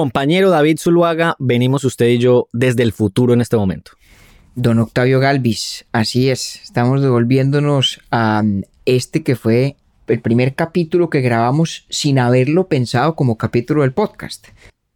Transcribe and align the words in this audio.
Compañero 0.00 0.48
David 0.48 0.78
Zuluaga, 0.78 1.36
venimos 1.38 1.84
usted 1.84 2.06
y 2.06 2.16
yo 2.16 2.48
desde 2.54 2.82
el 2.82 2.92
futuro 2.92 3.34
en 3.34 3.42
este 3.42 3.58
momento. 3.58 3.90
Don 4.54 4.78
Octavio 4.78 5.20
Galvis, 5.20 5.84
así 5.92 6.30
es, 6.30 6.58
estamos 6.62 7.02
devolviéndonos 7.02 8.00
a 8.10 8.42
este 8.86 9.22
que 9.22 9.36
fue 9.36 9.76
el 10.08 10.20
primer 10.22 10.54
capítulo 10.54 11.10
que 11.10 11.20
grabamos 11.20 11.84
sin 11.90 12.18
haberlo 12.18 12.66
pensado 12.66 13.14
como 13.14 13.36
capítulo 13.36 13.82
del 13.82 13.92
podcast. 13.92 14.46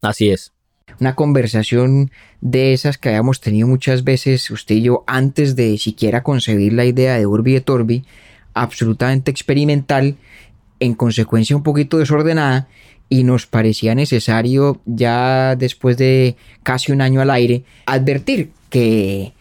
Así 0.01 0.31
es. 0.31 0.55
Una 0.99 1.15
conversación 1.15 2.11
de 2.41 2.73
esas 2.73 2.97
que 2.97 3.11
habíamos 3.11 3.43
tenido 3.43 3.69
muchas 3.69 4.05
veces 4.05 4.51
usted 4.51 4.77
y 4.77 4.83
yo 4.85 5.05
antes 5.07 5.55
de 5.55 5.77
siquiera 5.77 6.23
concebir 6.23 6.73
la 6.73 6.87
idea 6.87 7.19
de 7.19 7.27
Urbi 7.27 7.57
et 7.57 7.69
Orbi, 7.69 8.07
absolutamente 8.55 9.31
experimental, 9.31 10.17
en 10.81 10.95
consecuencia 10.95 11.57
un 11.57 11.63
poquito 11.63 11.99
desordenada 11.99 12.69
y 13.15 13.23
nos 13.23 13.47
parecía 13.47 13.95
necesario 13.95 14.81
ya 14.87 15.55
después 15.55 15.97
de 15.97 16.35
casi 16.65 16.91
un 16.91 17.01
año 17.01 17.21
al 17.21 17.31
aire 17.31 17.63
advertir 17.87 18.51
que 18.71 19.35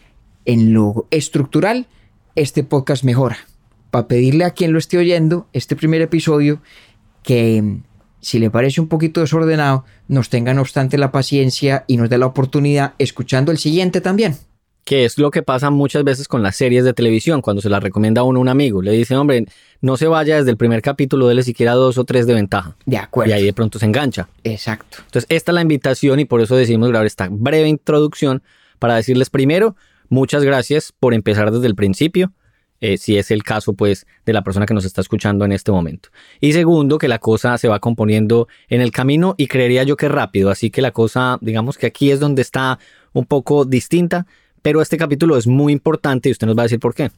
en 0.44 0.72
lo 0.72 1.08
estructural 1.10 1.88
este 2.36 2.62
podcast 2.62 3.02
mejora. 3.02 3.36
Para 3.90 4.06
pedirle 4.06 4.44
a 4.44 4.52
quien 4.52 4.72
lo 4.72 4.78
esté 4.78 4.96
oyendo 4.96 5.48
este 5.52 5.74
primer 5.74 6.02
episodio 6.02 6.62
que 7.24 7.78
si 8.20 8.38
le 8.38 8.48
parece 8.48 8.80
un 8.80 8.86
poquito 8.86 9.20
desordenado, 9.20 9.84
nos 10.06 10.28
tenga 10.28 10.54
no 10.54 10.60
obstante 10.60 10.96
la 10.96 11.10
paciencia 11.10 11.82
y 11.88 11.96
nos 11.96 12.08
dé 12.08 12.16
la 12.16 12.26
oportunidad 12.26 12.94
escuchando 13.00 13.50
el 13.50 13.58
siguiente 13.58 14.00
también 14.00 14.36
que 14.84 15.06
es 15.06 15.18
lo 15.18 15.30
que 15.30 15.42
pasa 15.42 15.70
muchas 15.70 16.04
veces 16.04 16.28
con 16.28 16.42
las 16.42 16.56
series 16.56 16.84
de 16.84 16.92
televisión, 16.92 17.40
cuando 17.40 17.62
se 17.62 17.70
las 17.70 17.82
recomienda 17.82 18.20
a 18.20 18.24
uno 18.24 18.40
un 18.40 18.48
amigo. 18.48 18.82
Le 18.82 18.92
dice, 18.92 19.16
hombre, 19.16 19.46
no 19.80 19.96
se 19.96 20.06
vaya 20.06 20.36
desde 20.36 20.50
el 20.50 20.56
primer 20.56 20.82
capítulo, 20.82 21.26
déle 21.26 21.42
siquiera 21.42 21.72
dos 21.72 21.96
o 21.96 22.04
tres 22.04 22.26
de 22.26 22.34
ventaja. 22.34 22.76
De 22.84 22.98
acuerdo. 22.98 23.30
Y 23.30 23.34
ahí 23.34 23.44
de 23.44 23.52
pronto 23.54 23.78
se 23.78 23.86
engancha. 23.86 24.28
Exacto. 24.44 24.98
Entonces, 24.98 25.26
esta 25.30 25.52
es 25.52 25.54
la 25.54 25.62
invitación 25.62 26.20
y 26.20 26.26
por 26.26 26.42
eso 26.42 26.54
decidimos 26.54 26.90
grabar 26.90 27.06
esta 27.06 27.28
breve 27.30 27.68
introducción 27.68 28.42
para 28.78 28.96
decirles 28.96 29.30
primero, 29.30 29.74
muchas 30.10 30.44
gracias 30.44 30.92
por 30.98 31.14
empezar 31.14 31.50
desde 31.50 31.66
el 31.66 31.74
principio. 31.74 32.32
Eh, 32.80 32.98
si 32.98 33.16
es 33.16 33.30
el 33.30 33.42
caso, 33.42 33.72
pues, 33.72 34.06
de 34.26 34.34
la 34.34 34.42
persona 34.42 34.66
que 34.66 34.74
nos 34.74 34.84
está 34.84 35.00
escuchando 35.00 35.46
en 35.46 35.52
este 35.52 35.72
momento. 35.72 36.10
Y 36.38 36.52
segundo, 36.52 36.98
que 36.98 37.08
la 37.08 37.18
cosa 37.18 37.56
se 37.56 37.66
va 37.66 37.78
componiendo 37.78 38.46
en 38.68 38.82
el 38.82 38.90
camino 38.90 39.34
y 39.38 39.46
creería 39.46 39.84
yo 39.84 39.96
que 39.96 40.08
rápido. 40.10 40.50
Así 40.50 40.70
que 40.70 40.82
la 40.82 40.90
cosa, 40.90 41.38
digamos 41.40 41.78
que 41.78 41.86
aquí 41.86 42.10
es 42.10 42.20
donde 42.20 42.42
está 42.42 42.78
un 43.14 43.24
poco 43.24 43.64
distinta, 43.64 44.26
pero 44.64 44.80
este 44.80 44.96
capítulo 44.96 45.36
es 45.36 45.46
muy 45.46 45.74
importante 45.74 46.30
y 46.30 46.32
usted 46.32 46.46
nos 46.46 46.56
va 46.56 46.62
a 46.62 46.64
decir 46.64 46.80
por 46.80 46.94
qué. 46.94 47.10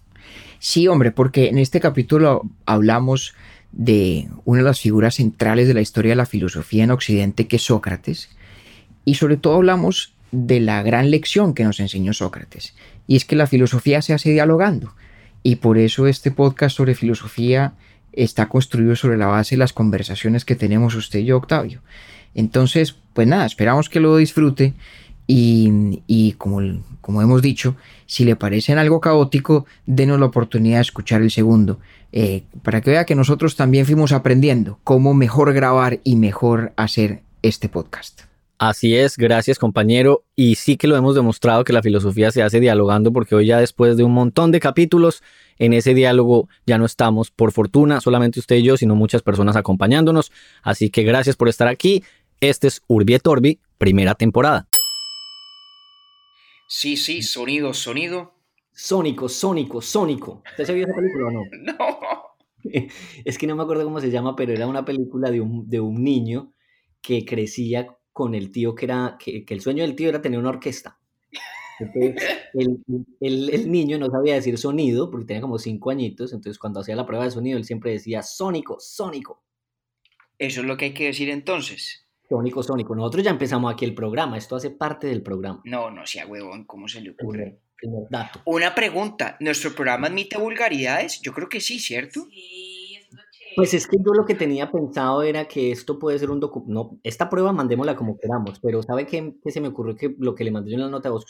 Sí, 0.58 0.88
hombre, 0.88 1.12
porque 1.12 1.46
en 1.46 1.58
este 1.58 1.78
capítulo 1.78 2.42
hablamos 2.64 3.34
de 3.70 4.28
una 4.44 4.62
de 4.62 4.64
las 4.64 4.80
figuras 4.80 5.14
centrales 5.14 5.68
de 5.68 5.74
la 5.74 5.80
historia 5.80 6.10
de 6.10 6.16
la 6.16 6.26
filosofía 6.26 6.82
en 6.82 6.90
Occidente, 6.90 7.46
que 7.46 7.54
es 7.54 7.62
Sócrates, 7.62 8.30
y 9.04 9.14
sobre 9.14 9.36
todo 9.36 9.54
hablamos 9.54 10.12
de 10.32 10.58
la 10.58 10.82
gran 10.82 11.12
lección 11.12 11.54
que 11.54 11.62
nos 11.62 11.78
enseñó 11.78 12.12
Sócrates, 12.14 12.74
y 13.06 13.14
es 13.14 13.24
que 13.24 13.36
la 13.36 13.46
filosofía 13.46 14.02
se 14.02 14.12
hace 14.12 14.32
dialogando, 14.32 14.96
y 15.44 15.56
por 15.56 15.78
eso 15.78 16.08
este 16.08 16.32
podcast 16.32 16.76
sobre 16.76 16.96
filosofía 16.96 17.74
está 18.12 18.48
construido 18.48 18.96
sobre 18.96 19.18
la 19.18 19.26
base 19.26 19.54
de 19.54 19.60
las 19.60 19.72
conversaciones 19.72 20.44
que 20.44 20.56
tenemos 20.56 20.96
usted 20.96 21.20
y 21.20 21.26
yo, 21.26 21.36
Octavio. 21.36 21.80
Entonces, 22.34 22.96
pues 23.12 23.28
nada, 23.28 23.46
esperamos 23.46 23.88
que 23.88 24.00
lo 24.00 24.16
disfrute 24.16 24.74
y, 25.26 26.32
como, 26.38 27.22
hemos 27.22 27.42
dicho, 27.42 27.76
si 28.06 28.24
le 28.24 28.36
parecen 28.36 28.78
algo 28.78 29.00
caótico, 29.00 29.66
denos 29.86 30.20
la 30.20 30.26
oportunidad 30.26 30.76
de 30.76 30.82
escuchar 30.82 31.22
el 31.22 31.30
segundo, 31.30 31.80
eh, 32.12 32.44
para 32.62 32.80
que 32.80 32.90
vea 32.90 33.04
que 33.04 33.14
nosotros 33.14 33.56
también 33.56 33.86
fuimos 33.86 34.12
aprendiendo 34.12 34.78
cómo 34.84 35.14
mejor 35.14 35.52
grabar 35.52 36.00
y 36.04 36.16
mejor 36.16 36.72
hacer 36.76 37.22
este 37.42 37.68
podcast. 37.68 38.22
Así 38.58 38.96
es, 38.96 39.18
gracias 39.18 39.58
compañero. 39.58 40.24
Y 40.34 40.54
sí 40.54 40.76
que 40.76 40.86
lo 40.86 40.96
hemos 40.96 41.14
demostrado 41.14 41.64
que 41.64 41.74
la 41.74 41.82
filosofía 41.82 42.30
se 42.30 42.42
hace 42.42 42.58
dialogando 42.58 43.12
porque 43.12 43.34
hoy 43.34 43.46
ya 43.46 43.60
después 43.60 43.98
de 43.98 44.04
un 44.04 44.12
montón 44.12 44.50
de 44.50 44.60
capítulos, 44.60 45.22
en 45.58 45.74
ese 45.74 45.92
diálogo 45.92 46.48
ya 46.66 46.78
no 46.78 46.86
estamos, 46.86 47.30
por 47.30 47.52
fortuna, 47.52 48.00
solamente 48.00 48.40
usted 48.40 48.56
y 48.56 48.62
yo, 48.62 48.76
sino 48.76 48.94
muchas 48.94 49.20
personas 49.20 49.56
acompañándonos. 49.56 50.32
Así 50.62 50.88
que 50.88 51.02
gracias 51.02 51.36
por 51.36 51.48
estar 51.48 51.68
aquí. 51.68 52.02
Este 52.40 52.68
es 52.68 52.82
Urbi 52.86 53.14
et 53.14 53.58
primera 53.78 54.14
temporada. 54.14 54.66
Sí, 56.66 56.96
sí, 56.96 57.22
sonido, 57.22 57.72
sonido. 57.74 58.34
Sónico, 58.72 59.28
sónico, 59.28 59.80
sónico. 59.80 60.42
¿Usted 60.50 60.64
se 60.64 60.74
vio 60.74 60.84
esa 60.84 60.94
película 60.94 61.28
o 61.28 61.30
no? 61.30 61.42
No. 61.62 62.26
Es 63.24 63.38
que 63.38 63.46
no 63.46 63.56
me 63.56 63.62
acuerdo 63.62 63.84
cómo 63.84 64.00
se 64.00 64.10
llama, 64.10 64.36
pero 64.36 64.52
era 64.52 64.66
una 64.66 64.84
película 64.84 65.30
de 65.30 65.40
un, 65.40 65.68
de 65.68 65.80
un 65.80 66.02
niño 66.02 66.52
que 67.00 67.24
crecía 67.24 67.96
con 68.12 68.34
el 68.34 68.50
tío 68.50 68.74
que 68.74 68.86
era, 68.86 69.16
que, 69.18 69.44
el 69.46 69.60
sueño 69.60 69.82
del 69.82 69.94
tío 69.94 70.08
era 70.08 70.22
tener 70.22 70.38
una 70.38 70.48
orquesta. 70.50 70.98
el, 72.54 72.82
el, 73.20 73.70
niño 73.70 73.98
no 73.98 74.10
sabía 74.10 74.34
decir 74.34 74.56
sonido 74.56 75.10
porque 75.10 75.26
tenía 75.26 75.42
como 75.42 75.58
cinco 75.58 75.90
añitos, 75.90 76.32
entonces 76.32 76.58
cuando 76.58 76.80
hacía 76.80 76.96
la 76.96 77.04
prueba 77.04 77.24
de 77.24 77.30
sonido 77.30 77.58
él 77.58 77.64
siempre 77.64 77.92
decía 77.92 78.22
sónico, 78.22 78.78
sónico. 78.80 79.44
Eso 80.38 80.62
es 80.62 80.66
lo 80.66 80.76
que 80.76 80.86
hay 80.86 80.94
que 80.94 81.06
decir 81.06 81.28
entonces. 81.28 82.05
Sónico, 82.28 82.62
Sónico. 82.62 82.94
Nosotros 82.94 83.24
ya 83.24 83.30
empezamos 83.30 83.72
aquí 83.72 83.84
el 83.84 83.94
programa. 83.94 84.36
Esto 84.36 84.56
hace 84.56 84.70
parte 84.70 85.06
del 85.06 85.22
programa. 85.22 85.60
No, 85.64 85.90
no 85.90 86.06
sea 86.06 86.26
huevón. 86.26 86.64
¿Cómo 86.64 86.88
se 86.88 87.00
le 87.00 87.10
ocurre? 87.10 87.60
Primer, 87.76 88.04
dato. 88.10 88.40
Una 88.46 88.74
pregunta. 88.74 89.36
¿Nuestro 89.40 89.72
programa 89.74 90.08
admite 90.08 90.38
vulgaridades? 90.38 91.20
Yo 91.20 91.32
creo 91.32 91.48
que 91.48 91.60
sí, 91.60 91.78
¿cierto? 91.78 92.26
Sí, 92.30 92.96
es 92.96 93.06
Pues 93.54 93.74
es 93.74 93.86
que 93.86 93.98
yo 93.98 94.12
lo 94.12 94.24
que 94.24 94.34
tenía 94.34 94.70
pensado 94.70 95.22
era 95.22 95.46
que 95.46 95.70
esto 95.70 95.98
puede 95.98 96.18
ser 96.18 96.30
un 96.30 96.40
documento. 96.40 96.72
No, 96.72 97.00
esta 97.02 97.28
prueba 97.28 97.52
mandémosla 97.52 97.96
como 97.96 98.18
queramos, 98.18 98.58
pero 98.60 98.82
¿sabe 98.82 99.06
qué, 99.06 99.34
se 99.46 99.60
me 99.60 99.68
ocurrió? 99.68 99.94
Que 99.94 100.14
lo 100.18 100.34
que 100.34 100.44
le 100.44 100.50
mandé 100.50 100.70
yo 100.70 100.76
en 100.76 100.82
la 100.82 100.90
nota 100.90 101.08
de 101.08 101.12
voz, 101.12 101.24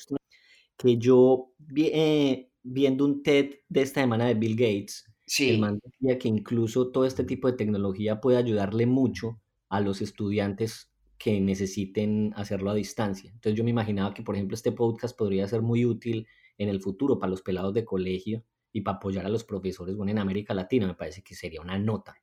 que 0.77 0.97
yo 0.99 1.51
eh, 1.77 2.49
viendo 2.63 3.05
un 3.05 3.23
TED 3.23 3.57
de 3.69 3.83
esta 3.83 4.01
semana 4.01 4.27
de 4.27 4.35
Bill 4.35 4.57
Gates, 4.57 5.05
sí. 5.27 5.51
el 5.51 5.59
man 5.59 5.81
decía 5.83 6.19
que 6.19 6.29
incluso 6.29 6.91
todo 6.91 7.05
este 7.05 7.25
tipo 7.25 7.51
de 7.51 7.57
tecnología 7.57 8.21
puede 8.21 8.39
ayudarle 8.39 8.87
mucho 8.87 9.41
a 9.69 9.81
los 9.81 10.01
estudiantes 10.03 10.91
que 11.19 11.41
necesiten 11.41 12.33
hacerlo 12.37 12.71
a 12.71 12.75
distancia. 12.75 13.31
Entonces 13.31 13.57
yo 13.57 13.65
me 13.65 13.71
imaginaba 13.71 14.15
que, 14.15 14.23
por 14.23 14.35
ejemplo, 14.35 14.55
este 14.55 14.73
podcast 14.73 15.17
podría 15.17 15.47
ser 15.49 15.63
muy 15.63 15.85
útil 15.85 16.27
en 16.59 16.69
el 16.69 16.81
futuro 16.81 17.19
para 17.19 17.31
los 17.31 17.43
pelados 17.43 17.75
de 17.75 17.85
colegio 17.85 18.45
y 18.73 18.83
para 18.83 18.99
apoyar 18.99 19.25
a 19.25 19.31
los 19.31 19.45
profesores 19.45 19.97
bueno, 19.97 20.13
en 20.13 20.19
América 20.19 20.55
Latina. 20.55 20.87
Me 20.87 20.95
parece 20.95 21.23
que 21.23 21.35
sería 21.35 21.61
una 21.61 21.79
nota. 21.79 22.17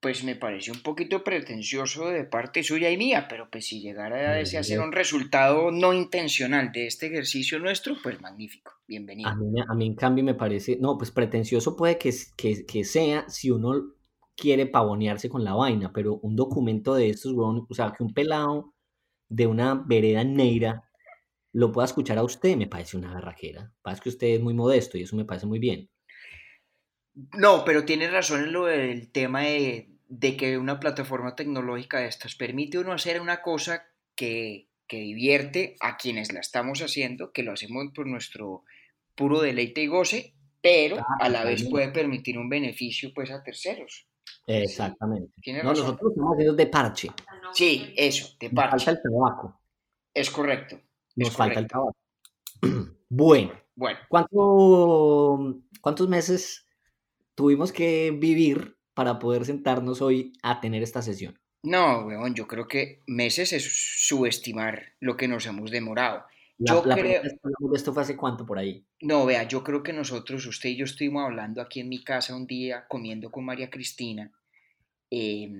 Pues 0.00 0.24
me 0.24 0.34
parece 0.34 0.72
un 0.72 0.82
poquito 0.82 1.22
pretencioso 1.22 2.08
de 2.08 2.24
parte 2.24 2.64
suya 2.64 2.90
y 2.90 2.96
mía, 2.96 3.26
pero 3.28 3.48
pues 3.48 3.66
si 3.66 3.80
llegara 3.80 4.32
a 4.32 4.40
ese 4.40 4.60
ser 4.64 4.80
un 4.80 4.90
resultado 4.90 5.70
no 5.70 5.92
intencional 5.92 6.72
de 6.72 6.88
este 6.88 7.06
ejercicio 7.06 7.60
nuestro, 7.60 7.94
pues 8.02 8.20
magnífico, 8.20 8.72
bienvenido. 8.88 9.28
A 9.28 9.36
mí, 9.36 9.52
a 9.68 9.74
mí 9.74 9.86
en 9.86 9.94
cambio 9.94 10.24
me 10.24 10.34
parece, 10.34 10.76
no, 10.80 10.98
pues 10.98 11.12
pretencioso 11.12 11.76
puede 11.76 11.98
que, 11.98 12.12
que, 12.36 12.66
que 12.66 12.82
sea 12.82 13.28
si 13.28 13.52
uno 13.52 13.94
quiere 14.42 14.66
pavonearse 14.66 15.28
con 15.28 15.44
la 15.44 15.54
vaina, 15.54 15.92
pero 15.92 16.16
un 16.16 16.34
documento 16.34 16.94
de 16.96 17.10
estos, 17.10 17.32
o 17.36 17.74
sea, 17.74 17.92
que 17.96 18.02
un 18.02 18.12
pelado 18.12 18.74
de 19.28 19.46
una 19.46 19.74
vereda 19.74 20.24
negra 20.24 20.82
lo 21.52 21.70
pueda 21.70 21.86
escuchar 21.86 22.18
a 22.18 22.24
usted, 22.24 22.56
me 22.56 22.66
parece 22.66 22.96
una 22.96 23.12
garraquera. 23.12 23.72
Parece 23.82 24.02
que 24.02 24.08
usted 24.08 24.26
es 24.26 24.40
muy 24.40 24.52
modesto 24.52 24.98
y 24.98 25.02
eso 25.02 25.14
me 25.14 25.24
parece 25.24 25.46
muy 25.46 25.60
bien. 25.60 25.88
No, 27.38 27.64
pero 27.64 27.84
tiene 27.84 28.10
razón 28.10 28.42
en 28.42 28.52
lo 28.52 28.64
del 28.64 29.12
tema 29.12 29.42
de, 29.42 29.90
de 30.08 30.36
que 30.36 30.58
una 30.58 30.80
plataforma 30.80 31.36
tecnológica 31.36 32.00
de 32.00 32.08
estas 32.08 32.34
permite 32.34 32.78
uno 32.78 32.92
hacer 32.92 33.20
una 33.20 33.42
cosa 33.42 33.86
que, 34.16 34.70
que 34.88 34.98
divierte 34.98 35.76
a 35.80 35.96
quienes 35.98 36.32
la 36.32 36.40
estamos 36.40 36.80
haciendo, 36.80 37.32
que 37.32 37.44
lo 37.44 37.52
hacemos 37.52 37.84
por 37.94 38.08
nuestro 38.08 38.64
puro 39.14 39.40
deleite 39.40 39.82
y 39.82 39.86
goce, 39.86 40.34
pero 40.60 40.96
a 41.20 41.28
la 41.28 41.44
vez 41.44 41.68
puede 41.68 41.92
permitir 41.92 42.38
un 42.38 42.48
beneficio 42.48 43.12
pues 43.14 43.30
a 43.30 43.44
terceros. 43.44 44.08
Exactamente. 44.46 45.32
no, 45.62 45.70
nosotros 45.70 46.12
estamos 46.12 46.34
haciendo 46.34 46.54
de 46.54 46.66
parche. 46.66 47.10
Sí, 47.52 47.94
eso, 47.96 48.34
de 48.40 48.50
parche. 48.50 48.74
Nos 48.74 48.84
falta 48.84 49.00
el 49.08 49.12
tabaco. 49.12 49.60
Es 50.14 50.30
correcto. 50.30 50.80
Nos 51.16 51.30
falta 51.30 51.60
el 51.60 51.66
tabaco. 51.66 51.96
bueno. 53.08 53.52
Bueno. 53.74 53.98
¿Cuánto, 54.08 55.60
¿Cuántos 55.80 56.08
meses 56.08 56.66
tuvimos 57.34 57.72
que 57.72 58.10
vivir 58.16 58.76
para 58.94 59.18
poder 59.18 59.44
sentarnos 59.44 60.02
hoy 60.02 60.32
a 60.42 60.60
tener 60.60 60.82
esta 60.82 61.02
sesión? 61.02 61.38
No, 61.62 62.06
weón, 62.06 62.34
yo 62.34 62.48
creo 62.48 62.66
que 62.66 63.02
meses 63.06 63.52
es 63.52 63.64
subestimar 64.06 64.94
lo 64.98 65.16
que 65.16 65.28
nos 65.28 65.46
hemos 65.46 65.70
demorado. 65.70 66.24
La, 66.58 66.74
yo 66.74 66.84
la 66.84 66.94
creo... 66.94 67.22
de 67.22 67.30
esto 67.74 67.92
fue 67.92 68.02
hace 68.02 68.16
cuánto 68.16 68.46
por 68.46 68.58
ahí. 68.58 68.84
No, 69.00 69.26
vea, 69.26 69.44
yo 69.44 69.64
creo 69.64 69.82
que 69.82 69.92
nosotros, 69.92 70.46
usted 70.46 70.70
y 70.70 70.76
yo 70.76 70.84
estuvimos 70.84 71.24
hablando 71.24 71.60
aquí 71.60 71.80
en 71.80 71.88
mi 71.88 72.04
casa 72.04 72.36
un 72.36 72.46
día, 72.46 72.86
comiendo 72.88 73.30
con 73.30 73.44
María 73.44 73.70
Cristina, 73.70 74.30
eh, 75.10 75.50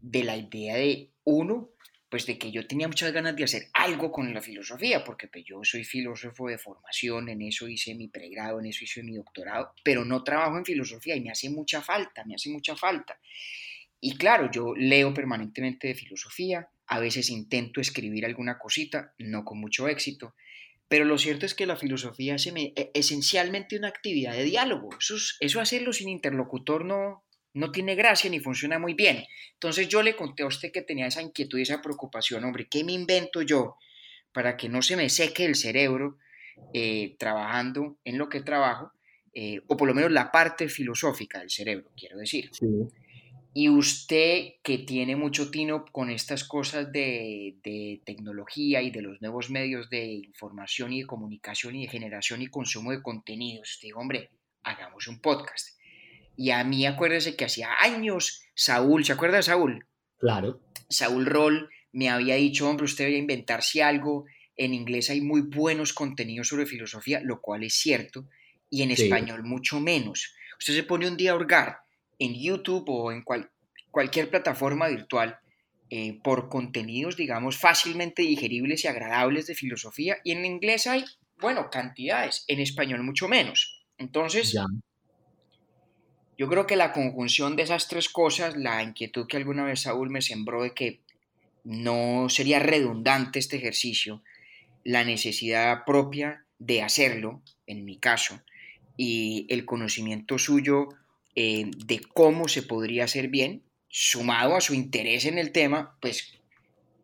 de 0.00 0.24
la 0.24 0.36
idea 0.36 0.76
de 0.76 1.10
uno, 1.24 1.70
pues 2.08 2.26
de 2.26 2.38
que 2.38 2.52
yo 2.52 2.66
tenía 2.66 2.86
muchas 2.86 3.12
ganas 3.12 3.34
de 3.34 3.44
hacer 3.44 3.68
algo 3.72 4.12
con 4.12 4.32
la 4.32 4.40
filosofía, 4.40 5.04
porque 5.04 5.28
pues, 5.28 5.44
yo 5.44 5.60
soy 5.64 5.84
filósofo 5.84 6.48
de 6.48 6.58
formación, 6.58 7.28
en 7.28 7.42
eso 7.42 7.68
hice 7.68 7.94
mi 7.94 8.08
pregrado, 8.08 8.60
en 8.60 8.66
eso 8.66 8.84
hice 8.84 9.02
mi 9.02 9.16
doctorado, 9.16 9.72
pero 9.84 10.04
no 10.04 10.22
trabajo 10.22 10.56
en 10.56 10.64
filosofía 10.64 11.16
y 11.16 11.20
me 11.20 11.30
hace 11.30 11.50
mucha 11.50 11.82
falta, 11.82 12.24
me 12.24 12.34
hace 12.34 12.50
mucha 12.50 12.76
falta. 12.76 13.18
Y 14.00 14.16
claro, 14.16 14.50
yo 14.50 14.74
leo 14.76 15.12
permanentemente 15.12 15.88
de 15.88 15.94
filosofía, 15.94 16.68
a 16.86 17.00
veces 17.00 17.30
intento 17.30 17.80
escribir 17.80 18.24
alguna 18.24 18.58
cosita, 18.58 19.14
no 19.18 19.44
con 19.44 19.58
mucho 19.58 19.88
éxito, 19.88 20.34
pero 20.88 21.04
lo 21.04 21.18
cierto 21.18 21.46
es 21.46 21.54
que 21.54 21.66
la 21.66 21.76
filosofía 21.76 22.36
es 22.36 22.46
e, 22.46 22.90
esencialmente 22.94 23.76
una 23.76 23.88
actividad 23.88 24.32
de 24.32 24.44
diálogo. 24.44 24.90
Eso, 24.98 25.16
eso 25.40 25.60
hacerlo 25.60 25.92
sin 25.92 26.08
interlocutor 26.08 26.84
no, 26.84 27.24
no 27.54 27.72
tiene 27.72 27.94
gracia 27.94 28.30
ni 28.30 28.38
funciona 28.38 28.78
muy 28.78 28.94
bien. 28.94 29.24
Entonces 29.54 29.88
yo 29.88 30.02
le 30.02 30.14
conté 30.14 30.44
a 30.44 30.46
usted 30.46 30.70
que 30.70 30.82
tenía 30.82 31.06
esa 31.06 31.22
inquietud 31.22 31.58
y 31.58 31.62
esa 31.62 31.82
preocupación, 31.82 32.44
hombre, 32.44 32.68
¿qué 32.70 32.84
me 32.84 32.92
invento 32.92 33.42
yo 33.42 33.76
para 34.32 34.56
que 34.56 34.68
no 34.68 34.82
se 34.82 34.96
me 34.96 35.08
seque 35.08 35.44
el 35.44 35.56
cerebro 35.56 36.18
eh, 36.72 37.16
trabajando 37.18 37.98
en 38.04 38.18
lo 38.18 38.28
que 38.28 38.42
trabajo? 38.42 38.92
Eh, 39.34 39.60
o 39.66 39.76
por 39.76 39.88
lo 39.88 39.94
menos 39.94 40.12
la 40.12 40.30
parte 40.30 40.68
filosófica 40.68 41.40
del 41.40 41.50
cerebro, 41.50 41.90
quiero 41.96 42.16
decir. 42.16 42.50
Y 43.58 43.70
usted 43.70 44.48
que 44.62 44.76
tiene 44.76 45.16
mucho 45.16 45.50
tino 45.50 45.86
con 45.86 46.10
estas 46.10 46.44
cosas 46.44 46.92
de, 46.92 47.56
de, 47.64 48.02
tecnología 48.04 48.82
y 48.82 48.90
de 48.90 49.00
los 49.00 49.22
nuevos 49.22 49.48
medios 49.48 49.88
de 49.88 50.04
información 50.12 50.92
y 50.92 51.00
de 51.00 51.06
comunicación 51.06 51.74
y 51.74 51.86
de 51.86 51.90
generación 51.90 52.42
y 52.42 52.48
consumo 52.48 52.90
de 52.92 53.00
contenidos, 53.00 53.70
usted 53.70 53.88
dijo, 53.88 54.00
hombre, 54.00 54.28
hagamos 54.62 55.08
un 55.08 55.22
podcast. 55.22 55.70
Y 56.36 56.50
a 56.50 56.62
mí 56.64 56.84
acuérdese 56.84 57.34
que 57.34 57.46
hacía 57.46 57.70
años 57.80 58.42
Saúl, 58.54 59.06
¿se 59.06 59.14
acuerda 59.14 59.38
de 59.38 59.44
Saúl? 59.44 59.86
Claro. 60.18 60.60
Saúl 60.90 61.24
Roll 61.24 61.70
me 61.92 62.10
había 62.10 62.34
dicho, 62.34 62.68
hombre, 62.68 62.84
usted 62.84 63.04
debería 63.04 63.20
inventarse 63.20 63.82
algo. 63.82 64.26
En 64.54 64.74
inglés 64.74 65.08
hay 65.08 65.22
muy 65.22 65.40
buenos 65.40 65.94
contenidos 65.94 66.48
sobre 66.48 66.66
filosofía, 66.66 67.22
lo 67.22 67.40
cual 67.40 67.64
es 67.64 67.72
cierto 67.72 68.28
y 68.68 68.82
en 68.82 68.90
español 68.90 69.44
mucho 69.44 69.80
menos. 69.80 70.34
Usted 70.58 70.74
se 70.74 70.82
pone 70.82 71.08
un 71.08 71.16
día 71.16 71.32
a 71.32 71.36
hurgar 71.36 71.85
en 72.18 72.34
YouTube 72.34 72.88
o 72.88 73.12
en 73.12 73.22
cualquier 73.90 74.30
plataforma 74.30 74.88
virtual 74.88 75.38
eh, 75.88 76.18
por 76.22 76.48
contenidos, 76.48 77.16
digamos, 77.16 77.56
fácilmente 77.56 78.22
digeribles 78.22 78.84
y 78.84 78.88
agradables 78.88 79.46
de 79.46 79.54
filosofía 79.54 80.16
y 80.24 80.32
en 80.32 80.44
inglés 80.44 80.86
hay, 80.86 81.04
bueno, 81.40 81.70
cantidades, 81.70 82.44
en 82.48 82.60
español 82.60 83.02
mucho 83.04 83.28
menos. 83.28 83.84
Entonces, 83.98 84.54
yo 86.36 86.48
creo 86.48 86.66
que 86.66 86.76
la 86.76 86.92
conjunción 86.92 87.56
de 87.56 87.62
esas 87.62 87.88
tres 87.88 88.08
cosas, 88.08 88.56
la 88.56 88.82
inquietud 88.82 89.26
que 89.26 89.36
alguna 89.36 89.64
vez 89.64 89.80
Saúl 89.82 90.10
me 90.10 90.22
sembró 90.22 90.64
de 90.64 90.74
que 90.74 91.00
no 91.64 92.28
sería 92.28 92.58
redundante 92.58 93.38
este 93.38 93.56
ejercicio, 93.56 94.22
la 94.84 95.04
necesidad 95.04 95.84
propia 95.84 96.44
de 96.58 96.82
hacerlo, 96.82 97.42
en 97.66 97.84
mi 97.84 97.98
caso, 97.98 98.40
y 98.96 99.46
el 99.50 99.64
conocimiento 99.64 100.38
suyo 100.38 100.88
eh, 101.36 101.70
de 101.86 102.00
cómo 102.00 102.48
se 102.48 102.62
podría 102.62 103.04
hacer 103.04 103.28
bien, 103.28 103.62
sumado 103.88 104.56
a 104.56 104.60
su 104.60 104.74
interés 104.74 105.26
en 105.26 105.38
el 105.38 105.52
tema, 105.52 105.96
pues 106.00 106.38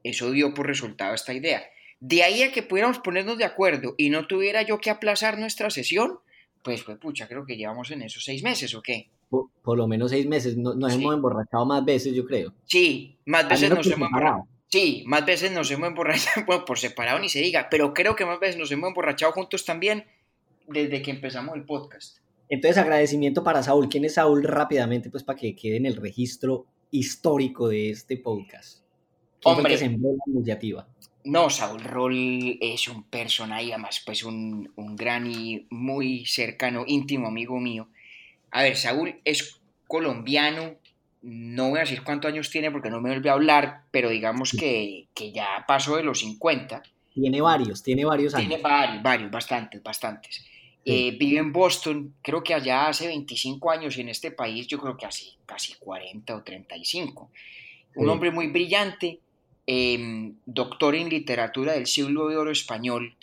eso 0.02 0.30
dio 0.30 0.54
por 0.54 0.66
resultado 0.66 1.14
esta 1.14 1.34
idea. 1.34 1.62
De 2.00 2.22
ahí 2.22 2.42
a 2.42 2.50
que 2.50 2.62
pudiéramos 2.62 2.98
ponernos 2.98 3.38
de 3.38 3.44
acuerdo 3.44 3.94
y 3.96 4.10
no 4.10 4.26
tuviera 4.26 4.62
yo 4.62 4.80
que 4.80 4.90
aplazar 4.90 5.38
nuestra 5.38 5.70
sesión, 5.70 6.18
pues, 6.62 6.82
pues 6.82 6.98
pucha, 6.98 7.28
creo 7.28 7.44
que 7.44 7.56
llevamos 7.56 7.90
en 7.90 8.02
esos 8.02 8.24
seis 8.24 8.42
meses, 8.42 8.74
¿o 8.74 8.82
qué? 8.82 9.08
Por, 9.30 9.78
lo 9.78 9.86
menos 9.86 10.10
seis 10.10 10.26
meses, 10.26 10.56
nos, 10.56 10.74
hemos 10.92 11.14
emborrachado 11.14 11.64
más 11.64 11.84
veces, 11.84 12.14
yo 12.14 12.26
creo. 12.26 12.52
Sí, 12.66 13.16
más 13.24 13.48
veces 13.48 13.70
nos 13.70 13.86
hemos 13.86 14.08
emborrachado. 14.08 14.48
Sí, 14.68 15.04
más 15.06 15.26
veces 15.26 15.52
nos 15.52 15.70
hemos 15.70 15.88
emborrachado, 15.88 16.44
bueno, 16.46 16.64
por 16.64 16.78
separado 16.78 17.18
ni 17.18 17.28
se 17.28 17.40
diga, 17.40 17.68
pero 17.70 17.92
creo 17.92 18.16
que 18.16 18.24
más 18.24 18.40
veces 18.40 18.56
nos 18.56 18.72
hemos 18.72 18.88
emborrachado 18.88 19.32
juntos 19.32 19.64
también 19.66 20.06
desde 20.66 21.02
que 21.02 21.10
empezamos 21.10 21.54
el 21.54 21.64
podcast. 21.64 22.21
Entonces, 22.52 22.76
agradecimiento 22.76 23.42
para 23.42 23.62
Saúl. 23.62 23.88
¿Quién 23.88 24.04
es 24.04 24.14
Saúl 24.14 24.44
rápidamente? 24.44 25.08
Pues 25.08 25.24
para 25.24 25.38
que 25.38 25.56
quede 25.56 25.78
en 25.78 25.86
el 25.86 25.96
registro 25.96 26.66
histórico 26.90 27.66
de 27.68 27.88
este 27.88 28.18
podcast. 28.18 28.80
Hombre, 29.42 29.78
que 29.78 29.88
la 29.88 29.98
iniciativa? 30.26 30.86
No, 31.24 31.48
Saúl 31.48 31.82
Roll 31.82 32.58
es 32.60 32.88
un 32.88 33.04
personaje, 33.04 33.72
además, 33.72 34.02
pues 34.04 34.22
un, 34.22 34.70
un 34.76 34.96
gran 34.96 35.26
y 35.26 35.66
muy 35.70 36.26
cercano, 36.26 36.84
íntimo 36.86 37.28
amigo 37.28 37.58
mío. 37.58 37.88
A 38.50 38.64
ver, 38.64 38.76
Saúl 38.76 39.18
es 39.24 39.58
colombiano, 39.86 40.74
no 41.22 41.70
voy 41.70 41.78
a 41.78 41.82
decir 41.82 42.02
cuántos 42.02 42.30
años 42.30 42.50
tiene 42.50 42.70
porque 42.70 42.90
no 42.90 43.00
me 43.00 43.08
vuelve 43.08 43.30
a 43.30 43.32
hablar, 43.32 43.84
pero 43.90 44.10
digamos 44.10 44.52
que, 44.52 45.08
ya 45.32 45.64
pasó 45.66 45.96
de 45.96 46.02
los 46.02 46.18
50. 46.18 46.82
Tiene 47.14 47.40
varios, 47.40 47.82
tiene 47.82 48.04
varios 48.04 48.34
años. 48.34 48.48
Tiene 48.48 48.62
varios, 48.62 49.02
varios, 49.02 49.30
bastantes, 49.30 49.82
bastantes. 49.82 50.44
Eh, 50.84 51.16
vive 51.18 51.38
en 51.38 51.52
Boston, 51.52 52.14
creo 52.22 52.42
que 52.42 52.54
allá 52.54 52.88
hace 52.88 53.06
25 53.06 53.70
años 53.70 53.96
y 53.96 54.00
en 54.00 54.08
este 54.08 54.32
país 54.32 54.66
yo 54.66 54.78
creo 54.78 54.96
que 54.96 55.06
hace 55.06 55.26
casi 55.46 55.74
40 55.74 56.34
o 56.34 56.42
35. 56.42 57.30
Un 57.94 58.08
hombre 58.08 58.30
muy 58.30 58.48
brillante, 58.48 59.20
em, 59.66 60.34
doctor 60.44 60.96
en 60.96 61.08
literatura 61.08 61.74
del 61.74 61.86
siglo 61.86 62.28
de 62.28 62.36
oro 62.36 62.50
español, 62.50 63.14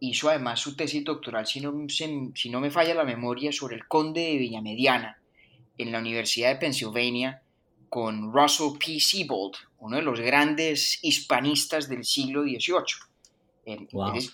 hizo 0.00 0.28
además 0.28 0.60
su 0.60 0.76
tesis 0.76 1.02
doctoral, 1.04 1.46
si 1.46 1.60
no, 1.60 1.72
si 1.88 2.50
no 2.50 2.60
me 2.60 2.70
falla 2.70 2.94
la 2.94 3.04
memoria, 3.04 3.52
sobre 3.52 3.76
el 3.76 3.86
conde 3.86 4.20
de 4.20 4.36
Villamediana 4.36 5.18
en 5.78 5.92
la 5.92 6.00
Universidad 6.00 6.50
de 6.50 6.56
Pennsylvania 6.56 7.42
con 7.88 8.32
Russell 8.32 8.78
P. 8.78 9.00
Siebold, 9.00 9.54
uno 9.78 9.96
de 9.96 10.02
los 10.02 10.20
grandes 10.20 10.98
hispanistas 11.02 11.88
del 11.88 12.04
siglo 12.04 12.42
XVIII. 12.42 13.08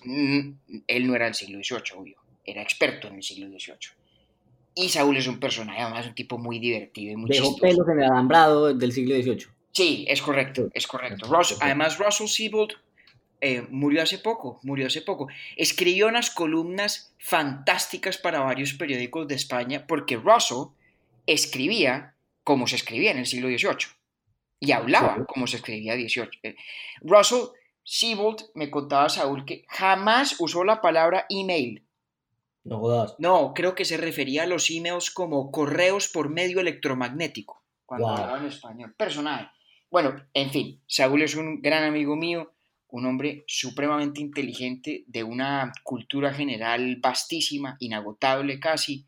Mm, 0.04 0.82
él, 0.86 1.06
no 1.06 1.14
era 1.14 1.26
del 1.26 1.34
siglo 1.34 1.58
XVIII, 1.58 1.98
obvio, 1.98 2.16
era 2.44 2.62
experto 2.62 3.08
en 3.08 3.16
el 3.16 3.22
siglo 3.22 3.46
XVIII. 3.48 3.90
Y 4.76 4.88
Saúl 4.88 5.16
es 5.16 5.26
un 5.26 5.38
personaje, 5.38 5.80
además, 5.80 6.06
un 6.06 6.14
tipo 6.14 6.36
muy 6.38 6.58
divertido 6.58 7.12
y 7.12 7.16
muy 7.16 7.30
Dejó 7.30 7.56
pelos 7.56 7.88
en 7.88 8.00
el 8.00 8.04
alambrado 8.04 8.74
del 8.74 8.92
siglo 8.92 9.14
XVIII. 9.14 9.46
Sí, 9.72 10.04
es 10.08 10.20
correcto, 10.22 10.68
es 10.72 10.86
correcto. 10.86 11.28
además, 11.60 11.98
Russell 11.98 12.28
Siebold 12.28 12.74
eh, 13.40 13.62
murió 13.70 14.02
hace 14.02 14.18
poco, 14.18 14.60
murió 14.62 14.86
hace 14.86 15.02
poco. 15.02 15.28
Escribió 15.56 16.08
unas 16.08 16.30
columnas 16.30 17.14
fantásticas 17.18 18.18
para 18.18 18.40
varios 18.40 18.72
periódicos 18.72 19.28
de 19.28 19.34
España 19.34 19.86
porque 19.86 20.16
Russell 20.16 20.68
escribía 21.26 22.14
como 22.42 22.66
se 22.66 22.76
escribía 22.76 23.10
en 23.10 23.18
el 23.18 23.26
siglo 23.26 23.48
XVIII 23.48 23.88
y 24.60 24.72
hablaba 24.72 25.24
como 25.26 25.46
se 25.46 25.56
escribía 25.56 25.94
en 25.94 26.00
el 26.00 26.08
XVIII. 26.08 26.56
Russell 27.02 27.48
Siebold 27.84 28.44
me 28.54 28.70
contaba 28.70 29.08
Saúl 29.08 29.44
que 29.44 29.64
jamás 29.68 30.36
usó 30.38 30.64
la 30.64 30.80
palabra 30.80 31.26
email. 31.28 31.82
No 32.64 32.80
No, 33.18 33.52
creo 33.54 33.74
que 33.74 33.84
se 33.84 33.98
refería 33.98 34.44
a 34.44 34.46
los 34.46 34.70
emails 34.70 35.10
como 35.10 35.50
correos 35.50 36.08
por 36.08 36.30
medio 36.30 36.60
electromagnético, 36.60 37.62
cuando 37.84 38.08
hablaba 38.08 38.38
en 38.38 38.46
español. 38.46 38.94
Personaje. 38.96 39.48
Bueno, 39.90 40.16
en 40.32 40.50
fin, 40.50 40.82
Saúl 40.86 41.22
es 41.22 41.36
un 41.36 41.60
gran 41.60 41.84
amigo 41.84 42.16
mío, 42.16 42.54
un 42.88 43.06
hombre 43.06 43.44
supremamente 43.46 44.20
inteligente, 44.20 45.04
de 45.06 45.22
una 45.22 45.72
cultura 45.82 46.32
general 46.32 46.96
vastísima, 47.00 47.76
inagotable 47.80 48.58
casi. 48.58 49.06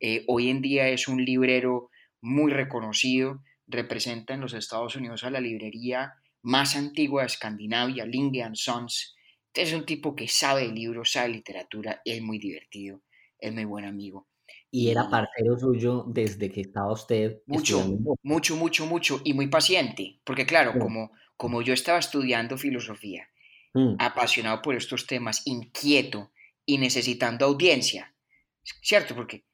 Eh, 0.00 0.24
hoy 0.26 0.50
en 0.50 0.60
día 0.60 0.88
es 0.88 1.06
un 1.06 1.24
librero 1.24 1.90
muy 2.20 2.52
reconocido, 2.52 3.42
representa 3.66 4.34
en 4.34 4.40
los 4.40 4.52
Estados 4.52 4.96
Unidos 4.96 5.24
a 5.24 5.30
la 5.30 5.40
librería 5.40 6.14
más 6.42 6.76
antigua 6.76 7.22
de 7.22 7.26
Escandinavia, 7.26 8.06
Linge 8.06 8.48
Sons. 8.54 9.15
Es 9.56 9.72
un 9.72 9.84
tipo 9.84 10.14
que 10.14 10.28
sabe 10.28 10.62
de 10.62 10.72
libros, 10.72 11.12
sabe 11.12 11.28
de 11.28 11.34
literatura, 11.34 12.02
es 12.04 12.22
muy 12.22 12.38
divertido, 12.38 13.02
es 13.38 13.52
muy 13.52 13.64
buen 13.64 13.84
amigo. 13.84 14.28
Y 14.70 14.90
era 14.90 15.08
parcero 15.08 15.58
suyo 15.58 16.04
desde 16.08 16.50
que 16.50 16.60
estaba 16.60 16.92
usted. 16.92 17.38
Mucho, 17.46 17.82
mucho, 18.22 18.56
mucho, 18.56 18.86
mucho, 18.86 19.20
y 19.24 19.32
muy 19.32 19.46
paciente, 19.46 20.20
porque 20.24 20.44
claro, 20.44 20.78
como 20.78 21.10
como 21.36 21.62
yo 21.62 21.74
estaba 21.74 21.98
estudiando 21.98 22.56
filosofía, 22.56 23.28
mm. 23.74 23.96
apasionado 23.98 24.62
por 24.62 24.74
estos 24.74 25.06
temas, 25.06 25.42
inquieto 25.44 26.32
y 26.64 26.78
necesitando 26.78 27.44
audiencia, 27.44 28.14
¿cierto? 28.82 29.14
Porque 29.14 29.44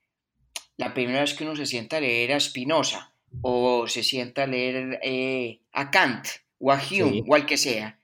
la 0.76 0.94
primera 0.94 1.20
vez 1.20 1.34
que 1.34 1.44
uno 1.44 1.56
se 1.56 1.66
sienta 1.66 1.96
a 1.96 2.00
leer 2.00 2.32
a 2.32 2.40
Spinoza 2.40 3.14
o 3.42 3.86
se 3.88 4.02
sienta 4.02 4.44
a 4.44 4.46
leer 4.46 5.00
eh, 5.02 5.60
a 5.72 5.90
Kant 5.90 6.26
o 6.58 6.70
a 6.70 6.80
Hume 6.80 7.22
o 7.26 7.34
al 7.34 7.46
que 7.46 7.56
sea, 7.56 7.98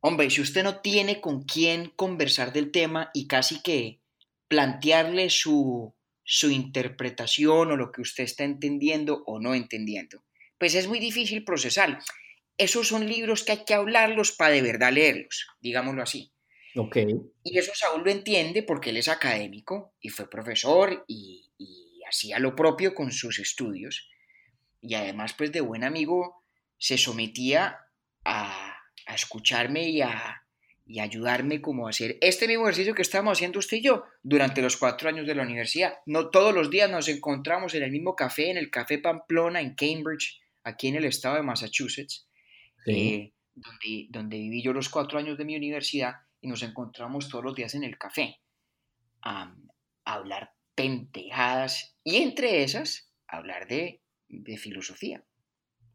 hombre, 0.00 0.30
si 0.30 0.40
usted 0.40 0.62
no 0.62 0.80
tiene 0.80 1.20
con 1.20 1.42
quién 1.44 1.90
conversar 1.96 2.52
del 2.52 2.70
tema 2.70 3.10
y 3.14 3.26
casi 3.26 3.62
que 3.62 4.00
plantearle 4.48 5.30
su, 5.30 5.94
su 6.24 6.50
interpretación 6.50 7.72
o 7.72 7.76
lo 7.76 7.92
que 7.92 8.02
usted 8.02 8.24
está 8.24 8.44
entendiendo 8.44 9.22
o 9.26 9.40
no 9.40 9.54
entendiendo, 9.54 10.24
pues 10.58 10.74
es 10.74 10.88
muy 10.88 10.98
difícil 10.98 11.44
procesar 11.44 12.00
esos 12.60 12.88
son 12.88 13.08
libros 13.08 13.42
que 13.42 13.52
hay 13.52 13.64
que 13.64 13.72
hablarlos 13.72 14.32
para 14.32 14.52
de 14.52 14.60
verdad 14.60 14.92
leerlos, 14.92 15.46
digámoslo 15.60 16.02
así. 16.02 16.30
Ok. 16.76 16.98
Y 17.42 17.58
eso 17.58 17.72
Saúl 17.74 18.02
lo 18.04 18.10
entiende 18.10 18.62
porque 18.62 18.90
él 18.90 18.98
es 18.98 19.08
académico 19.08 19.94
y 19.98 20.10
fue 20.10 20.28
profesor 20.28 21.04
y, 21.08 21.46
hacía 22.06 22.40
lo 22.40 22.56
propio 22.56 22.92
con 22.92 23.12
sus 23.12 23.38
estudios. 23.38 24.10
Y 24.82 24.94
además, 24.94 25.32
pues 25.38 25.52
de 25.52 25.60
buen 25.60 25.84
amigo, 25.84 26.44
se 26.76 26.98
sometía 26.98 27.78
a, 28.24 28.59
escucharme 29.14 29.88
y 29.88 30.02
a, 30.02 30.42
y 30.90 30.98
ayudarme 30.98 31.60
como 31.60 31.86
a 31.86 31.90
hacer 31.90 32.18
este 32.20 32.48
mismo 32.48 32.64
ejercicio 32.64 32.96
que 32.96 33.02
estamos 33.02 33.38
haciendo 33.38 33.60
usted 33.60 33.76
y 33.76 33.82
yo 33.82 34.04
durante 34.24 34.60
los 34.60 34.76
cuatro 34.76 35.08
años 35.08 35.24
de 35.24 35.36
la 35.36 35.44
universidad. 35.44 35.94
No 36.04 36.30
todos 36.30 36.52
los 36.52 36.68
días 36.68 36.90
nos 36.90 37.08
encontramos 37.08 37.74
en 37.74 37.84
el 37.84 37.92
mismo 37.92 38.16
café, 38.16 38.50
en 38.50 38.56
el 38.56 38.70
Café 38.70 38.98
Pamplona, 38.98 39.60
en 39.60 39.74
Cambridge, 39.76 40.40
aquí 40.64 40.88
en 40.88 40.96
el 40.96 41.04
estado 41.04 41.36
de 41.36 41.42
Massachusetts, 41.42 42.26
eh, 42.86 43.32
donde, 43.54 44.06
donde 44.10 44.36
viví 44.38 44.62
yo 44.62 44.72
los 44.72 44.88
cuatro 44.88 45.20
años 45.20 45.38
de 45.38 45.44
mi 45.44 45.54
universidad 45.54 46.14
y 46.40 46.48
nos 46.48 46.64
encontramos 46.64 47.28
todos 47.28 47.44
los 47.44 47.54
días 47.54 47.74
en 47.76 47.84
el 47.84 47.96
café 47.96 48.40
a, 49.22 49.54
hablar 50.04 50.54
pentejadas 50.74 51.96
y 52.02 52.16
entre 52.16 52.64
esas 52.64 53.12
hablar 53.28 53.68
de, 53.68 54.02
de 54.28 54.56
filosofía. 54.56 55.22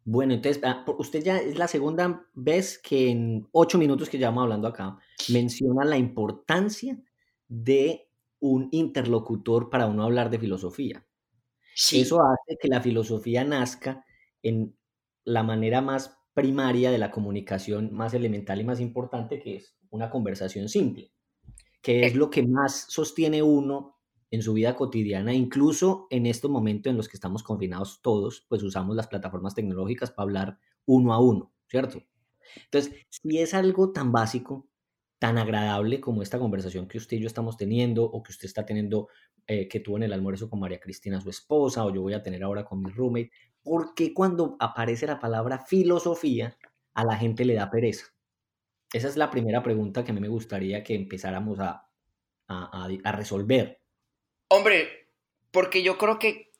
Bueno, 0.07 0.35
entonces, 0.35 0.61
ah, 0.63 0.85
usted 0.99 1.23
ya 1.23 1.37
es 1.39 1.57
la 1.57 1.67
segunda 1.67 2.27
vez 2.35 2.77
que 2.77 3.09
en 3.09 3.47
ocho 3.51 3.79
minutos 3.79 4.07
que 4.07 4.19
llevamos 4.19 4.43
hablando 4.43 4.67
acá 4.67 4.99
menciona 5.29 5.83
la 5.83 5.97
importancia 5.97 7.01
de 7.47 8.07
un 8.39 8.69
interlocutor 8.71 9.71
para 9.71 9.87
uno 9.87 10.03
hablar 10.03 10.29
de 10.29 10.37
filosofía. 10.37 11.03
Eso 11.91 12.21
hace 12.21 12.57
que 12.61 12.67
la 12.67 12.81
filosofía 12.81 13.43
nazca 13.43 14.05
en 14.43 14.77
la 15.23 15.41
manera 15.41 15.81
más 15.81 16.15
primaria 16.35 16.91
de 16.91 16.99
la 16.99 17.09
comunicación, 17.09 17.91
más 17.91 18.13
elemental 18.13 18.61
y 18.61 18.63
más 18.63 18.79
importante, 18.79 19.39
que 19.39 19.55
es 19.55 19.75
una 19.89 20.11
conversación 20.11 20.69
simple, 20.69 21.11
que 21.81 22.05
es 22.05 22.15
lo 22.15 22.29
que 22.29 22.43
más 22.43 22.85
sostiene 22.89 23.41
uno 23.41 23.94
en 24.35 24.43
su 24.43 24.53
vida 24.53 24.75
cotidiana, 24.75 25.33
incluso 25.33 26.07
en 26.11 26.25
estos 26.25 26.51
momentos 26.51 26.91
en 26.91 26.97
los 26.97 27.09
que 27.09 27.17
estamos 27.17 27.43
confinados 27.43 28.01
todos, 28.01 28.45
pues 28.49 28.63
usamos 28.63 28.95
las 28.95 29.07
plataformas 29.07 29.55
tecnológicas 29.55 30.11
para 30.11 30.23
hablar 30.25 30.59
uno 30.85 31.13
a 31.13 31.19
uno, 31.19 31.53
¿cierto? 31.67 32.03
Entonces, 32.65 32.93
si 33.09 33.39
es 33.39 33.53
algo 33.53 33.91
tan 33.91 34.11
básico, 34.11 34.67
tan 35.19 35.37
agradable 35.37 36.01
como 36.01 36.21
esta 36.21 36.39
conversación 36.39 36.87
que 36.87 36.97
usted 36.97 37.17
y 37.17 37.21
yo 37.21 37.27
estamos 37.27 37.57
teniendo 37.57 38.03
o 38.03 38.21
que 38.21 38.31
usted 38.31 38.45
está 38.45 38.65
teniendo, 38.65 39.07
eh, 39.47 39.67
que 39.67 39.79
tuvo 39.79 39.97
en 39.97 40.03
el 40.03 40.13
almuerzo 40.13 40.49
con 40.49 40.59
María 40.59 40.79
Cristina, 40.79 41.21
su 41.21 41.29
esposa, 41.29 41.85
o 41.85 41.93
yo 41.93 42.01
voy 42.01 42.13
a 42.13 42.23
tener 42.23 42.43
ahora 42.43 42.65
con 42.65 42.81
mi 42.81 42.91
roommate, 42.91 43.31
¿por 43.63 43.95
qué 43.95 44.13
cuando 44.13 44.57
aparece 44.59 45.07
la 45.07 45.19
palabra 45.19 45.59
filosofía 45.59 46.57
a 46.93 47.03
la 47.05 47.17
gente 47.17 47.45
le 47.45 47.55
da 47.55 47.69
pereza? 47.71 48.07
Esa 48.93 49.07
es 49.07 49.17
la 49.17 49.31
primera 49.31 49.63
pregunta 49.63 50.03
que 50.03 50.11
a 50.11 50.13
mí 50.13 50.21
me 50.21 50.27
gustaría 50.27 50.83
que 50.83 50.95
empezáramos 50.95 51.59
a, 51.59 51.87
a, 52.47 52.87
a 53.03 53.11
resolver. 53.11 53.81
Hombre, 54.47 55.09
porque 55.51 55.83
yo 55.83 55.97
creo 55.97 56.19
que 56.19 56.51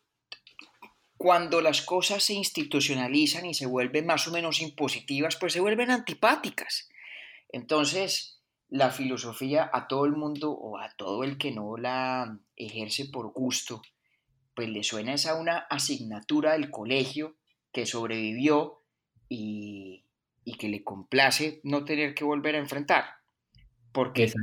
cuando 1.18 1.62
las 1.62 1.82
cosas 1.82 2.24
se 2.24 2.34
institucionalizan 2.34 3.46
y 3.46 3.54
se 3.54 3.66
vuelven 3.66 4.06
más 4.06 4.28
o 4.28 4.32
menos 4.32 4.62
impositivas, 4.62 5.36
pues 5.38 5.54
se 5.54 5.62
vuelven 5.62 5.92
antipáticas. 5.92 6.90
Entonces, 7.50 8.42
la 8.70 8.92
filosofía 8.92 9.70
a 9.72 9.88
todo 9.88 10.06
el 10.06 10.14
mundo 10.14 10.52
o 10.52 10.78
a 10.78 10.90
todo 10.98 11.24
el 11.24 11.38
que 11.38 11.52
no 11.52 11.78
la 11.78 12.40
ejerce 12.56 13.06
por 13.06 13.32
gusto, 13.32 13.82
pues 14.56 14.70
le 14.70 14.84
suena 14.84 15.14
esa 15.14 15.36
una 15.36 15.60
asignatura 15.70 16.54
del 16.54 16.72
colegio 16.72 17.36
que 17.72 17.86
sobrevivió 17.86 18.82
y, 19.30 20.06
y 20.44 20.56
que 20.56 20.70
le 20.70 20.84
complace 20.84 21.60
no 21.64 21.86
tener 21.86 22.14
que 22.14 22.24
volver 22.24 22.56
a 22.56 22.60
enfrentar. 22.60 23.06
Porque, 23.96 24.34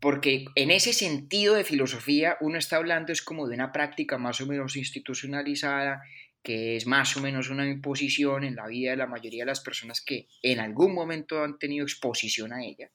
porque 0.00 0.44
en 0.54 0.70
ese 0.70 0.92
sentido 0.92 1.54
de 1.54 1.64
filosofía 1.64 2.36
uno 2.42 2.58
está 2.58 2.76
hablando 2.76 3.10
es 3.10 3.22
como 3.22 3.48
de 3.48 3.54
una 3.54 3.72
práctica 3.72 4.18
más 4.18 4.42
o 4.42 4.46
menos 4.46 4.76
institucionalizada, 4.76 6.02
que 6.42 6.76
es 6.76 6.86
más 6.86 7.16
o 7.16 7.22
menos 7.22 7.48
una 7.48 7.66
imposición 7.66 8.44
en 8.44 8.54
la 8.54 8.66
vida 8.66 8.90
de 8.90 8.98
la 8.98 9.06
mayoría 9.06 9.44
de 9.44 9.46
las 9.46 9.60
personas 9.60 10.02
que 10.02 10.28
en 10.42 10.60
algún 10.60 10.92
momento 10.92 11.42
han 11.42 11.58
tenido 11.58 11.84
exposición 11.84 12.52
a 12.52 12.62
ella. 12.62 12.90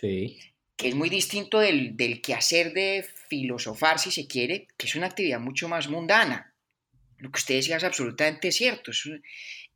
Sí. 0.00 0.38
Que 0.76 0.90
es 0.90 0.94
muy 0.94 1.08
distinto 1.08 1.58
del, 1.58 1.96
del 1.96 2.22
quehacer 2.22 2.72
de 2.72 3.04
filosofar, 3.28 3.98
si 3.98 4.12
se 4.12 4.28
quiere, 4.28 4.68
que 4.76 4.86
es 4.86 4.94
una 4.94 5.06
actividad 5.06 5.40
mucho 5.40 5.68
más 5.68 5.88
mundana. 5.88 6.54
Lo 7.18 7.32
que 7.32 7.38
usted 7.38 7.56
decía 7.56 7.78
es 7.78 7.84
absolutamente 7.84 8.52
cierto. 8.52 8.92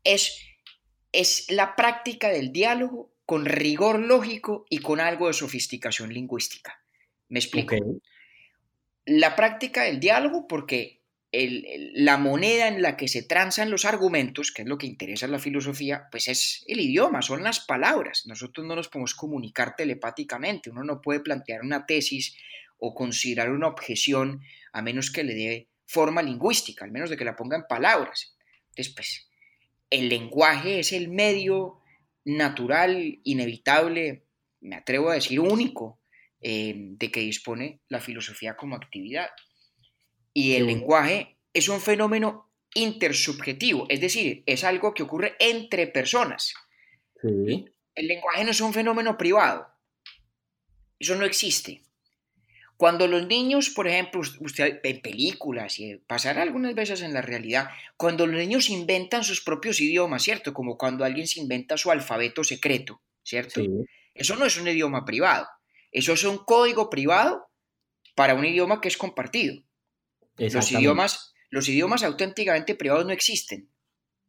Es, 0.04 0.46
es, 1.10 1.50
la 1.50 1.74
práctica 1.74 2.28
del 2.28 2.52
diálogo 2.52 3.12
con 3.30 3.44
rigor 3.44 4.00
lógico 4.00 4.66
y 4.68 4.78
con 4.78 4.98
algo 4.98 5.28
de 5.28 5.34
sofisticación 5.34 6.12
lingüística. 6.12 6.82
¿Me 7.28 7.38
explico? 7.38 7.76
La 9.04 9.36
práctica 9.36 9.84
del 9.84 10.00
diálogo, 10.00 10.48
porque 10.48 11.04
la 11.30 12.18
moneda 12.18 12.66
en 12.66 12.82
la 12.82 12.96
que 12.96 13.06
se 13.06 13.22
transan 13.22 13.70
los 13.70 13.84
argumentos, 13.84 14.50
que 14.50 14.62
es 14.62 14.68
lo 14.68 14.78
que 14.78 14.88
interesa 14.88 15.26
en 15.26 15.30
la 15.30 15.38
filosofía, 15.38 16.08
pues 16.10 16.26
es 16.26 16.64
el 16.66 16.80
idioma, 16.80 17.22
son 17.22 17.44
las 17.44 17.60
palabras. 17.60 18.26
Nosotros 18.26 18.66
no 18.66 18.74
nos 18.74 18.88
podemos 18.88 19.14
comunicar 19.14 19.76
telepáticamente, 19.76 20.70
uno 20.70 20.82
no 20.82 21.00
puede 21.00 21.20
plantear 21.20 21.60
una 21.60 21.86
tesis 21.86 22.36
o 22.78 22.96
considerar 22.96 23.52
una 23.52 23.68
objeción 23.68 24.40
a 24.72 24.82
menos 24.82 25.12
que 25.12 25.22
le 25.22 25.34
dé 25.34 25.68
forma 25.86 26.20
lingüística, 26.20 26.84
al 26.84 26.90
menos 26.90 27.10
de 27.10 27.16
que 27.16 27.24
la 27.24 27.36
ponga 27.36 27.56
en 27.56 27.68
palabras. 27.68 28.36
Entonces, 28.70 28.92
pues, 28.92 29.30
el 29.88 30.08
lenguaje 30.08 30.80
es 30.80 30.92
el 30.92 31.06
medio 31.06 31.79
natural, 32.24 33.18
inevitable, 33.24 34.26
me 34.60 34.76
atrevo 34.76 35.10
a 35.10 35.14
decir 35.14 35.40
único, 35.40 36.00
eh, 36.40 36.74
de 36.76 37.10
que 37.10 37.20
dispone 37.20 37.82
la 37.88 38.00
filosofía 38.00 38.56
como 38.56 38.76
actividad. 38.76 39.28
Y 40.32 40.54
el 40.54 40.66
lenguaje 40.66 41.38
es 41.52 41.68
un 41.68 41.80
fenómeno 41.80 42.52
intersubjetivo, 42.74 43.86
es 43.88 44.00
decir, 44.00 44.42
es 44.46 44.64
algo 44.64 44.94
que 44.94 45.02
ocurre 45.02 45.34
entre 45.40 45.86
personas. 45.86 46.54
El 47.22 48.06
lenguaje 48.06 48.44
no 48.44 48.52
es 48.52 48.60
un 48.60 48.72
fenómeno 48.72 49.18
privado. 49.18 49.66
Eso 50.98 51.16
no 51.16 51.24
existe. 51.24 51.82
Cuando 52.80 53.06
los 53.06 53.26
niños, 53.26 53.68
por 53.68 53.86
ejemplo, 53.86 54.22
usted 54.40 54.80
en 54.82 55.02
películas 55.02 55.78
y 55.78 55.96
pasará 55.96 56.40
algunas 56.40 56.74
veces 56.74 57.02
en 57.02 57.12
la 57.12 57.20
realidad, 57.20 57.68
cuando 57.98 58.26
los 58.26 58.40
niños 58.40 58.70
inventan 58.70 59.22
sus 59.22 59.42
propios 59.42 59.82
idiomas, 59.82 60.22
¿cierto? 60.22 60.54
Como 60.54 60.78
cuando 60.78 61.04
alguien 61.04 61.26
se 61.26 61.40
inventa 61.40 61.76
su 61.76 61.90
alfabeto 61.90 62.42
secreto, 62.42 63.02
¿cierto? 63.22 63.60
Eso 64.14 64.34
no 64.36 64.46
es 64.46 64.56
un 64.58 64.66
idioma 64.66 65.04
privado. 65.04 65.46
Eso 65.92 66.14
es 66.14 66.24
un 66.24 66.38
código 66.38 66.88
privado 66.88 67.50
para 68.14 68.32
un 68.32 68.46
idioma 68.46 68.80
que 68.80 68.88
es 68.88 68.96
compartido. 68.96 69.62
Los 70.38 70.72
idiomas, 70.72 71.34
los 71.50 71.68
idiomas 71.68 72.02
auténticamente 72.02 72.74
privados 72.76 73.04
no 73.04 73.12
existen. 73.12 73.68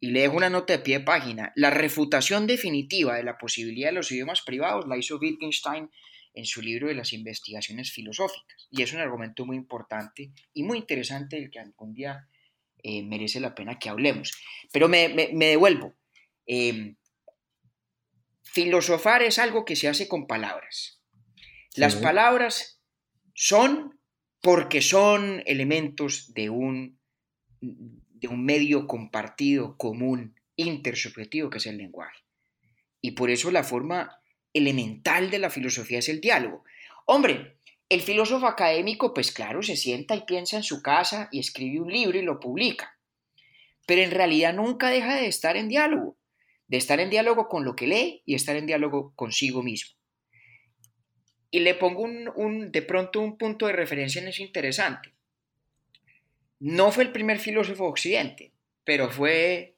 Y 0.01 0.09
le 0.09 0.23
dejo 0.23 0.35
una 0.35 0.49
nota 0.49 0.73
de 0.73 0.79
pie 0.79 0.99
de 0.99 1.05
página. 1.05 1.53
La 1.55 1.69
refutación 1.69 2.47
definitiva 2.47 3.15
de 3.15 3.23
la 3.23 3.37
posibilidad 3.37 3.91
de 3.91 3.95
los 3.95 4.11
idiomas 4.11 4.41
privados 4.41 4.89
la 4.89 4.97
hizo 4.97 5.19
Wittgenstein 5.19 5.89
en 6.33 6.45
su 6.45 6.61
libro 6.61 6.87
de 6.87 6.95
las 6.95 7.13
investigaciones 7.13 7.91
filosóficas. 7.91 8.67
Y 8.69 8.81
es 8.81 8.93
un 8.93 8.99
argumento 8.99 9.45
muy 9.45 9.57
importante 9.57 10.31
y 10.53 10.63
muy 10.63 10.77
interesante 10.77 11.35
del 11.35 11.51
que 11.51 11.59
algún 11.59 11.93
día 11.93 12.27
eh, 12.83 13.03
merece 13.03 13.39
la 13.39 13.53
pena 13.53 13.79
que 13.79 13.89
hablemos. 13.89 14.33
Pero 14.71 14.87
me, 14.87 15.09
devuelvo. 15.09 15.93
Em, 16.45 16.95
filosofar 18.43 19.23
es 19.23 19.39
algo 19.39 19.65
que 19.65 19.75
se 19.75 19.87
hace 19.87 20.07
con 20.07 20.27
palabras. 20.27 21.01
Las 21.75 21.95
palabras 21.95 22.81
son 23.33 23.99
porque 24.41 24.81
son 24.81 25.41
elementos 25.45 26.33
de 26.33 26.49
un, 26.49 26.99
de 27.61 28.27
un 28.27 28.43
medio 28.43 28.87
compartido, 28.87 29.77
común, 29.77 30.35
intersubjetivo, 30.55 31.49
que 31.49 31.59
es 31.59 31.65
el 31.67 31.77
lenguaje. 31.77 32.23
Y 32.99 33.11
por 33.11 33.29
eso 33.29 33.51
la 33.51 33.63
forma 33.63 34.20
elemental 34.53 35.29
de 35.29 35.39
la 35.39 35.49
filosofía 35.49 35.99
es 35.99 36.09
el 36.09 36.21
diálogo. 36.21 36.63
Hombre, 37.05 37.57
el 37.89 38.01
filósofo 38.01 38.47
académico, 38.47 39.13
pues 39.13 39.31
claro, 39.31 39.61
se 39.63 39.75
sienta 39.75 40.15
y 40.15 40.21
piensa 40.21 40.55
en 40.55 40.63
su 40.63 40.81
casa 40.81 41.27
y 41.31 41.39
escribe 41.39 41.81
un 41.81 41.91
libro 41.91 42.17
y 42.17 42.21
lo 42.21 42.39
publica. 42.39 42.97
Pero 43.85 44.01
en 44.01 44.11
realidad 44.11 44.53
nunca 44.53 44.89
deja 44.89 45.15
de 45.15 45.27
estar 45.27 45.57
en 45.57 45.67
diálogo, 45.67 46.17
de 46.67 46.77
estar 46.77 47.01
en 47.01 47.09
diálogo 47.09 47.49
con 47.49 47.65
lo 47.65 47.75
que 47.75 47.87
lee 47.87 48.23
y 48.25 48.35
estar 48.35 48.55
en 48.55 48.65
diálogo 48.65 49.13
consigo 49.15 49.61
mismo. 49.61 49.97
Y 51.49 51.59
le 51.59 51.75
pongo 51.75 52.03
un, 52.03 52.71
de 52.71 52.81
pronto 52.81 53.19
un 53.19 53.37
punto 53.37 53.67
de 53.67 53.73
referencia 53.73 54.21
en 54.21 54.29
eso 54.29 54.41
interesante. 54.41 55.13
No 56.59 56.93
fue 56.93 57.03
el 57.03 57.11
primer 57.11 57.39
filósofo 57.39 57.87
occidente, 57.87 58.53
pero 58.85 59.09
fue, 59.09 59.70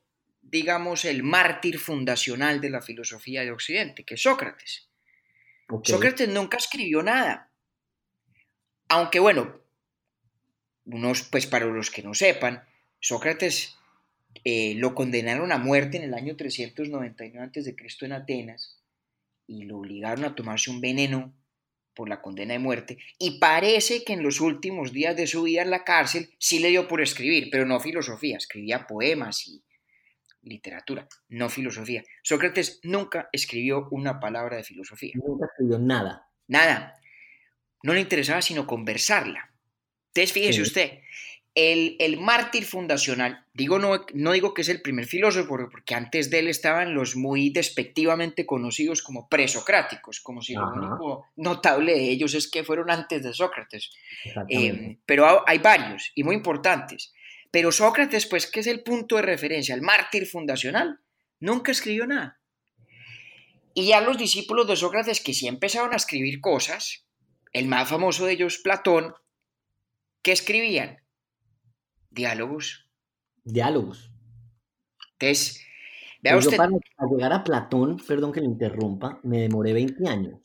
digamos, 0.53 1.03
el 1.03 1.23
mártir 1.23 1.79
fundacional 1.79 2.61
de 2.61 2.69
la 2.69 2.83
filosofía 2.83 3.41
de 3.41 3.51
Occidente, 3.51 4.03
que 4.03 4.13
es 4.13 4.21
Sócrates. 4.21 4.87
Sócrates 5.83 6.29
nunca 6.29 6.57
escribió 6.57 7.01
nada. 7.01 7.49
Aunque 8.87 9.19
bueno, 9.19 9.59
unos, 10.85 11.23
pues 11.23 11.47
para 11.47 11.65
los 11.65 11.89
que 11.89 12.03
no 12.03 12.13
sepan, 12.13 12.63
Sócrates 12.99 13.79
eh, 14.43 14.75
lo 14.75 14.93
condenaron 14.93 15.51
a 15.51 15.57
muerte 15.57 15.97
en 15.97 16.03
el 16.03 16.13
año 16.13 16.35
399 16.35 17.49
a.C. 17.51 17.75
en 18.05 18.11
Atenas 18.11 18.79
y 19.47 19.63
lo 19.63 19.79
obligaron 19.79 20.23
a 20.23 20.35
tomarse 20.35 20.69
un 20.69 20.81
veneno 20.81 21.33
por 21.95 22.09
la 22.09 22.21
condena 22.21 22.53
de 22.53 22.59
muerte 22.59 22.99
y 23.17 23.39
parece 23.39 24.03
que 24.03 24.13
en 24.13 24.21
los 24.21 24.39
últimos 24.39 24.93
días 24.93 25.15
de 25.15 25.25
su 25.25 25.41
vida 25.43 25.63
en 25.63 25.71
la 25.71 25.83
cárcel 25.83 26.29
sí 26.37 26.59
le 26.59 26.69
dio 26.69 26.87
por 26.87 27.01
escribir, 27.01 27.49
pero 27.51 27.65
no 27.65 27.79
filosofía, 27.79 28.37
escribía 28.37 28.85
poemas 28.85 29.47
y 29.47 29.63
literatura, 30.43 31.07
no 31.29 31.49
filosofía. 31.49 32.03
Sócrates 32.21 32.79
nunca 32.83 33.29
escribió 33.31 33.87
una 33.91 34.19
palabra 34.19 34.57
de 34.57 34.63
filosofía. 34.63 35.13
Nunca 35.15 35.45
escribió 35.45 35.79
nada. 35.79 36.27
Nada. 36.47 36.95
No 37.83 37.93
le 37.93 38.01
interesaba 38.01 38.41
sino 38.41 38.67
conversarla. 38.67 39.53
Entonces, 40.13 40.31
fíjese 40.31 40.61
usted, 40.61 40.99
el, 41.55 41.95
el, 41.99 42.19
mártir 42.19 42.65
fundacional, 42.65 43.45
digo 43.53 43.77
no, 43.77 44.05
no 44.13 44.31
digo 44.31 44.53
que 44.53 44.63
es 44.63 44.69
el 44.69 44.81
primer 44.81 45.05
filósofo, 45.05 45.57
porque 45.69 45.93
antes 45.93 46.31
de 46.31 46.39
él 46.39 46.47
estaban 46.47 46.95
los 46.95 47.15
muy 47.15 47.51
despectivamente 47.51 48.45
conocidos 48.45 49.03
como 49.03 49.29
presocráticos, 49.29 50.19
como 50.19 50.41
si 50.41 50.53
lo 50.53 50.67
único 50.71 51.27
notable 51.35 51.93
de 51.93 52.09
ellos 52.09 52.33
es 52.33 52.49
que 52.49 52.63
fueron 52.63 52.89
antes 52.89 53.21
de 53.21 53.33
Sócrates. 53.33 53.91
Eh, 54.49 54.97
pero 55.05 55.47
hay 55.47 55.59
varios 55.59 56.11
y 56.15 56.23
muy 56.23 56.35
importantes. 56.35 57.12
Pero 57.53 57.71
Sócrates, 57.71 58.25
pues, 58.25 58.49
que 58.49 58.61
es 58.61 58.67
el 58.67 58.81
punto 58.81 59.17
de 59.17 59.21
referencia, 59.21 59.75
el 59.75 59.83
mártir 59.83 60.25
fundacional, 60.25 61.01
nunca 61.39 61.71
escribió 61.71 62.07
nada. 62.07 62.41
Y 63.75 63.85
ya 63.85 64.01
los 64.01 64.17
discípulos 64.17 64.67
de 64.67 64.75
Sócrates 64.75 65.21
que 65.21 65.35
sí 65.35 65.47
empezaron 65.47 65.93
a 65.93 65.97
escribir 65.97 66.41
cosas, 66.41 67.05
el 67.51 67.67
más 67.67 67.87
famoso 67.87 68.25
de 68.25 68.33
ellos, 68.33 68.57
Platón, 68.57 69.13
¿qué 70.23 70.31
escribían? 70.31 70.97
Diálogos. 72.09 72.89
Diálogos. 73.43 74.11
Entonces, 75.19 75.63
vea 76.23 76.33
pues 76.33 76.47
usted. 76.47 76.57
para, 76.57 76.71
llegar 77.07 77.33
a 77.33 77.43
Platón, 77.43 77.97
perdón 77.97 78.31
que 78.31 78.41
le 78.41 78.47
interrumpa, 78.47 79.19
me 79.21 79.41
demoré 79.41 79.73
20 79.73 80.09
años. 80.09 80.39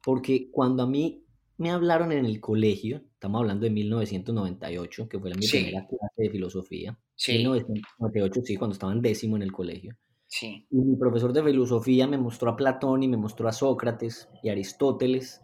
Porque 0.00 0.52
cuando 0.52 0.84
a 0.84 0.86
mí 0.86 1.26
me 1.56 1.72
hablaron 1.72 2.12
en 2.12 2.24
el 2.24 2.40
colegio, 2.40 3.02
estamos 3.24 3.40
hablando 3.40 3.64
de 3.64 3.70
1998, 3.70 5.08
que 5.08 5.18
fue 5.18 5.30
la 5.30 5.36
mi 5.36 5.48
primera 5.48 5.86
clase 5.86 6.14
de 6.14 6.28
filosofía. 6.28 6.98
Sí. 7.14 7.38
1998, 7.38 8.40
sí, 8.44 8.56
cuando 8.56 8.74
estaba 8.74 8.92
en 8.92 9.00
décimo 9.00 9.36
en 9.36 9.42
el 9.42 9.50
colegio. 9.50 9.96
Sí. 10.26 10.66
Y 10.70 10.76
mi 10.76 10.94
profesor 10.96 11.32
de 11.32 11.42
filosofía 11.42 12.06
me 12.06 12.18
mostró 12.18 12.50
a 12.50 12.56
Platón 12.56 13.02
y 13.02 13.08
me 13.08 13.16
mostró 13.16 13.48
a 13.48 13.52
Sócrates 13.52 14.28
y 14.42 14.50
Aristóteles. 14.50 15.40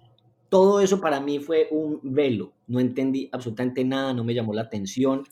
Todo 0.51 0.81
eso 0.81 1.01
para 1.01 1.21
mí 1.21 1.39
fue 1.39 1.69
un 1.71 2.01
velo. 2.03 2.53
No 2.67 2.81
entendí 2.81 3.31
absolutamente 3.33 3.83
nada, 3.83 4.13
no 4.13 4.25
me 4.25 4.35
llamó 4.35 4.53
la 4.53 4.63
atención. 4.63 5.25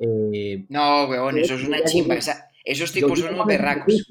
Eh, 0.00 0.64
no, 0.68 1.06
weón, 1.06 1.38
eso 1.38 1.54
es 1.54 1.64
una 1.64 1.84
chimba. 1.84 2.16
esos 2.64 2.90
tipos 2.90 3.20
son 3.20 3.34
unos 3.34 3.46
berracos. 3.46 4.08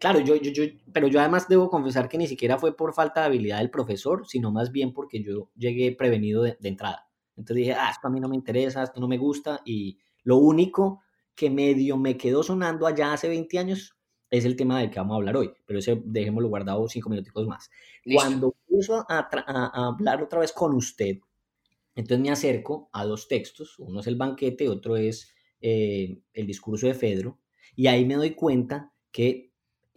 Claro, 0.00 0.20
yo, 0.20 0.34
yo, 0.36 0.50
yo, 0.50 0.64
pero 0.94 1.08
yo 1.08 1.20
además 1.20 1.46
debo 1.46 1.68
confesar 1.68 2.08
que 2.08 2.16
ni 2.16 2.26
siquiera 2.26 2.58
fue 2.58 2.74
por 2.74 2.94
falta 2.94 3.20
de 3.20 3.26
habilidad 3.26 3.58
del 3.58 3.68
profesor, 3.68 4.26
sino 4.26 4.50
más 4.50 4.72
bien 4.72 4.94
porque 4.94 5.22
yo 5.22 5.50
llegué 5.54 5.92
prevenido 5.92 6.42
de, 6.42 6.56
entrada. 6.62 7.06
Entonces 7.36 7.56
dije, 7.56 7.74
ah, 7.74 7.90
esto 7.90 8.08
a 8.08 8.10
mí 8.10 8.18
no 8.18 8.26
me 8.26 8.34
interesa, 8.34 8.82
esto 8.82 8.98
no 8.98 9.06
me 9.06 9.18
gusta, 9.18 9.60
y 9.62 9.98
lo 10.22 10.38
único 10.38 11.02
que 11.34 11.50
medio 11.50 11.98
me 11.98 12.16
quedó 12.16 12.42
sonando 12.42 12.86
allá 12.86 13.12
hace 13.12 13.28
20 13.28 13.58
años 13.58 13.94
es 14.30 14.46
el 14.46 14.56
tema 14.56 14.80
del 14.80 14.90
que 14.90 14.98
vamos 14.98 15.12
a 15.12 15.16
hablar 15.16 15.36
hoy, 15.36 15.52
pero 15.66 15.78
ese 15.78 16.00
dejémoslo 16.02 16.48
guardado 16.48 16.88
cinco 16.88 17.10
minuticos 17.10 17.46
más. 17.46 17.70
Cuando 18.10 18.54
empiezo 18.68 19.04
a, 19.06 19.28
a, 19.28 19.88
hablar 19.88 20.22
otra 20.22 20.40
vez 20.40 20.52
con 20.52 20.74
usted, 20.74 21.18
entonces 21.94 22.22
me 22.22 22.30
acerco 22.30 22.88
a 22.94 23.04
dos 23.04 23.28
textos, 23.28 23.78
uno 23.78 24.00
es 24.00 24.06
el 24.06 24.16
banquete, 24.16 24.66
otro 24.66 24.96
es 24.96 25.34
eh, 25.60 26.22
el 26.32 26.46
discurso 26.46 26.86
de 26.86 26.94
Fedro, 26.94 27.38
y 27.76 27.86
ahí 27.86 28.06
me 28.06 28.14
doy 28.14 28.30
cuenta 28.30 28.94
que 29.12 29.49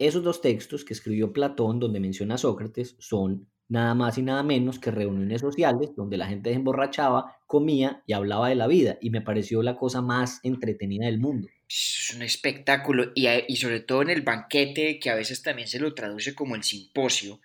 esos 0.06 0.22
dos 0.22 0.40
textos 0.40 0.84
que 0.84 0.92
escribió 0.92 1.32
Platón, 1.32 1.80
donde 1.80 2.00
menciona 2.00 2.34
a 2.34 2.38
Sócrates, 2.38 2.96
son 2.98 3.48
nada 3.68 3.94
más 3.94 4.18
y 4.18 4.22
nada 4.22 4.42
menos 4.42 4.78
que 4.78 4.90
reuniones 4.90 5.40
sociales 5.40 5.90
donde 5.96 6.16
la 6.16 6.26
gente 6.26 6.50
se 6.50 6.56
emborrachaba, 6.56 7.36
comía 7.46 8.02
y 8.06 8.12
hablaba 8.12 8.48
de 8.48 8.54
la 8.54 8.66
vida, 8.66 8.98
y 9.00 9.10
me 9.10 9.22
pareció 9.22 9.62
la 9.62 9.76
cosa 9.76 10.02
más 10.02 10.40
entretenida 10.42 11.06
del 11.06 11.18
mundo. 11.18 11.48
Es 11.68 12.12
un 12.14 12.22
espectáculo, 12.22 13.12
y, 13.14 13.26
y 13.48 13.56
sobre 13.56 13.80
todo 13.80 14.02
en 14.02 14.10
el 14.10 14.22
banquete, 14.22 14.98
que 14.98 15.10
a 15.10 15.14
veces 15.14 15.42
también 15.42 15.68
se 15.68 15.80
lo 15.80 15.94
traduce 15.94 16.34
como 16.34 16.54
el 16.54 16.62
simposio, 16.62 17.40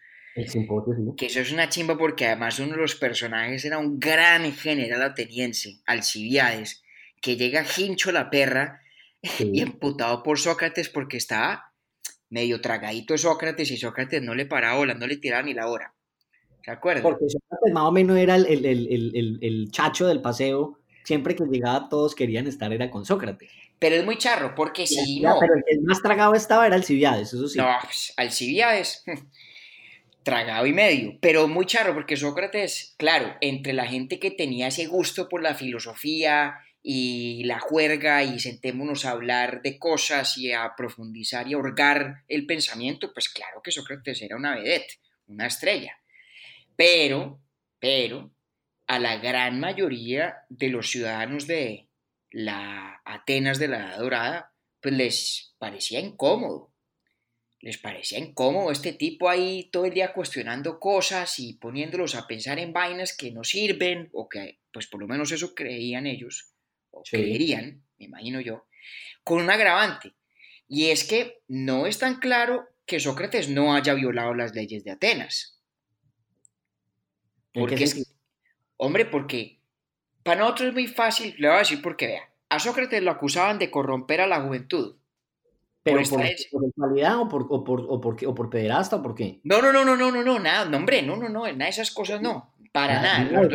que 1.17 1.25
eso 1.25 1.39
es 1.41 1.51
una 1.51 1.69
chimba 1.69 1.97
porque 1.97 2.25
además 2.25 2.59
uno 2.59 2.71
de 2.71 2.81
los 2.81 2.95
personajes 2.95 3.65
era 3.65 3.77
un 3.77 3.99
gran 3.99 4.51
general 4.53 5.01
ateniense, 5.01 5.81
Alcibiades, 5.85 6.83
que 7.21 7.35
llega 7.35 7.65
hincho 7.77 8.11
la 8.11 8.29
perra 8.29 8.81
y 9.21 9.61
emputado 9.61 10.23
por 10.23 10.39
Sócrates 10.39 10.89
porque 10.89 11.17
estaba 11.17 11.68
medio 12.29 12.61
tragadito 12.61 13.17
Sócrates 13.17 13.71
y 13.71 13.77
Sócrates 13.77 14.21
no 14.21 14.35
le 14.35 14.45
paraba 14.45 14.77
bola, 14.77 14.93
no 14.93 15.07
le 15.07 15.17
tiraba 15.17 15.43
ni 15.43 15.53
la 15.53 15.67
hora. 15.67 15.93
¿Se 16.63 16.71
acuerdan? 16.71 17.03
Porque 17.03 17.25
Sócrates 17.29 17.73
más 17.73 17.83
o 17.83 17.91
menos 17.91 18.17
era 18.17 18.35
el, 18.35 18.45
el, 18.45 18.65
el, 18.65 19.39
el, 19.41 19.71
chacho 19.71 20.07
del 20.07 20.21
paseo. 20.21 20.79
Siempre 21.03 21.35
que 21.35 21.43
llegaba 21.45 21.89
todos 21.89 22.13
querían 22.13 22.47
estar 22.47 22.71
era 22.71 22.91
con 22.91 23.05
Sócrates. 23.05 23.49
Pero 23.79 23.95
es 23.95 24.05
muy 24.05 24.17
charro, 24.17 24.53
porque 24.55 24.85
si 24.85 25.21
no... 25.21 25.37
Pero 25.39 25.55
el 25.55 25.63
que 25.65 25.79
más 25.81 26.01
tragado 26.01 26.35
estaba 26.35 26.67
era 26.67 26.75
Alcibiades, 26.75 27.33
eso 27.33 27.47
sí. 27.47 27.57
No, 27.57 27.67
pues, 27.81 28.13
Alcibiades 28.17 29.03
tragado 30.23 30.67
y 30.67 30.73
medio, 30.73 31.17
pero 31.21 31.47
muy 31.47 31.65
charro 31.65 31.93
porque 31.93 32.17
Sócrates, 32.17 32.93
claro, 32.97 33.33
entre 33.41 33.73
la 33.73 33.85
gente 33.85 34.19
que 34.19 34.31
tenía 34.31 34.67
ese 34.67 34.85
gusto 34.85 35.29
por 35.29 35.41
la 35.41 35.55
filosofía 35.55 36.59
y 36.81 37.43
la 37.43 37.59
juerga 37.59 38.23
y 38.23 38.39
sentémonos 38.39 39.05
a 39.05 39.11
hablar 39.11 39.61
de 39.61 39.77
cosas 39.77 40.37
y 40.37 40.51
a 40.51 40.73
profundizar 40.77 41.47
y 41.47 41.53
a 41.53 41.57
hurgar 41.57 42.23
el 42.27 42.45
pensamiento, 42.45 43.13
pues 43.13 43.29
claro 43.29 43.61
que 43.63 43.71
Sócrates 43.71 44.21
era 44.21 44.37
una 44.37 44.55
vedette, 44.55 44.99
una 45.27 45.47
estrella. 45.47 45.97
Pero, 46.75 47.41
pero, 47.79 48.31
a 48.87 48.99
la 48.99 49.17
gran 49.17 49.59
mayoría 49.59 50.37
de 50.49 50.69
los 50.69 50.89
ciudadanos 50.89 51.47
de 51.47 51.89
la 52.31 53.01
Atenas 53.05 53.59
de 53.59 53.67
la 53.67 53.79
Edad 53.79 53.99
Dorada, 53.99 54.53
pues 54.81 54.95
les 54.95 55.55
parecía 55.59 55.99
incómodo 55.99 56.69
les 57.61 57.77
parecía 57.77 58.19
incómodo 58.19 58.71
este 58.71 58.93
tipo 58.93 59.29
ahí 59.29 59.69
todo 59.71 59.85
el 59.85 59.93
día 59.93 60.13
cuestionando 60.13 60.79
cosas 60.79 61.39
y 61.39 61.53
poniéndolos 61.53 62.15
a 62.15 62.25
pensar 62.25 62.57
en 62.57 62.71
vainas 62.71 63.15
que 63.15 63.31
no 63.31 63.43
sirven 63.43 64.09
o 64.13 64.29
que 64.29 64.59
pues 64.71 64.87
por 64.87 65.01
lo 65.01 65.07
menos 65.07 65.31
eso 65.31 65.53
creían 65.53 66.07
ellos 66.07 66.53
o 66.91 67.03
creerían, 67.09 67.83
me 67.97 68.05
imagino 68.05 68.41
yo, 68.41 68.67
con 69.23 69.41
un 69.41 69.49
agravante. 69.49 70.13
Y 70.67 70.89
es 70.89 71.03
que 71.03 71.41
no 71.47 71.85
es 71.85 71.99
tan 71.99 72.19
claro 72.19 72.67
que 72.85 72.99
Sócrates 72.99 73.49
no 73.49 73.75
haya 73.75 73.93
violado 73.93 74.33
las 74.33 74.53
leyes 74.53 74.83
de 74.83 74.91
Atenas. 74.91 75.59
Porque 77.53 77.83
es, 77.83 78.15
hombre, 78.77 79.05
porque 79.05 79.59
para 80.23 80.41
nosotros 80.41 80.69
es 80.69 80.73
muy 80.73 80.87
fácil, 80.87 81.35
le 81.37 81.47
voy 81.47 81.57
a 81.57 81.59
decir 81.59 81.81
porque 81.81 82.07
vea, 82.07 82.33
a 82.49 82.59
Sócrates 82.59 83.01
lo 83.01 83.11
acusaban 83.11 83.59
de 83.59 83.71
corromper 83.71 84.21
a 84.21 84.27
la 84.27 84.41
juventud 84.41 84.99
¿Pero 85.81 85.97
por, 86.09 86.23
sexualidad 86.25 87.19
o 87.19 87.29
por, 87.29 87.47
o, 87.49 87.63
por, 87.63 87.85
o, 87.87 88.01
por, 88.01 88.17
o 88.25 88.35
por 88.35 88.49
pederasta 88.49 88.97
o 88.97 89.01
por 89.01 89.15
qué? 89.15 89.39
No, 89.43 89.61
no, 89.61 89.71
no, 89.71 89.85
no, 89.85 89.95
no, 89.95 90.11
no, 90.11 90.23
no, 90.23 90.39
nada, 90.39 90.65
no, 90.65 90.77
hombre, 90.77 91.01
no, 91.01 91.15
no, 91.15 91.29
no, 91.29 91.43
nada 91.43 91.65
de 91.65 91.69
esas 91.69 91.91
cosas 91.91 92.21
no, 92.21 92.53
para 92.71 93.01
nada. 93.01 93.47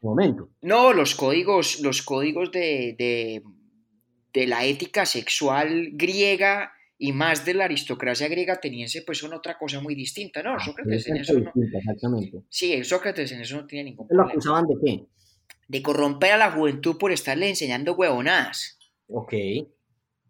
momento. 0.00 0.50
No, 0.60 0.92
los 0.92 1.14
códigos, 1.14 1.80
los 1.80 2.02
códigos 2.02 2.52
de, 2.52 2.94
de, 2.98 3.42
de, 4.32 4.46
la 4.46 4.64
ética 4.64 5.06
sexual 5.06 5.90
griega 5.92 6.72
y 6.98 7.12
más 7.12 7.44
de 7.44 7.54
la 7.54 7.64
aristocracia 7.64 8.28
griega 8.28 8.54
ateniense, 8.54 9.02
pues 9.02 9.18
son 9.18 9.32
otra 9.32 9.58
cosa 9.58 9.80
muy 9.80 9.94
distinta, 9.94 10.42
¿no? 10.42 10.54
Ah, 10.54 10.64
Sócrates 10.64 11.08
en 11.08 11.16
eso 11.16 11.38
no. 11.38 11.52
Exactamente. 11.54 12.42
Sí, 12.48 12.84
Sócrates 12.84 13.32
en 13.32 13.40
eso 13.40 13.56
no 13.56 13.66
tiene 13.66 13.90
ningún 13.90 14.06
problema. 14.06 14.26
¿Lo 14.26 14.30
acusaban 14.30 14.66
de 14.66 14.74
qué? 14.84 15.04
De 15.66 15.82
corromper 15.82 16.32
a 16.32 16.36
la 16.36 16.52
juventud 16.52 16.98
por 16.98 17.10
estarle 17.12 17.48
enseñando 17.48 17.94
huevonadas. 17.94 18.78
Ok. 19.08 19.34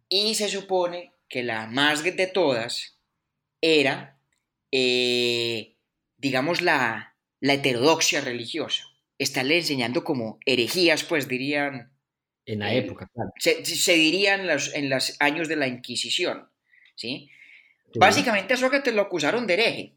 Y 0.08 0.34
se 0.34 0.48
supone 0.48 1.12
que 1.28 1.42
la 1.42 1.66
más 1.66 2.04
de 2.04 2.26
todas 2.26 2.98
era, 3.60 4.18
eh, 4.70 5.76
digamos, 6.18 6.62
la, 6.62 7.11
la 7.42 7.54
heterodoxia 7.54 8.20
religiosa. 8.20 8.84
Estarle 9.18 9.58
enseñando 9.58 10.04
como 10.04 10.38
herejías, 10.46 11.04
pues 11.04 11.28
dirían. 11.28 11.92
En 12.46 12.60
la 12.60 12.72
época, 12.72 13.08
claro. 13.12 13.30
Se, 13.38 13.64
se 13.64 13.92
dirían 13.94 14.46
los, 14.46 14.74
en 14.74 14.88
los 14.88 15.16
años 15.20 15.48
de 15.48 15.56
la 15.56 15.66
Inquisición. 15.66 16.48
¿sí? 16.94 17.30
Básicamente 17.94 18.54
a 18.54 18.56
Sócrates 18.56 18.94
lo 18.94 19.02
acusaron 19.02 19.46
de 19.46 19.54
hereje, 19.54 19.94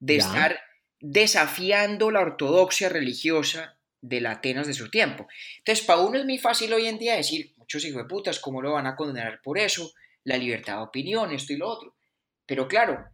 de 0.00 0.16
estar 0.16 0.58
desafiando 1.00 2.10
la 2.10 2.20
ortodoxia 2.20 2.88
religiosa 2.88 3.78
de 4.00 4.20
la 4.20 4.32
Atenas 4.32 4.66
de 4.66 4.74
su 4.74 4.90
tiempo. 4.90 5.28
Entonces, 5.58 5.84
para 5.86 6.00
uno 6.00 6.18
es 6.18 6.24
muy 6.24 6.38
fácil 6.38 6.72
hoy 6.72 6.86
en 6.86 6.98
día 6.98 7.14
decir, 7.14 7.54
muchos 7.56 7.84
hijos 7.84 8.02
de 8.02 8.08
putas, 8.08 8.40
¿cómo 8.40 8.60
lo 8.60 8.72
van 8.72 8.86
a 8.86 8.96
condenar 8.96 9.40
por 9.42 9.58
eso? 9.58 9.92
la 10.24 10.38
libertad 10.38 10.78
de 10.78 10.82
opinión, 10.82 11.32
esto 11.32 11.52
y 11.52 11.56
lo 11.56 11.68
otro. 11.68 11.94
Pero 12.46 12.66
claro, 12.66 13.04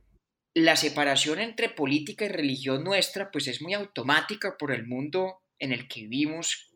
la 0.54 0.76
separación 0.76 1.38
entre 1.38 1.68
política 1.68 2.24
y 2.24 2.28
religión 2.28 2.84
nuestra 2.84 3.30
pues 3.30 3.46
es 3.46 3.62
muy 3.62 3.74
automática 3.74 4.56
por 4.58 4.72
el 4.72 4.86
mundo 4.86 5.42
en 5.58 5.72
el 5.72 5.86
que 5.88 6.02
vivimos, 6.02 6.72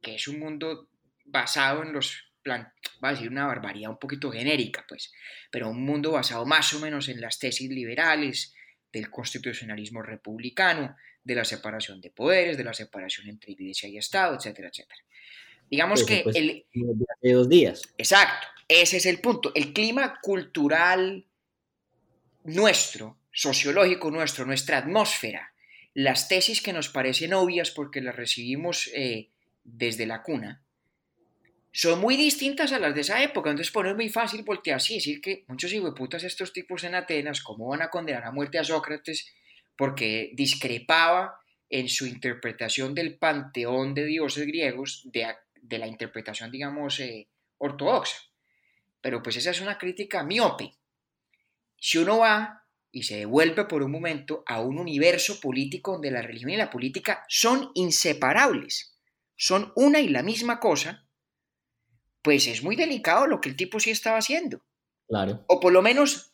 que 0.00 0.14
es 0.14 0.28
un 0.28 0.38
mundo 0.38 0.88
basado 1.24 1.82
en 1.82 1.92
los 1.92 2.30
plan, 2.42 2.72
va 3.04 3.10
a 3.10 3.12
decir 3.12 3.28
una 3.28 3.46
barbaridad 3.46 3.90
un 3.90 3.98
poquito 3.98 4.30
genérica, 4.30 4.84
pues, 4.88 5.12
pero 5.50 5.68
un 5.68 5.84
mundo 5.84 6.12
basado 6.12 6.46
más 6.46 6.72
o 6.74 6.80
menos 6.80 7.08
en 7.08 7.20
las 7.20 7.38
tesis 7.38 7.70
liberales 7.70 8.54
del 8.92 9.10
constitucionalismo 9.10 10.02
republicano, 10.02 10.96
de 11.22 11.34
la 11.34 11.44
separación 11.44 12.00
de 12.00 12.10
poderes, 12.10 12.56
de 12.56 12.64
la 12.64 12.72
separación 12.72 13.28
entre 13.28 13.52
iglesia 13.52 13.88
y 13.88 13.98
Estado, 13.98 14.36
etcétera, 14.36 14.68
etcétera. 14.68 15.00
Digamos 15.70 16.04
que 16.04 16.24
el... 16.34 16.64
De 17.20 17.32
dos 17.32 17.48
días. 17.48 17.82
Exacto. 17.98 18.48
Ese 18.66 18.96
es 18.96 19.06
el 19.06 19.20
punto. 19.20 19.52
El 19.54 19.72
clima 19.72 20.18
cultural 20.20 21.26
nuestro, 22.44 23.18
sociológico 23.32 24.10
nuestro, 24.10 24.44
nuestra 24.44 24.78
atmósfera, 24.78 25.52
las 25.94 26.28
tesis 26.28 26.62
que 26.62 26.72
nos 26.72 26.88
parecen 26.88 27.34
obvias 27.34 27.70
porque 27.70 28.00
las 28.00 28.16
recibimos 28.16 28.90
eh, 28.94 29.30
desde 29.64 30.06
la 30.06 30.22
cuna, 30.22 30.62
son 31.72 32.00
muy 32.00 32.16
distintas 32.16 32.72
a 32.72 32.78
las 32.78 32.94
de 32.94 33.02
esa 33.02 33.22
época. 33.22 33.50
Entonces, 33.50 33.72
poner 33.72 33.94
muy 33.94 34.08
fácil 34.08 34.42
voltearse 34.42 34.94
y 34.94 34.96
decir 34.96 35.20
que 35.20 35.44
muchos 35.46 35.72
putas 35.94 36.24
estos 36.24 36.52
tipos 36.52 36.82
en 36.84 36.94
Atenas, 36.94 37.42
¿cómo 37.42 37.68
van 37.68 37.82
a 37.82 37.90
condenar 37.90 38.24
a 38.24 38.32
muerte 38.32 38.58
a 38.58 38.64
Sócrates? 38.64 39.32
Porque 39.76 40.30
discrepaba 40.34 41.38
en 41.68 41.88
su 41.88 42.06
interpretación 42.06 42.94
del 42.94 43.16
panteón 43.18 43.94
de 43.94 44.04
dioses 44.04 44.46
griegos 44.46 45.02
de, 45.12 45.32
de 45.62 45.78
la 45.78 45.86
interpretación, 45.86 46.50
digamos, 46.50 46.98
eh, 46.98 47.28
ortodoxa. 47.58 48.18
Pero 49.00 49.22
pues 49.22 49.36
esa 49.36 49.50
es 49.50 49.60
una 49.60 49.78
crítica 49.78 50.24
miope. 50.24 50.72
Si 51.80 51.98
uno 51.98 52.18
va 52.18 52.64
y 52.92 53.02
se 53.02 53.16
devuelve 53.16 53.64
por 53.64 53.82
un 53.82 53.90
momento 53.90 54.44
a 54.46 54.60
un 54.60 54.78
universo 54.78 55.40
político 55.40 55.92
donde 55.92 56.10
la 56.10 56.22
religión 56.22 56.50
y 56.50 56.56
la 56.56 56.70
política 56.70 57.24
son 57.28 57.72
inseparables, 57.74 58.96
son 59.36 59.72
una 59.74 60.00
y 60.00 60.08
la 60.08 60.22
misma 60.22 60.60
cosa, 60.60 61.08
pues 62.22 62.46
es 62.46 62.62
muy 62.62 62.76
delicado 62.76 63.26
lo 63.26 63.40
que 63.40 63.48
el 63.48 63.56
tipo 63.56 63.80
sí 63.80 63.90
estaba 63.90 64.18
haciendo. 64.18 64.62
Claro. 65.08 65.44
O 65.48 65.58
por 65.58 65.72
lo 65.72 65.82
menos, 65.82 66.32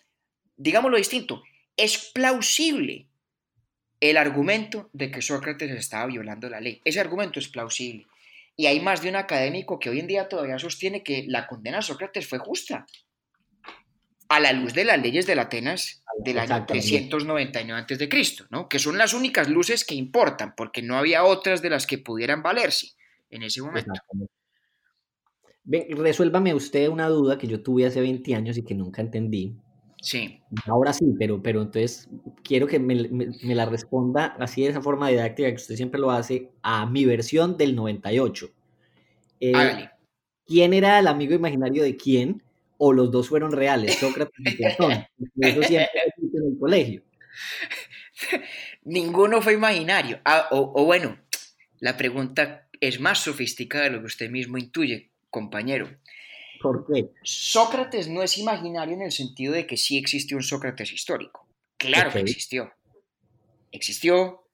digámoslo 0.56 0.96
distinto, 0.96 1.42
es 1.76 2.10
plausible 2.12 3.08
el 4.00 4.16
argumento 4.16 4.90
de 4.92 5.10
que 5.10 5.22
Sócrates 5.22 5.70
estaba 5.70 6.06
violando 6.06 6.50
la 6.50 6.60
ley. 6.60 6.80
Ese 6.84 7.00
argumento 7.00 7.38
es 7.38 7.48
plausible. 7.48 8.06
Y 8.56 8.66
hay 8.66 8.80
más 8.80 9.02
de 9.02 9.10
un 9.10 9.16
académico 9.16 9.78
que 9.78 9.90
hoy 9.90 10.00
en 10.00 10.06
día 10.06 10.28
todavía 10.28 10.58
sostiene 10.58 11.02
que 11.02 11.24
la 11.28 11.46
condena 11.46 11.78
a 11.78 11.82
Sócrates 11.82 12.26
fue 12.26 12.38
justa. 12.38 12.86
A 14.28 14.40
la 14.40 14.52
luz 14.52 14.74
de 14.74 14.84
las 14.84 15.00
leyes 15.00 15.26
de 15.26 15.38
Atenas 15.38 16.02
del 16.18 16.38
año 16.38 16.66
399 16.66 17.80
a.C., 17.80 18.46
¿no? 18.50 18.68
que 18.68 18.78
son 18.78 18.98
las 18.98 19.14
únicas 19.14 19.48
luces 19.48 19.84
que 19.84 19.94
importan, 19.94 20.54
porque 20.56 20.82
no 20.82 20.96
había 20.96 21.24
otras 21.24 21.62
de 21.62 21.70
las 21.70 21.86
que 21.86 21.98
pudieran 21.98 22.42
valerse 22.42 22.88
en 23.30 23.42
ese 23.42 23.62
momento. 23.62 23.92
resuélvame 25.64 26.54
usted 26.54 26.88
una 26.88 27.08
duda 27.08 27.38
que 27.38 27.46
yo 27.46 27.62
tuve 27.62 27.86
hace 27.86 28.00
20 28.00 28.34
años 28.34 28.56
y 28.56 28.64
que 28.64 28.74
nunca 28.74 29.02
entendí. 29.02 29.56
Sí. 30.00 30.40
Ahora 30.66 30.92
sí, 30.92 31.04
pero, 31.18 31.42
pero 31.42 31.62
entonces 31.62 32.08
quiero 32.42 32.66
que 32.66 32.78
me, 32.78 32.94
la 32.94 33.66
responda 33.66 34.36
así 34.38 34.62
de 34.62 34.68
esa 34.70 34.82
forma 34.82 35.08
didáctica 35.08 35.48
que 35.48 35.56
usted 35.56 35.76
siempre 35.76 36.00
lo 36.00 36.10
hace 36.10 36.52
a 36.62 36.86
mi 36.86 37.04
versión 37.04 37.56
del 37.56 37.74
98. 37.74 38.48
Eh, 39.40 39.88
¿Quién 40.46 40.74
era 40.74 40.98
el 41.00 41.08
amigo 41.08 41.34
imaginario 41.34 41.82
de 41.82 41.96
quién? 41.96 42.42
¿O 42.78 42.92
los 42.92 43.10
dos 43.10 43.28
fueron 43.28 43.52
reales, 43.52 43.98
Sócrates 43.98 44.34
y 44.38 44.56
Platón? 44.56 45.06
Eso 45.40 45.62
siempre 45.62 46.02
en 46.18 46.52
el 46.52 46.58
colegio. 46.58 47.02
Ninguno 48.84 49.40
fue 49.42 49.54
imaginario. 49.54 50.20
Ah, 50.24 50.48
o, 50.50 50.72
o 50.74 50.84
bueno, 50.84 51.18
la 51.80 51.96
pregunta 51.96 52.68
es 52.80 53.00
más 53.00 53.20
sofisticada 53.20 53.84
de 53.84 53.90
lo 53.90 54.00
que 54.00 54.06
usted 54.06 54.30
mismo 54.30 54.58
intuye, 54.58 55.10
compañero. 55.30 55.88
¿Por 56.60 56.86
qué? 56.86 57.10
Sócrates 57.22 58.08
no 58.08 58.22
es 58.22 58.38
imaginario 58.38 58.94
en 58.94 59.02
el 59.02 59.12
sentido 59.12 59.52
de 59.52 59.66
que 59.66 59.76
sí 59.76 59.98
existió 59.98 60.36
un 60.36 60.42
Sócrates 60.42 60.92
histórico. 60.92 61.46
Claro 61.76 62.10
que 62.10 62.20
existió. 62.20 62.72
Existió, 63.72 64.48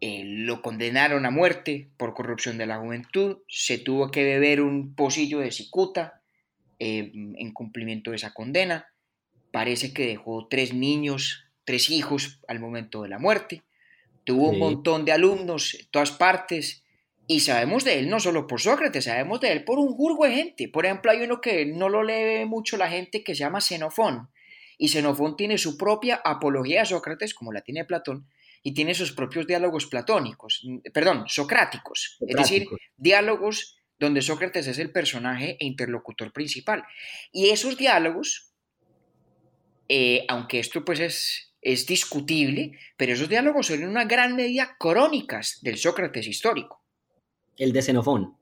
eh, 0.00 0.22
lo 0.24 0.62
condenaron 0.62 1.26
a 1.26 1.30
muerte 1.30 1.90
por 1.96 2.14
corrupción 2.14 2.56
de 2.58 2.66
la 2.66 2.78
juventud, 2.78 3.38
se 3.48 3.78
tuvo 3.78 4.10
que 4.10 4.24
beber 4.24 4.62
un 4.62 4.94
pocillo 4.94 5.40
de 5.40 5.50
cicuta 5.50 6.21
eh, 6.84 7.12
en 7.14 7.52
cumplimiento 7.52 8.10
de 8.10 8.16
esa 8.16 8.34
condena. 8.34 8.88
Parece 9.52 9.92
que 9.92 10.04
dejó 10.04 10.48
tres 10.48 10.74
niños, 10.74 11.44
tres 11.64 11.90
hijos 11.90 12.40
al 12.48 12.58
momento 12.58 13.02
de 13.02 13.08
la 13.08 13.20
muerte. 13.20 13.62
Tuvo 14.24 14.48
un 14.48 14.58
montón 14.58 15.04
de 15.04 15.12
alumnos 15.12 15.74
en 15.74 15.86
todas 15.92 16.10
partes 16.10 16.82
y 17.28 17.38
sabemos 17.38 17.84
de 17.84 18.00
él 18.00 18.10
no 18.10 18.18
solo 18.18 18.48
por 18.48 18.60
Sócrates, 18.60 19.04
sabemos 19.04 19.40
de 19.40 19.52
él 19.52 19.64
por 19.64 19.78
un 19.78 19.92
jurgo 19.94 20.24
de 20.24 20.32
gente. 20.32 20.68
Por 20.68 20.84
ejemplo, 20.84 21.12
hay 21.12 21.22
uno 21.22 21.40
que 21.40 21.66
no 21.66 21.88
lo 21.88 22.02
lee 22.02 22.46
mucho 22.46 22.76
la 22.76 22.88
gente 22.88 23.22
que 23.22 23.36
se 23.36 23.44
llama 23.44 23.60
Xenofón. 23.60 24.30
Y 24.76 24.88
Xenofón 24.88 25.36
tiene 25.36 25.58
su 25.58 25.78
propia 25.78 26.20
apología 26.24 26.82
a 26.82 26.86
Sócrates, 26.86 27.32
como 27.32 27.52
la 27.52 27.60
tiene 27.60 27.84
Platón, 27.84 28.26
y 28.64 28.74
tiene 28.74 28.94
sus 28.94 29.12
propios 29.12 29.46
diálogos 29.46 29.86
platónicos, 29.86 30.66
perdón, 30.92 31.26
socráticos. 31.28 32.18
Es 32.26 32.36
decir, 32.36 32.66
diálogos 32.96 33.76
donde 34.02 34.20
Sócrates 34.20 34.66
es 34.66 34.78
el 34.78 34.90
personaje 34.90 35.56
e 35.60 35.64
interlocutor 35.64 36.32
principal. 36.32 36.84
Y 37.32 37.50
esos 37.50 37.78
diálogos, 37.78 38.52
eh, 39.88 40.24
aunque 40.28 40.58
esto 40.58 40.84
pues 40.84 41.00
es, 41.00 41.54
es 41.60 41.86
discutible, 41.86 42.78
pero 42.96 43.12
esos 43.12 43.28
diálogos 43.28 43.68
son 43.68 43.82
en 43.82 43.88
una 43.88 44.04
gran 44.04 44.34
medida 44.34 44.76
crónicas 44.78 45.60
del 45.62 45.78
Sócrates 45.78 46.26
histórico. 46.26 46.82
El 47.56 47.72
de 47.72 47.82
Xenofón. 47.82 48.36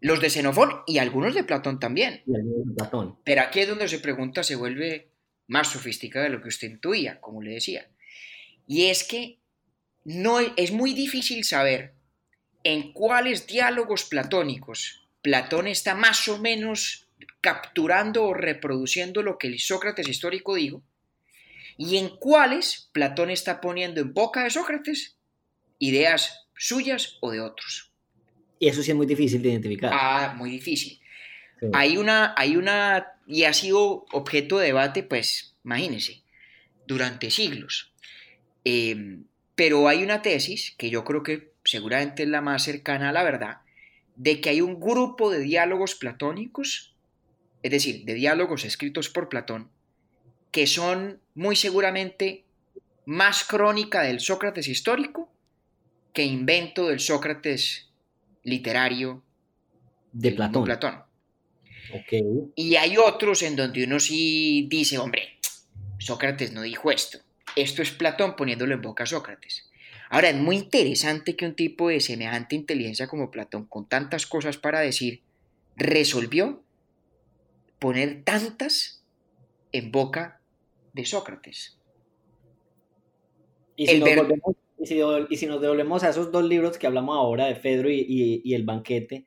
Los 0.00 0.20
de 0.20 0.30
Xenofón 0.30 0.82
y 0.86 0.98
algunos 0.98 1.34
de 1.34 1.44
Platón 1.44 1.80
también. 1.80 2.22
Y 2.26 2.36
algunos 2.36 2.66
de 2.66 2.74
Platón. 2.74 3.18
Pero 3.24 3.40
aquí 3.40 3.60
es 3.60 3.68
donde 3.68 3.88
se 3.88 4.00
pregunta, 4.00 4.42
se 4.42 4.56
vuelve 4.56 5.10
más 5.46 5.68
sofisticada 5.68 6.26
de 6.26 6.32
lo 6.32 6.42
que 6.42 6.48
usted 6.48 6.68
intuía, 6.68 7.20
como 7.20 7.40
le 7.40 7.52
decía. 7.52 7.88
Y 8.66 8.86
es 8.86 9.04
que 9.04 9.40
no 10.04 10.38
es 10.40 10.70
muy 10.70 10.92
difícil 10.92 11.44
saber 11.44 11.94
en 12.68 12.92
cuáles 12.92 13.46
diálogos 13.46 14.04
platónicos 14.04 15.08
Platón 15.22 15.66
está 15.66 15.94
más 15.94 16.28
o 16.28 16.38
menos 16.38 17.08
capturando 17.40 18.24
o 18.24 18.34
reproduciendo 18.34 19.22
lo 19.22 19.38
que 19.38 19.46
el 19.46 19.58
Sócrates 19.58 20.06
histórico 20.06 20.54
dijo, 20.54 20.82
y 21.78 21.96
en 21.96 22.10
cuáles 22.18 22.90
Platón 22.92 23.30
está 23.30 23.62
poniendo 23.62 24.02
en 24.02 24.12
boca 24.12 24.44
de 24.44 24.50
Sócrates 24.50 25.16
ideas 25.78 26.46
suyas 26.56 27.16
o 27.20 27.30
de 27.30 27.40
otros. 27.40 27.90
Y 28.58 28.68
eso 28.68 28.82
sí 28.82 28.90
es 28.90 28.96
muy 28.96 29.06
difícil 29.06 29.40
de 29.40 29.48
identificar. 29.48 29.90
Ah, 29.94 30.34
muy 30.36 30.50
difícil. 30.50 31.00
Hay 31.72 31.96
una, 31.96 32.34
hay 32.36 32.56
una, 32.56 33.14
y 33.26 33.44
ha 33.44 33.54
sido 33.54 34.04
objeto 34.12 34.58
de 34.58 34.66
debate, 34.66 35.02
pues, 35.02 35.56
imagínense, 35.64 36.22
durante 36.86 37.30
siglos. 37.30 37.92
Em, 38.62 39.24
pero 39.54 39.88
hay 39.88 40.04
una 40.04 40.20
tesis 40.20 40.74
que 40.76 40.90
yo 40.90 41.02
creo 41.04 41.22
que 41.22 41.47
seguramente 41.68 42.22
es 42.22 42.28
la 42.30 42.40
más 42.40 42.62
cercana 42.62 43.10
a 43.10 43.12
la 43.12 43.22
verdad, 43.22 43.58
de 44.16 44.40
que 44.40 44.48
hay 44.48 44.62
un 44.62 44.80
grupo 44.80 45.30
de 45.30 45.40
diálogos 45.40 45.96
platónicos, 45.96 46.94
es 47.62 47.70
decir, 47.70 48.06
de 48.06 48.14
diálogos 48.14 48.64
escritos 48.64 49.10
por 49.10 49.28
Platón, 49.28 49.70
que 50.50 50.66
son 50.66 51.20
muy 51.34 51.56
seguramente 51.56 52.46
más 53.04 53.44
crónica 53.44 54.00
del 54.00 54.20
Sócrates 54.20 54.66
histórico 54.66 55.30
que 56.14 56.24
invento 56.24 56.88
del 56.88 57.00
Sócrates 57.00 57.90
literario 58.44 59.22
de 60.12 60.32
Platón. 60.32 60.64
Platón. 60.64 61.02
Y 62.56 62.76
hay 62.76 62.96
otros 62.96 63.42
en 63.42 63.56
donde 63.56 63.84
uno 63.84 64.00
sí 64.00 64.66
dice, 64.70 64.96
hombre, 64.96 65.38
Sócrates 65.98 66.50
no 66.52 66.62
dijo 66.62 66.90
esto. 66.90 67.18
Esto 67.56 67.82
es 67.82 67.90
Platón 67.90 68.36
poniéndolo 68.36 68.72
en 68.72 68.80
boca 68.80 69.04
a 69.04 69.06
Sócrates. 69.06 69.67
Ahora, 70.10 70.30
es 70.30 70.36
muy 70.36 70.56
interesante 70.56 71.36
que 71.36 71.46
un 71.46 71.54
tipo 71.54 71.88
de 71.88 72.00
semejante 72.00 72.56
inteligencia 72.56 73.08
como 73.08 73.30
Platón, 73.30 73.66
con 73.66 73.88
tantas 73.88 74.26
cosas 74.26 74.56
para 74.56 74.80
decir, 74.80 75.22
resolvió 75.76 76.62
poner 77.78 78.24
tantas 78.24 79.04
en 79.72 79.92
boca 79.92 80.40
de 80.94 81.04
Sócrates. 81.04 81.78
Y 83.76 83.86
si, 83.86 84.02
y 85.30 85.36
si, 85.36 85.46
nos 85.46 85.60
devolvemos 85.60 86.02
a 86.02 86.08
esos 86.08 86.32
dos 86.32 86.44
libros 86.44 86.78
que 86.78 86.86
hablamos 86.86 87.16
ahora 87.16 87.46
de 87.46 87.54
Fedro 87.54 87.90
y, 87.90 88.54
el 88.54 88.64
banquete, 88.64 89.26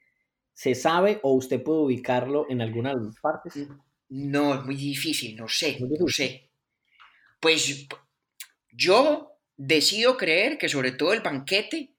¿se 0.53 0.75
sabe 0.75 1.19
o 1.23 1.33
usted 1.33 1.63
puede 1.63 1.79
ubicarlo 1.79 2.47
en 2.49 2.61
alguna 2.61 2.95
de 2.95 3.05
las 3.05 3.19
partes? 3.19 3.67
No, 4.09 4.55
es 4.55 4.65
muy 4.65 4.75
difícil, 4.75 5.37
no 5.37 5.47
sé, 5.47 5.77
no 5.79 6.07
sé. 6.07 6.49
Pues 7.39 7.87
yo 8.73 9.30
decido 9.63 10.17
creer 10.17 10.57
que 10.57 10.69
sobre 10.69 10.91
todo 10.91 11.13
el 11.13 11.21
banquete 11.21 11.93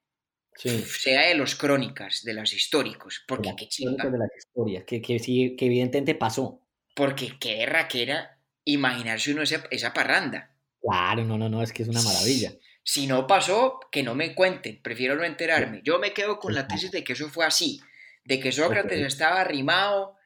sea 0.57 1.29
de 1.29 1.35
los 1.37 1.55
crónicas, 1.55 2.22
de 2.25 2.35
los 2.35 2.53
históricos, 2.53 3.25
porque 3.27 3.55
qué 3.57 3.68
chinga. 3.68 4.11
de 4.11 4.18
las 4.18 4.31
historias, 4.37 4.85
que, 4.85 5.01
que, 5.01 5.18
que 5.57 5.66
evidentemente 5.66 6.14
pasó. 6.14 6.61
Porque 6.94 7.38
qué 7.40 7.55
guerra 7.55 7.88
que 7.88 8.03
era 8.03 8.38
imaginarse 8.64 9.33
uno 9.33 9.42
esa, 9.42 9.64
esa 9.70 9.92
parranda. 9.92 10.55
Claro, 10.81 11.25
no, 11.25 11.38
no, 11.38 11.48
no, 11.48 11.62
es 11.62 11.72
que 11.72 11.85
es 11.85 11.88
una 11.88 12.03
maravilla. 12.03 12.53
Si 12.83 13.07
no 13.07 13.29
pasó, 13.29 13.79
que 13.92 14.03
no 14.03 14.16
me 14.16 14.35
cuenten, 14.35 14.83
prefiero 14.83 15.14
no 15.14 15.22
enterarme. 15.22 15.81
Yo 15.85 16.01
me 16.01 16.12
quedo 16.12 16.40
con 16.40 16.55
la 16.55 16.66
tesis 16.66 16.90
de 16.90 17.05
que 17.05 17.12
eso 17.12 17.29
fue 17.29 17.46
así, 17.46 17.81
de 18.25 18.40
que 18.40 18.51
Sócrates 18.51 19.01
estaba 19.07 19.40
arrimado 19.40 20.16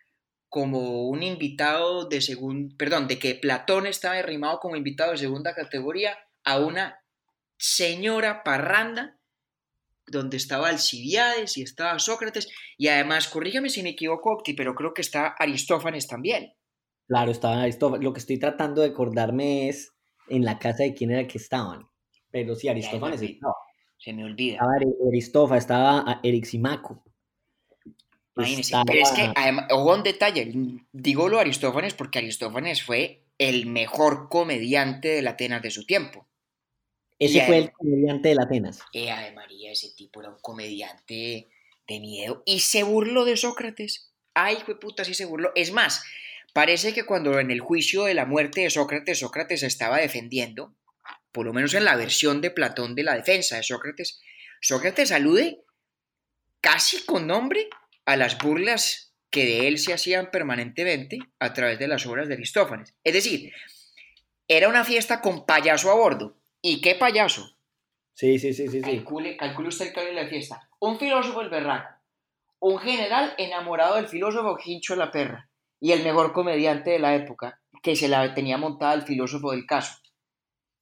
como 0.48 1.08
un 1.08 1.22
invitado 1.22 2.08
de 2.08 2.22
segunda, 2.22 2.74
perdón, 2.78 3.08
de 3.08 3.18
que 3.18 3.34
Platón 3.34 3.86
estaba 3.86 4.16
arrimado 4.16 4.58
como 4.58 4.76
invitado 4.76 5.12
de 5.12 5.18
segunda 5.18 5.54
categoría 5.54 6.18
a 6.42 6.58
una 6.58 6.98
señora 7.56 8.42
parranda 8.42 9.18
donde 10.06 10.36
estaba 10.36 10.68
Alcibiades 10.68 11.56
y 11.56 11.62
estaba 11.62 11.98
Sócrates 11.98 12.48
y 12.78 12.88
además, 12.88 13.28
corrígame 13.28 13.70
si 13.70 13.82
me 13.82 13.90
equivoco, 13.90 14.30
Octi, 14.32 14.54
pero 14.54 14.74
creo 14.74 14.94
que 14.94 15.02
está 15.02 15.34
Aristófanes 15.38 16.06
también. 16.06 16.52
Claro, 17.08 17.30
estaba 17.32 17.62
Aristófanes. 17.62 18.04
Lo 18.04 18.12
que 18.12 18.20
estoy 18.20 18.38
tratando 18.38 18.82
de 18.82 18.88
acordarme 18.88 19.68
es 19.68 19.92
en 20.28 20.44
la 20.44 20.58
casa 20.58 20.84
de 20.84 20.94
quién 20.94 21.10
era 21.10 21.26
que 21.26 21.38
estaban. 21.38 21.88
Pero 22.30 22.54
sí, 22.54 22.68
Aristófanes 22.68 23.22
estaba. 23.22 23.54
Se 23.98 24.12
me 24.12 24.24
olvida. 24.24 24.54
Estaba 24.54 24.72
Aristófanes, 25.08 25.64
estaba 25.64 26.20
Eriximaco. 26.22 27.02
Imagínense. 28.36 28.60
Estaba- 28.62 28.84
Pero 28.86 29.00
es 29.02 29.10
que, 29.12 29.32
además, 29.34 29.66
ojo 29.70 29.94
un 29.94 30.02
detalle, 30.02 30.52
digo 30.92 31.28
lo 31.28 31.38
Aristófanes 31.38 31.94
porque 31.94 32.18
Aristófanes 32.18 32.82
fue 32.82 33.24
el 33.38 33.66
mejor 33.66 34.28
comediante 34.28 35.08
de 35.08 35.22
la 35.22 35.30
Atenas 35.30 35.62
de 35.62 35.70
su 35.70 35.86
tiempo. 35.86 36.28
Ese 37.18 37.46
fue 37.46 37.58
el 37.58 37.72
comediante 37.72 38.28
de 38.28 38.34
la 38.34 38.42
Atenas. 38.42 38.80
Eh, 38.92 39.10
Ave 39.10 39.32
María, 39.32 39.72
ese 39.72 39.90
tipo 39.96 40.20
era 40.20 40.30
un 40.30 40.38
comediante 40.40 41.48
de 41.88 42.00
miedo 42.00 42.42
y 42.44 42.60
se 42.60 42.82
burló 42.82 43.24
de 43.24 43.36
Sócrates. 43.36 44.12
Ay, 44.34 44.58
fue 44.64 44.78
puta, 44.78 45.04
sí 45.04 45.14
se 45.14 45.24
burló. 45.24 45.52
Es 45.54 45.72
más, 45.72 46.04
parece 46.52 46.92
que 46.92 47.04
cuando 47.04 47.38
en 47.40 47.50
el 47.50 47.60
juicio 47.60 48.04
de 48.04 48.14
la 48.14 48.26
muerte 48.26 48.62
de 48.62 48.70
Sócrates, 48.70 49.20
Sócrates 49.20 49.62
estaba 49.62 49.98
defendiendo, 49.98 50.74
por 51.32 51.46
lo 51.46 51.54
menos 51.54 51.72
en 51.74 51.84
la 51.84 51.96
versión 51.96 52.40
de 52.40 52.50
Platón 52.50 52.94
de 52.94 53.04
la 53.04 53.14
defensa 53.14 53.56
de 53.56 53.62
Sócrates, 53.62 54.20
Sócrates 54.60 55.12
alude 55.12 55.62
casi 56.60 57.04
con 57.04 57.26
nombre 57.26 57.68
a 58.04 58.16
las 58.16 58.38
burlas 58.38 59.14
que 59.30 59.44
de 59.44 59.68
él 59.68 59.78
se 59.78 59.92
hacían 59.92 60.30
permanentemente 60.30 61.18
a 61.38 61.52
través 61.52 61.78
de 61.78 61.88
las 61.88 62.06
obras 62.06 62.28
de 62.28 62.34
Aristófanes. 62.34 62.94
Es 63.04 63.12
decir, 63.12 63.52
era 64.48 64.68
una 64.68 64.84
fiesta 64.84 65.20
con 65.20 65.46
payaso 65.46 65.90
a 65.90 65.94
bordo. 65.94 66.38
¿Y 66.62 66.80
qué 66.80 66.94
payaso? 66.94 67.56
Sí, 68.14 68.38
sí, 68.38 68.54
sí, 68.54 68.68
sí, 68.68 68.80
Calcule, 68.80 69.36
calcule 69.36 69.68
usted 69.68 69.88
el 69.88 69.92
cambio 69.92 70.14
de 70.14 70.22
la 70.22 70.28
fiesta. 70.28 70.68
Un 70.80 70.98
filósofo 70.98 71.42
el 71.42 71.50
berraco. 71.50 71.94
Un 72.60 72.78
general 72.78 73.34
enamorado 73.36 73.96
del 73.96 74.08
filósofo 74.08 74.56
Hincho 74.64 74.96
la 74.96 75.10
perra. 75.10 75.50
Y 75.80 75.92
el 75.92 76.02
mejor 76.02 76.32
comediante 76.32 76.90
de 76.90 76.98
la 76.98 77.14
época, 77.14 77.60
que 77.82 77.94
se 77.94 78.08
la 78.08 78.32
tenía 78.32 78.56
montada 78.56 78.94
el 78.94 79.02
filósofo 79.02 79.50
del 79.52 79.66
caso. 79.66 79.98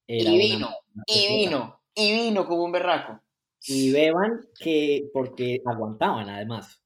Era 0.06 0.30
y 0.30 0.38
vino, 0.38 0.68
una 0.94 1.04
y 1.06 1.26
vino, 1.26 1.80
y 1.94 2.12
vino 2.12 2.46
como 2.46 2.62
un 2.64 2.72
berraco. 2.72 3.20
Y 3.66 3.90
beban 3.90 4.46
que 4.60 5.08
porque 5.12 5.60
aguantaban 5.66 6.28
además. 6.28 6.82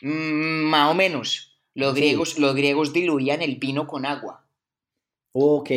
Mm, 0.00 0.64
más 0.70 0.90
o 0.90 0.94
menos. 0.94 1.60
Los 1.74 1.94
Sí. 1.94 2.00
griegos, 2.00 2.38
los 2.38 2.54
griegos 2.54 2.92
diluían 2.94 3.42
el 3.42 3.56
vino 3.56 3.86
con 3.86 4.06
agua. 4.06 4.48
Ok, 5.32 5.70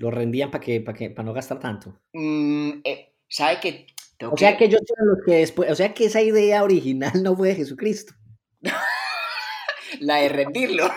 lo 0.00 0.10
rendían 0.10 0.50
para 0.50 0.64
que, 0.64 0.80
para 0.80 0.96
que, 0.96 1.10
para 1.10 1.26
no 1.26 1.34
gastar 1.34 1.60
tanto. 1.60 2.00
Mm, 2.14 2.80
eh, 2.84 3.12
¿Sabe? 3.28 3.86
Tengo 4.16 4.32
O 4.32 4.36
sea 4.36 4.56
que 4.56 4.66
fueron 4.66 5.14
los 5.14 5.24
que 5.24 5.34
después, 5.34 5.70
o 5.70 5.74
sea 5.74 5.92
que 5.92 6.06
esa 6.06 6.22
idea 6.22 6.64
original 6.64 7.22
no 7.22 7.36
fue 7.36 7.48
de 7.48 7.56
Jesucristo. 7.56 8.14
La 10.00 10.16
de 10.16 10.30
rendirlo. 10.30 10.90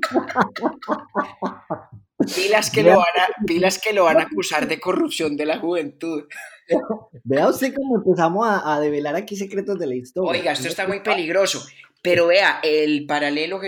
pilas, 2.34 2.70
que 2.70 2.82
lo 2.82 2.96
van 2.96 2.98
a, 2.98 3.44
pilas 3.44 3.78
que 3.78 3.92
lo 3.92 4.04
van 4.04 4.18
a 4.18 4.22
acusar 4.22 4.66
de 4.68 4.80
corrupción 4.80 5.36
de 5.36 5.44
la 5.44 5.58
juventud. 5.58 6.24
Vea 7.24 7.48
usted 7.48 7.74
cómo 7.74 7.96
empezamos 7.96 8.46
a, 8.46 8.74
a 8.74 8.80
develar 8.80 9.16
aquí 9.16 9.36
secretos 9.36 9.78
de 9.78 9.86
la 9.86 9.96
historia. 9.96 10.30
Oiga, 10.30 10.52
esto 10.52 10.68
está 10.68 10.86
muy 10.86 11.00
peligroso. 11.00 11.62
Pero 12.00 12.28
vea, 12.28 12.60
el 12.62 13.04
paralelo 13.06 13.60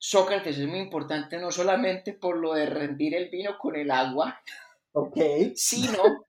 Jesucristo-Sócrates 0.00 0.58
es 0.58 0.66
muy 0.66 0.78
importante 0.80 1.38
no 1.38 1.52
solamente 1.52 2.14
por 2.14 2.38
lo 2.38 2.54
de 2.54 2.66
rendir 2.66 3.14
el 3.14 3.28
vino 3.28 3.58
con 3.58 3.76
el 3.76 3.90
agua, 3.90 4.42
sino 5.54 6.24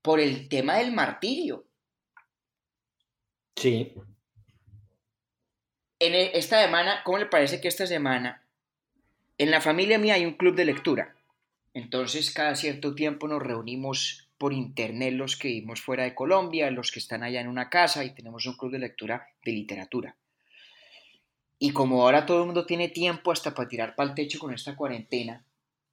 por 0.00 0.20
el 0.20 0.48
tema 0.48 0.76
del 0.76 0.92
martirio. 0.92 1.66
Sí. 3.56 3.92
En 5.98 6.14
e- 6.14 6.38
esta 6.38 6.62
semana, 6.62 7.02
¿cómo 7.04 7.18
le 7.18 7.26
parece 7.26 7.60
que 7.60 7.68
esta 7.68 7.86
semana 7.86 8.46
en 9.36 9.50
la 9.50 9.60
familia 9.60 9.98
mía 9.98 10.14
hay 10.14 10.24
un 10.24 10.34
club 10.34 10.54
de 10.54 10.64
lectura? 10.64 11.16
Entonces, 11.74 12.32
cada 12.32 12.54
cierto 12.54 12.94
tiempo 12.94 13.28
nos 13.28 13.42
reunimos 13.42 14.28
por 14.38 14.52
internet 14.52 15.12
los 15.14 15.36
que 15.36 15.48
vivimos 15.48 15.82
fuera 15.82 16.04
de 16.04 16.14
Colombia, 16.14 16.70
los 16.70 16.90
que 16.90 17.00
están 17.00 17.22
allá 17.22 17.40
en 17.40 17.48
una 17.48 17.68
casa 17.68 18.04
y 18.04 18.14
tenemos 18.14 18.46
un 18.46 18.56
club 18.56 18.72
de 18.72 18.78
lectura 18.78 19.28
de 19.44 19.52
literatura. 19.52 20.16
Y 21.62 21.72
como 21.72 22.02
ahora 22.02 22.24
todo 22.24 22.40
el 22.40 22.46
mundo 22.46 22.64
tiene 22.64 22.88
tiempo 22.88 23.30
hasta 23.30 23.54
para 23.54 23.68
tirar 23.68 23.94
para 23.94 24.08
el 24.08 24.14
techo 24.14 24.38
con 24.38 24.54
esta 24.54 24.74
cuarentena, 24.74 25.44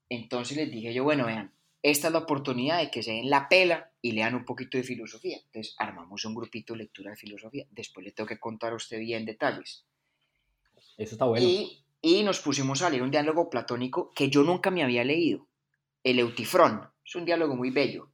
entonces 0.08 0.56
les 0.56 0.72
dije 0.72 0.94
yo, 0.94 1.04
bueno, 1.04 1.26
vean, 1.26 1.52
esta 1.82 2.06
es 2.06 2.12
la 2.14 2.20
oportunidad 2.20 2.78
de 2.78 2.90
que 2.90 3.02
se 3.02 3.12
den 3.12 3.28
la 3.28 3.50
pela 3.50 3.92
y 4.00 4.12
lean 4.12 4.34
un 4.34 4.46
poquito 4.46 4.78
de 4.78 4.82
filosofía. 4.82 5.36
Entonces 5.36 5.74
armamos 5.78 6.24
un 6.24 6.34
grupito 6.34 6.72
de 6.72 6.78
lectura 6.78 7.10
de 7.10 7.18
filosofía. 7.18 7.66
Después 7.70 8.02
le 8.02 8.12
tengo 8.12 8.26
que 8.26 8.38
contar 8.38 8.72
a 8.72 8.76
usted 8.76 8.98
bien 8.98 9.26
detalles. 9.26 9.84
Eso 10.96 11.14
está 11.14 11.26
bueno. 11.26 11.46
Y, 11.46 11.84
y 12.00 12.22
nos 12.22 12.40
pusimos 12.40 12.80
a 12.80 12.88
leer 12.88 13.02
un 13.02 13.10
diálogo 13.10 13.50
platónico 13.50 14.10
que 14.14 14.30
yo 14.30 14.44
nunca 14.44 14.70
me 14.70 14.82
había 14.82 15.04
leído. 15.04 15.46
El 16.02 16.18
Eutifrón. 16.18 16.88
Es 17.04 17.14
un 17.14 17.26
diálogo 17.26 17.54
muy 17.54 17.70
bello. 17.70 18.10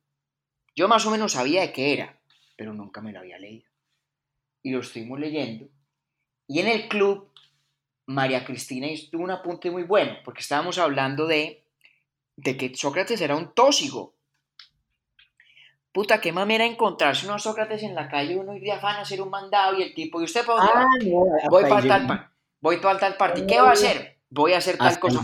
Yo 0.75 0.89
más 0.89 1.07
o 1.07 1.11
menos 1.13 1.33
sabía 1.33 1.61
de 1.61 1.73
qué 1.73 1.93
era, 1.93 2.21
pero 2.57 2.75
nunca 2.75 3.01
me 3.01 3.13
lo 3.13 3.21
había 3.21 3.39
leído. 3.39 3.69
Y 4.61 4.73
lo 4.73 4.81
estuvimos 4.81 5.21
leyendo. 5.21 5.69
Y 6.49 6.59
en 6.59 6.69
el 6.69 6.89
club, 6.89 7.31
María 8.07 8.45
Cristina 8.45 8.87
tuvo 9.11 9.25
un 9.25 9.31
apunte 9.31 9.71
muy 9.71 9.83
bueno, 9.85 10.17
porque 10.25 10.41
estábamos 10.41 10.79
hablando 10.79 11.27
de, 11.27 11.65
de 12.37 12.57
que 12.57 12.75
Sócrates 12.75 13.21
era 13.21 13.37
un 13.37 13.53
tóxico. 13.55 14.15
Puta, 15.93 16.21
qué 16.21 16.33
mamera 16.33 16.65
encontrarse 16.67 17.27
unos 17.27 17.43
Sócrates 17.45 17.83
en 17.85 17.95
la 17.95 18.09
calle, 18.09 18.37
uno 18.37 18.57
ir 18.57 18.63
de 18.63 18.73
afán 18.73 18.97
a 18.97 19.01
hacer 19.03 19.23
un 19.23 19.31
mandado 19.31 19.79
y 19.79 19.83
el 19.83 19.95
tipo, 19.95 20.21
¿y 20.21 20.25
usted 20.25 20.45
para 20.45 20.59
dónde? 20.59 20.73
Ah, 20.75 20.87
no, 21.05 21.51
voy 21.51 21.63
para 21.63 21.81
tal, 21.89 22.07
pa- 22.09 22.33
voy 22.61 22.77
para 22.79 22.99
tal 22.99 23.17
parte. 23.17 23.41
¿Y 23.43 23.47
qué 23.47 23.61
va 23.61 23.69
a 23.69 23.73
hacer? 23.73 24.19
Voy 24.29 24.53
a 24.55 24.59
hacer 24.59 24.77
tal 24.77 24.99
cosa. 24.99 25.21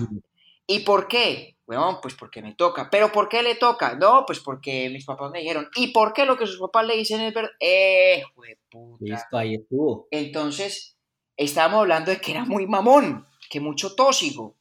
¿Y 0.68 0.80
por 0.80 1.08
qué? 1.08 1.56
Bueno, 1.66 1.98
pues 2.00 2.14
porque 2.14 2.40
me 2.40 2.54
toca. 2.54 2.88
¿Pero 2.88 3.10
por 3.10 3.28
qué 3.28 3.42
le 3.42 3.56
toca? 3.56 3.94
No, 3.96 4.24
pues 4.24 4.38
porque 4.40 4.88
mis 4.90 5.04
papás 5.04 5.32
me 5.32 5.40
dijeron. 5.40 5.68
¿Y 5.74 5.88
por 5.88 6.12
qué 6.12 6.24
lo 6.24 6.36
que 6.36 6.46
sus 6.46 6.60
papás 6.60 6.86
le 6.86 6.96
dicen 6.96 7.20
es 7.20 7.34
verdad? 7.34 7.50
¡Eh, 7.58 8.22
puta! 8.70 9.04
Listo, 9.04 9.36
ahí 9.38 9.54
estuvo. 9.56 10.06
Entonces, 10.12 10.96
estábamos 11.44 11.80
hablando 11.80 12.10
de 12.10 12.20
que 12.20 12.32
era 12.32 12.44
muy 12.44 12.66
mamón, 12.66 13.26
que 13.48 13.60
mucho 13.60 13.94
tóxico. 13.94 14.56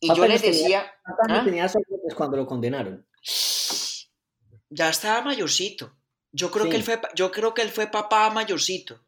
Y 0.00 0.08
¿Cuántos 0.08 0.26
yo 0.26 0.32
les 0.32 0.42
tenía? 0.42 0.58
decía, 0.60 0.94
¿Cuántos 1.04 1.28
años 1.28 1.40
¿Ah? 1.40 1.44
tenía 1.44 2.14
cuando 2.16 2.36
lo 2.36 2.46
condenaron? 2.46 3.06
ya 4.68 4.88
estaba 4.90 5.22
mayorcito. 5.22 5.96
Yo 6.32 6.50
creo, 6.50 6.64
Sí. 6.64 6.70
que 6.70 6.76
él 6.76 6.82
fue, 6.82 7.00
yo 7.14 7.30
creo 7.30 7.54
que 7.54 7.62
él 7.62 7.70
fue 7.70 7.86
papá 7.86 8.28
mayorcito. 8.30 9.00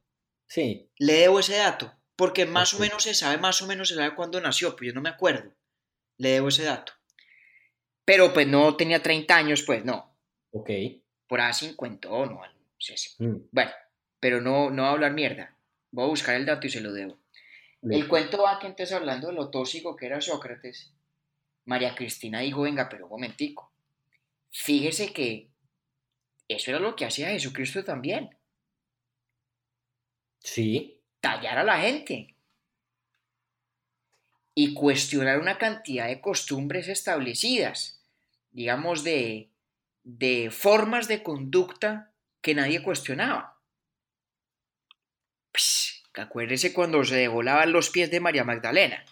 Sí. 0.46 0.88
Le 0.98 1.12
debo 1.14 1.40
ese 1.40 1.56
dato, 1.56 1.92
porque 2.16 2.46
más 2.46 2.72
o 2.72 2.76
Ok. 2.76 2.82
menos 2.82 3.02
se 3.02 3.12
sabe, 3.14 3.36
más 3.38 3.60
o 3.60 3.66
menos 3.66 3.88
se 3.88 3.96
sabe 3.96 4.14
cuándo 4.14 4.40
nació, 4.40 4.74
pues 4.76 4.88
yo 4.88 4.94
no 4.94 5.02
me 5.02 5.10
acuerdo. 5.10 5.52
Le 6.16 6.30
debo 6.30 6.48
ese 6.48 6.64
dato. 6.64 6.92
Pero 8.04 8.32
pues 8.32 8.46
no 8.46 8.76
tenía 8.76 9.02
30 9.02 9.36
años, 9.36 9.62
pues 9.62 9.84
no. 9.84 10.16
Ok. 10.52 10.70
Por 11.26 11.40
ahí 11.42 11.52
50 11.52 12.08
o 12.08 12.24
no, 12.24 12.34
no 12.36 12.42
sé 12.78 12.96
si. 12.96 13.22
Mm, 13.22 13.48
Bueno, 13.52 13.70
pero 14.20 14.40
no, 14.40 14.70
no 14.70 14.86
hablar 14.86 15.12
mierda. 15.12 15.54
Voy 15.90 16.05
a 16.05 16.09
buscar 16.09 16.35
el 16.37 16.46
dato 16.46 16.66
y 16.66 16.70
se 16.70 16.81
lo 16.81 16.92
debo. 16.92 17.18
El 17.83 18.09
cuento 18.09 18.42
va 18.42 18.59
que 18.59 18.66
entonces 18.66 18.94
hablando 18.94 19.29
de 19.29 19.35
lo 19.35 19.51
tóxico 19.51 19.96
que 19.96 20.07
era 20.07 20.20
Sócrates, 20.20 20.92
María 21.64 21.94
Cristina 21.94 22.40
dijo, 22.40 22.62
venga, 22.62 22.88
pero 22.88 23.05
un 23.05 23.11
momentico. 23.11 23.72
Fíjese 24.51 25.12
que 25.12 25.48
eso 26.48 26.70
era 26.70 26.81
lo 26.81 26.96
que 26.96 27.05
hacía 27.05 27.29
Jesucristo 27.29 27.85
también. 27.85 28.31
Sí. 30.40 31.01
tallar 31.20 31.59
a 31.59 31.64
la 31.64 31.79
gente 31.81 32.35
y 34.55 34.72
cuestionar 34.72 35.40
una 35.40 35.59
cantidad 35.59 36.07
de 36.07 36.20
costumbres 36.20 36.88
establecidas, 36.88 38.01
digamos, 38.51 39.05
de, 39.05 39.51
de 40.05 40.51
formas 40.51 41.07
de 41.07 41.22
conducta 41.22 42.12
que 42.40 42.55
nadie 42.55 42.83
cuestionaba. 42.83 43.57
Pues, 45.58 46.04
que 46.14 46.20
acuérdese 46.20 46.72
cuando 46.72 47.04
se 47.04 47.16
degolaban 47.16 47.72
los 47.72 47.90
pies 47.90 48.12
de 48.12 48.20
María 48.20 48.44
Magdalena. 48.44 49.04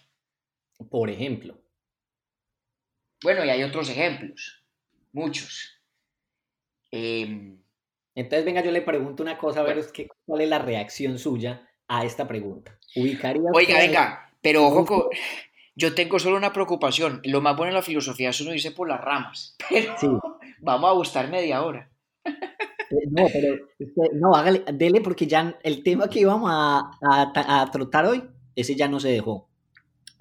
Por 0.89 1.09
ejemplo. 1.09 1.57
Bueno, 3.21 3.43
y 3.43 3.49
hay 3.49 3.63
otros 3.63 3.89
ejemplos, 3.89 4.63
muchos. 5.11 5.77
Em, 6.91 7.61
Entonces, 8.15 8.45
venga, 8.45 8.63
yo 8.63 8.71
le 8.71 8.81
pregunto 8.81 9.21
una 9.23 9.37
cosa, 9.37 9.59
a 9.59 9.63
ver 9.63 9.91
que- 9.93 10.07
cuál 10.25 10.41
es 10.41 10.49
la 10.49 10.57
reacción 10.59 11.19
suya 11.19 11.69
a 11.87 12.03
esta 12.05 12.27
pregunta. 12.27 12.79
¿Ubicaría 12.95 13.41
Oiga, 13.53 13.77
venga, 13.77 14.33
pero 14.41 14.65
ojo, 14.65 15.09
yo 15.75 15.93
tengo 15.93 16.17
solo 16.17 16.37
una 16.37 16.53
preocupación. 16.53 17.19
Lo 17.25 17.41
más 17.41 17.55
bueno 17.57 17.69
en 17.71 17.75
la 17.75 17.81
filosofía 17.83 18.29
es 18.29 18.39
uno 18.41 18.53
irse 18.55 18.71
por 18.71 18.87
las 18.87 19.01
ramas. 19.01 19.55
Pero 19.69 19.95
Sí. 19.99 20.07
vamos 20.59 20.89
a 20.89 20.93
gustar 20.93 21.27
media 21.29 21.61
hora. 21.61 21.91
Eh, 22.89 22.95
No, 23.09 23.27
pero 23.31 23.57
no, 24.13 24.35
hágale, 24.35 24.63
dele 24.73 25.01
porque 25.01 25.27
ya 25.27 25.57
el 25.63 25.83
tema 25.83 26.09
que 26.09 26.19
íbamos 26.21 26.49
a, 26.53 26.91
a, 27.01 27.61
a 27.61 27.71
trotar 27.71 28.05
hoy, 28.05 28.23
ese 28.55 28.75
ya 28.75 28.87
no 28.87 28.99
se 28.99 29.09
dejó. 29.09 29.49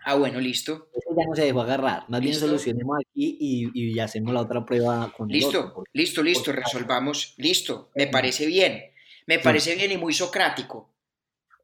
Ah, 0.05 0.15
bueno, 0.15 0.39
listo. 0.39 0.89
Ese 0.95 1.09
ya 1.17 1.25
no 1.29 1.35
se 1.35 1.43
dejó 1.47 1.63
agarrar. 1.63 2.05
Más 2.09 2.21
bien 2.21 2.31
Listo. 2.33 2.47
solucionemos 2.47 2.97
aquí 3.01 3.37
y, 3.41 3.71
y 3.95 3.99
hacemos 3.99 4.33
la 4.33 4.41
otra 4.43 4.65
prueba 4.65 5.13
con 5.17 5.29
el 5.31 5.37
otro, 5.45 5.51
Listo, 5.61 5.75
porque- 5.75 5.91
listo, 5.95 6.23
listo, 6.23 6.45
porque- 6.45 6.61
resolvamos. 6.61 7.35
Listo, 7.39 7.91
me 7.97 8.07
parece 8.07 8.47
bien. 8.47 8.83
Me 9.27 9.41
parece 9.41 9.75
bien 9.75 9.91
y 9.91 9.97
muy 9.97 10.13
socrático. 10.13 10.95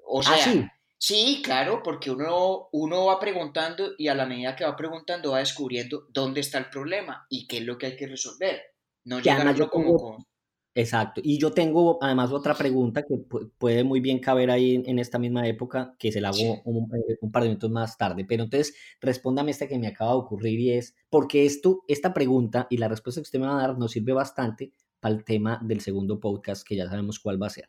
O 0.04 0.24
sea, 0.24 0.34
Ah, 0.34 0.38
sí. 0.38 0.64
sí, 0.98 1.40
claro, 1.44 1.82
porque 1.84 2.10
uno, 2.10 2.68
uno 2.72 3.04
va 3.06 3.20
preguntando 3.20 3.92
y 3.96 4.08
a 4.08 4.14
la 4.16 4.26
medida 4.26 4.56
que 4.56 4.64
va 4.64 4.74
preguntando 4.74 5.30
va 5.30 5.38
descubriendo 5.38 6.06
dónde 6.12 6.40
está 6.40 6.58
el 6.58 6.66
problema 6.68 7.24
y 7.30 7.46
qué 7.46 7.58
es 7.58 7.64
lo 7.64 7.78
que 7.78 7.86
hay 7.86 7.96
que 7.96 8.08
resolver. 8.08 8.60
No 9.04 9.18
Que 9.18 9.22
llegar 9.22 9.36
además 9.46 9.56
yo 9.56 9.64
uno 9.66 9.70
como 9.70 9.96
con... 9.98 10.26
Exacto. 10.74 11.20
Y 11.22 11.38
yo 11.38 11.52
tengo 11.52 11.98
además 12.00 12.32
otra 12.32 12.54
pregunta 12.54 13.02
que 13.02 13.16
puede 13.58 13.84
muy 13.84 14.00
bien 14.00 14.20
caber 14.20 14.50
ahí 14.50 14.82
en, 14.86 14.98
esta 14.98 15.18
misma 15.18 15.46
época, 15.46 15.94
que 15.98 16.10
se 16.10 16.20
la 16.20 16.30
hago 16.30 16.38
eh, 16.38 16.62
un, 16.64 17.30
par 17.30 17.42
de 17.42 17.50
minutos 17.50 17.70
más 17.70 17.98
tarde. 17.98 18.24
Pero 18.24 18.44
entonces, 18.44 18.74
respóndame 19.00 19.50
esta 19.50 19.68
que 19.68 19.78
me 19.78 19.86
acaba 19.86 20.12
de 20.12 20.18
ocurrir 20.18 20.58
y 20.60 20.70
es, 20.72 20.94
porque 21.10 21.44
esto, 21.44 21.84
esta 21.88 22.14
pregunta 22.14 22.66
y 22.70 22.78
la 22.78 22.88
respuesta 22.88 23.20
que 23.20 23.24
usted 23.24 23.38
me 23.38 23.46
va 23.46 23.58
a 23.58 23.66
dar 23.66 23.78
nos 23.78 23.92
sirve 23.92 24.14
bastante 24.14 24.72
para 24.98 25.14
el 25.14 25.24
tema 25.24 25.60
del 25.62 25.80
segundo 25.80 26.18
podcast, 26.18 26.66
que 26.66 26.76
ya 26.76 26.88
sabemos 26.88 27.20
cuál 27.20 27.42
va 27.42 27.48
a 27.48 27.50
ser. 27.50 27.68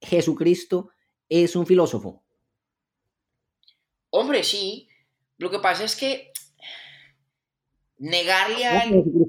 Jesucristo 0.00 0.90
es 1.28 1.56
un 1.56 1.66
filósofo. 1.66 2.22
Hombre, 4.10 4.44
sí. 4.44 4.88
Lo 5.36 5.50
que 5.50 5.58
pasa 5.58 5.84
es 5.84 5.96
que 5.96 6.32
negarle 8.00 8.66
a 8.66 8.82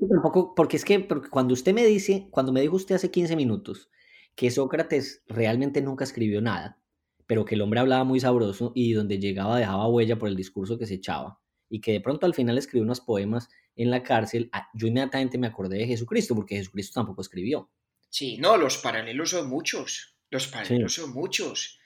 Tampoco, 0.10 0.56
porque 0.56 0.78
es 0.78 0.86
que 0.86 1.08
cuando 1.30 1.54
usted 1.54 1.74
me 1.74 1.86
dice, 1.86 2.28
cuando 2.32 2.52
me 2.52 2.62
dijo 2.62 2.78
usted 2.78 2.96
hace 2.96 3.12
15 3.12 3.36
minutos 3.36 3.90
que 4.34 4.50
Sócrates 4.50 5.24
realmente 5.28 5.82
nunca 5.82 6.06
escribió 6.06 6.42
nada, 6.42 6.82
pero 7.28 7.44
que 7.44 7.56
el 7.56 7.62
hombre 7.62 7.82
hablaba 7.82 8.06
muy 8.06 8.22
sabroso 8.22 8.72
y 8.74 8.94
donde 8.94 9.20
llegaba 9.20 9.60
dejaba 9.60 9.90
huella 9.90 10.18
por 10.18 10.30
el 10.30 10.38
discurso 10.38 10.78
que 10.78 10.88
se 10.88 10.96
echaba, 10.96 11.42
y 11.70 11.82
que 11.82 11.92
de 11.92 12.00
pronto 12.00 12.26
al 12.26 12.34
final 12.34 12.58
escribió 12.58 12.84
unos 12.84 13.02
poemas 13.02 13.50
en 13.76 13.92
la 13.92 14.04
cárcel, 14.04 14.50
ah, 14.54 14.70
yo 14.74 14.88
inmediatamente 14.88 15.38
me 15.38 15.48
acordé 15.48 15.78
de 15.78 15.88
Jesucristo, 15.88 16.34
porque 16.34 16.56
Jesucristo 16.56 17.00
tampoco 17.00 17.22
escribió. 17.22 17.70
Sí, 18.10 18.38
no, 18.38 18.56
los 18.56 18.78
paralelos 18.78 19.32
son 19.32 19.50
muchos, 19.50 20.16
los 20.30 20.48
paralelos 20.48 20.94
son 20.94 21.12
muchos. 21.14 21.78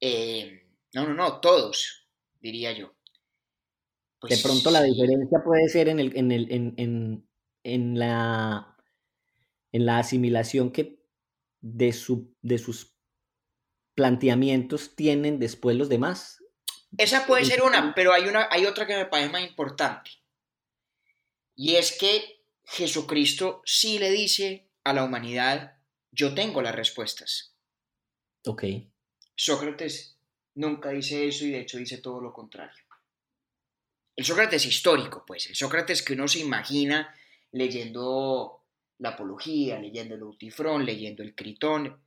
Eh, 0.00 0.66
no, 0.94 1.06
no, 1.06 1.14
no, 1.14 1.40
todos, 1.40 2.08
diría 2.40 2.72
yo 2.72 2.94
de 4.28 4.38
pronto 4.38 4.70
la 4.70 4.80
pues 4.80 4.92
diferencia 4.92 5.42
puede 5.44 5.68
ser 5.68 5.88
en, 5.88 5.98
el, 5.98 6.16
en, 6.16 6.32
el, 6.32 6.46
en, 6.50 7.28
en, 7.64 7.98
la, 7.98 8.76
en 9.72 9.86
la 9.86 9.98
asimilación 9.98 10.72
que 10.72 11.02
de, 11.60 11.92
su, 11.92 12.34
de 12.42 12.58
sus 12.58 12.94
planteamientos 13.94 14.94
tienen 14.94 15.38
después 15.38 15.76
los 15.76 15.88
demás. 15.88 16.38
Esa 16.98 17.26
puede 17.26 17.44
ser 17.44 17.62
una, 17.62 17.94
pero 17.94 18.12
hay, 18.12 18.24
una, 18.24 18.48
hay 18.50 18.66
otra 18.66 18.86
que 18.86 18.96
me 18.96 19.06
parece 19.06 19.30
más 19.30 19.42
importante. 19.42 20.10
Y 21.54 21.76
es 21.76 21.96
que 21.98 22.42
Jesucristo 22.64 23.62
sí 23.64 23.98
le 23.98 24.10
dice 24.10 24.70
a 24.84 24.92
la 24.92 25.04
humanidad, 25.04 25.78
yo 26.10 26.34
tengo 26.34 26.62
las 26.62 26.74
respuestas. 26.74 27.54
Ok. 28.44 28.64
Sócrates 29.34 30.18
nunca 30.54 30.90
dice 30.90 31.28
eso 31.28 31.44
y 31.44 31.50
de 31.50 31.60
hecho 31.60 31.78
dice 31.78 31.98
todo 31.98 32.20
lo 32.20 32.32
contrario 32.32 32.89
el 34.16 34.24
Sócrates 34.24 34.66
histórico, 34.66 35.24
pues, 35.26 35.48
el 35.48 35.56
Sócrates 35.56 36.02
que 36.02 36.14
uno 36.14 36.28
se 36.28 36.40
imagina 36.40 37.14
leyendo 37.52 38.64
la 38.98 39.10
Apología, 39.10 39.78
leyendo 39.78 40.14
el 40.14 40.22
Utifrón, 40.22 40.84
leyendo 40.84 41.22
el 41.22 41.34
Critón. 41.34 42.00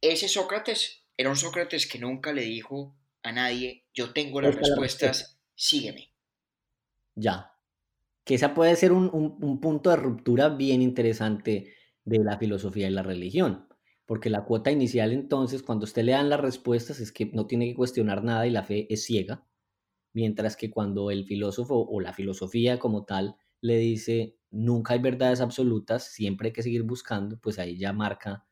Ese 0.00 0.28
Sócrates 0.28 1.04
era 1.16 1.28
un 1.28 1.36
Sócrates 1.36 1.86
que 1.86 1.98
nunca 1.98 2.32
le 2.32 2.42
dijo 2.42 2.96
a 3.22 3.32
nadie, 3.32 3.84
yo 3.92 4.12
tengo 4.12 4.40
las 4.40 4.54
respuestas, 4.54 5.38
sígueme. 5.54 6.10
Ya. 7.14 7.52
Que 8.24 8.34
esa 8.34 8.54
puede 8.54 8.74
ser 8.76 8.92
un, 8.92 9.10
un 9.12 9.60
punto 9.60 9.90
de 9.90 9.96
ruptura 9.96 10.48
bien 10.48 10.80
interesante 10.80 11.74
de 12.04 12.18
la 12.24 12.38
filosofía 12.38 12.88
y 12.88 12.90
la 12.90 13.02
religión. 13.02 13.68
Porque 14.06 14.30
la 14.30 14.44
cuota 14.44 14.70
inicial 14.70 15.12
entonces, 15.12 15.62
cuando 15.62 15.84
usted 15.84 16.02
le 16.02 16.12
dan 16.12 16.30
las 16.30 16.40
respuestas, 16.40 16.98
es 17.00 17.12
que 17.12 17.26
no 17.26 17.46
tiene 17.46 17.68
que 17.68 17.74
cuestionar 17.74 18.24
nada 18.24 18.46
y 18.46 18.50
la 18.50 18.62
fe 18.62 18.86
es 18.88 19.04
ciega 19.04 19.44
mientras 20.12 20.56
que 20.56 20.70
cuando 20.70 21.10
el 21.10 21.24
filósofo 21.24 21.86
o 21.88 22.00
la 22.00 22.12
filosofía 22.12 22.78
como 22.78 23.04
tal 23.04 23.36
le 23.60 23.76
dice 23.76 24.36
nunca 24.50 24.94
hay 24.94 25.00
verdades 25.00 25.40
absolutas, 25.40 26.12
siempre 26.12 26.48
hay 26.48 26.52
que 26.52 26.62
seguir 26.62 26.82
buscando, 26.82 27.38
pues 27.38 27.58
ahí 27.58 27.78
ya 27.78 27.92
marca 27.92 28.44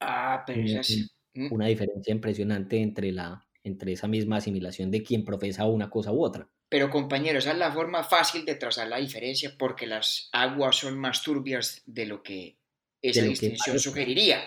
ah, 0.00 0.44
mm. 0.48 1.52
una, 1.52 1.66
diferencia 1.66 2.12
impresionante 2.12 2.80
entre, 2.80 3.12
la, 3.12 3.46
entre 3.62 3.92
esa 3.92 4.08
misma 4.08 4.36
asimilación 4.36 4.90
de 4.90 5.02
quien 5.02 5.24
profesa 5.24 5.66
una 5.66 5.90
cosa 5.90 6.12
u 6.12 6.24
otra. 6.24 6.48
Pero 6.70 6.90
compañero, 6.90 7.38
esa 7.38 7.52
es 7.52 7.58
la 7.58 7.72
forma 7.72 8.04
fácil 8.04 8.44
de 8.44 8.54
trazar 8.54 8.88
la 8.88 8.98
diferencia 8.98 9.54
porque 9.58 9.86
las 9.86 10.28
aguas 10.32 10.76
son 10.76 10.98
más 10.98 11.22
turbias 11.22 11.82
de 11.86 12.06
lo 12.06 12.22
que 12.22 12.58
esa 13.00 13.22
distinción 13.22 13.78
sugeriría. 13.78 14.40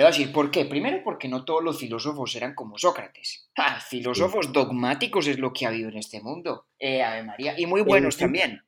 Le 0.00 0.04
voy 0.04 0.14
a 0.14 0.16
decir 0.16 0.32
por 0.32 0.50
qué. 0.50 0.64
Primero 0.64 1.02
porque 1.04 1.28
no 1.28 1.44
todos 1.44 1.62
los 1.62 1.78
filósofos 1.78 2.34
eran 2.34 2.54
como 2.54 2.78
Sócrates. 2.78 3.50
Filósofos 3.86 4.50
dogmáticos 4.50 5.26
es 5.26 5.38
lo 5.38 5.52
que 5.52 5.66
ha 5.66 5.68
habido 5.68 5.90
en 5.90 5.98
este 5.98 6.22
mundo. 6.22 6.68
Eh, 6.78 7.02
Ave 7.02 7.22
María. 7.22 7.60
Y 7.60 7.66
muy 7.66 7.82
buenos 7.82 8.16
también. 8.16 8.62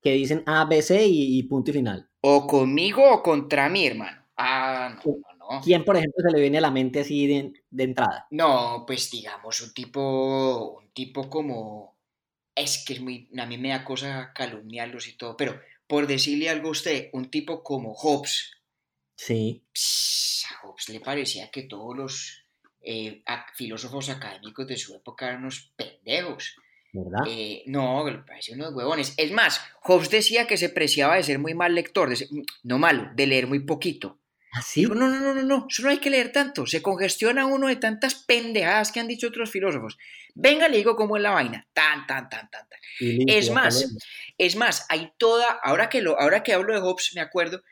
Que 0.00 0.12
dicen 0.12 0.42
A, 0.46 0.64
B, 0.64 0.80
C 0.80 1.04
y, 1.06 1.42
punto 1.42 1.72
y 1.72 1.74
final. 1.74 2.08
O 2.22 2.46
conmigo 2.46 3.06
o 3.06 3.22
contra 3.22 3.68
mí, 3.68 3.86
hermano. 3.86 4.16
Ah, 4.38 4.98
no, 5.04 5.12
no, 5.12 5.56
no. 5.56 5.60
¿Quién, 5.60 5.84
por 5.84 5.98
ejemplo, 5.98 6.22
se 6.26 6.34
le 6.34 6.40
viene 6.40 6.56
a 6.56 6.62
la 6.62 6.70
mente 6.70 7.00
así 7.00 7.26
de, 7.26 7.52
de 7.68 7.84
entrada? 7.84 8.26
No, 8.30 8.84
pues 8.86 9.10
digamos, 9.10 9.60
un 9.60 9.74
tipo, 9.74 10.78
un 10.80 10.88
tipo 10.94 11.28
como... 11.28 11.98
Es 12.54 12.82
que 12.86 12.94
es 12.94 13.02
muy... 13.02 13.28
A 13.38 13.44
mí 13.44 13.58
me 13.58 13.68
da 13.68 13.84
cosa 13.84 14.32
calumniarlos 14.34 15.06
y 15.06 15.18
todo, 15.18 15.36
pero 15.36 15.60
por 15.86 16.06
decirle 16.06 16.48
algo 16.48 16.68
a 16.68 16.72
usted, 16.72 17.10
un 17.12 17.30
tipo 17.30 17.62
como 17.62 17.92
Hobbes. 17.92 18.52
Sí. 19.18 19.64
a 20.48 20.66
Hobbes 20.66 20.88
le 20.90 21.00
parecía 21.00 21.50
que 21.50 21.64
todos 21.64 21.96
los 21.96 22.44
eh, 22.80 23.22
filósofos 23.54 24.08
académicos 24.10 24.66
de 24.68 24.76
su 24.76 24.94
época 24.94 25.26
eran 25.26 25.40
unos 25.40 25.72
pendejos. 25.76 26.56
¿Verdad? 26.92 27.26
Eh, 27.28 27.64
no, 27.66 28.08
le 28.08 28.18
parecían 28.18 28.60
unos 28.60 28.74
huevones. 28.74 29.14
Es 29.16 29.32
más, 29.32 29.60
Hobbes 29.82 30.08
decía 30.08 30.46
que 30.46 30.56
se 30.56 30.68
preciaba 30.68 31.16
de 31.16 31.24
ser 31.24 31.40
muy 31.40 31.52
mal 31.52 31.74
lector, 31.74 32.08
no 32.62 32.78
malo, 32.78 33.10
de 33.14 33.26
leer 33.26 33.48
muy 33.48 33.58
poquito. 33.58 34.20
¿Así? 34.52 34.84
¿Ah, 34.84 34.94
no, 34.94 35.08
no, 35.08 35.20
no, 35.20 35.34
no, 35.34 35.42
no, 35.42 35.66
eso 35.68 35.82
no 35.82 35.90
hay 35.90 35.98
que 35.98 36.10
leer 36.10 36.30
tanto. 36.30 36.64
Se 36.66 36.80
congestiona 36.80 37.44
uno 37.44 37.66
de 37.66 37.76
tantas 37.76 38.14
pendejadas 38.14 38.92
que 38.92 39.00
han 39.00 39.08
dicho 39.08 39.26
otros 39.26 39.50
filósofos. 39.50 39.98
Venga, 40.34 40.68
le 40.68 40.78
digo 40.78 40.94
cómo 40.94 41.16
es 41.16 41.22
la 41.22 41.32
vaina. 41.32 41.66
Tan, 41.72 42.06
tan, 42.06 42.30
tan, 42.30 42.48
tan, 42.50 42.68
tan. 42.68 42.80
es 43.00 43.50
más, 43.50 43.94
es 44.38 44.54
más, 44.54 44.86
hay 44.88 45.12
toda, 45.18 45.58
ahora 45.62 45.88
que, 45.88 46.00
lo, 46.02 46.18
ahora 46.18 46.44
que 46.44 46.54
hablo 46.54 46.72
de 46.72 46.80
Hobbes, 46.80 47.10
me 47.14 47.20
acuerdo, 47.20 47.62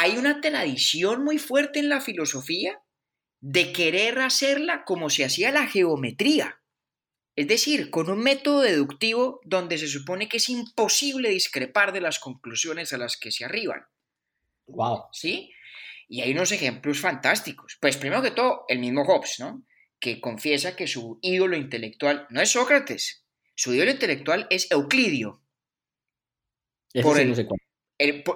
hay 0.00 0.16
una 0.16 0.40
tradición 0.40 1.24
muy 1.24 1.36
fuerte 1.36 1.78
en 1.78 1.90
la 1.90 2.00
filosofía 2.00 2.82
de 3.42 3.70
querer 3.70 4.18
hacerla 4.20 4.84
como 4.86 5.10
se 5.10 5.26
hacía 5.26 5.52
la 5.52 5.66
geometría. 5.66 6.62
Es 7.36 7.46
decir, 7.48 7.90
con 7.90 8.08
un 8.08 8.20
método 8.20 8.62
deductivo 8.62 9.40
donde 9.44 9.76
se 9.76 9.88
supone 9.88 10.26
que 10.26 10.38
es 10.38 10.48
imposible 10.48 11.28
discrepar 11.28 11.92
de 11.92 12.00
las 12.00 12.18
conclusiones 12.18 12.94
a 12.94 12.98
las 12.98 13.18
que 13.18 13.30
se 13.30 13.44
arriban. 13.44 13.82
Wow. 14.68 15.04
¿Sí? 15.12 15.52
Y 16.08 16.22
hay 16.22 16.32
unos 16.32 16.50
ejemplos 16.52 16.98
fantásticos. 16.98 17.76
Pues 17.78 17.98
primero 17.98 18.22
que 18.22 18.30
todo, 18.30 18.64
el 18.68 18.78
mismo 18.78 19.04
Hobbes, 19.04 19.36
¿no? 19.38 19.66
Que 20.00 20.18
confiesa 20.18 20.76
que 20.76 20.86
su 20.86 21.18
ídolo 21.20 21.58
intelectual 21.58 22.26
no 22.30 22.40
es 22.40 22.48
Sócrates, 22.48 23.26
su 23.54 23.74
ídolo 23.74 23.90
intelectual 23.90 24.46
es 24.48 24.70
Euclidio. 24.70 25.42
por, 27.02 27.18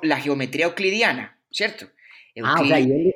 la 0.03 0.21
geometría 0.21 0.67
euclidiana. 0.67 1.34
¿Cierto? 1.55 1.87
Ah, 2.43 2.61
o 2.61 2.67
sea, 2.67 2.81
y, 2.81 3.13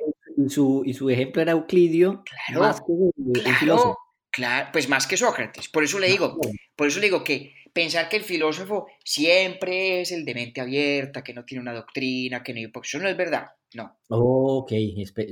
su, 0.47 0.83
y, 0.85 0.93
su, 0.93 1.09
ejemplo 1.09 1.41
era 1.41 1.51
Euclidio, 1.51 2.23
claro, 2.23 2.61
más 2.61 2.79
que 2.79 3.65
claro, 3.65 3.97
claro, 4.31 4.69
pues 4.71 4.87
más 4.87 5.05
que 5.05 5.17
Sócrates. 5.17 5.67
Por 5.67 5.83
eso 5.83 5.99
le 5.99 6.07
digo, 6.07 6.39
por 6.75 6.87
eso 6.87 6.99
le 6.99 7.07
digo 7.07 7.23
que 7.23 7.53
pensar 7.73 8.07
que 8.07 8.15
el 8.15 8.23
filósofo 8.23 8.87
siempre 9.03 10.01
es 10.01 10.13
el 10.13 10.23
de 10.23 10.33
mente 10.33 10.61
abierta, 10.61 11.23
que 11.23 11.33
no 11.33 11.43
tiene 11.43 11.61
una 11.61 11.73
doctrina, 11.73 12.41
que 12.41 12.53
no 12.53 12.59
hay... 12.59 12.71
Eso 12.81 12.99
no 12.99 13.09
es 13.09 13.17
verdad, 13.17 13.47
no. 13.73 13.99
ok, 14.07 14.71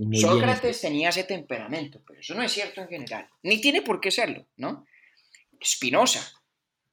muy 0.02 0.20
Sócrates 0.20 0.82
tenía 0.82 1.10
ese 1.10 1.24
temperamento, 1.24 2.02
pero 2.06 2.20
eso 2.20 2.36
no 2.36 2.43
es 2.43 2.52
cierto 2.52 2.82
en 2.82 2.89
general, 2.89 3.30
ni 3.43 3.62
tiene 3.62 3.82
por 3.82 4.02
qué 4.02 4.12
serlo, 4.12 4.46
¿no? 4.58 4.86
Spinoza, 5.63 6.30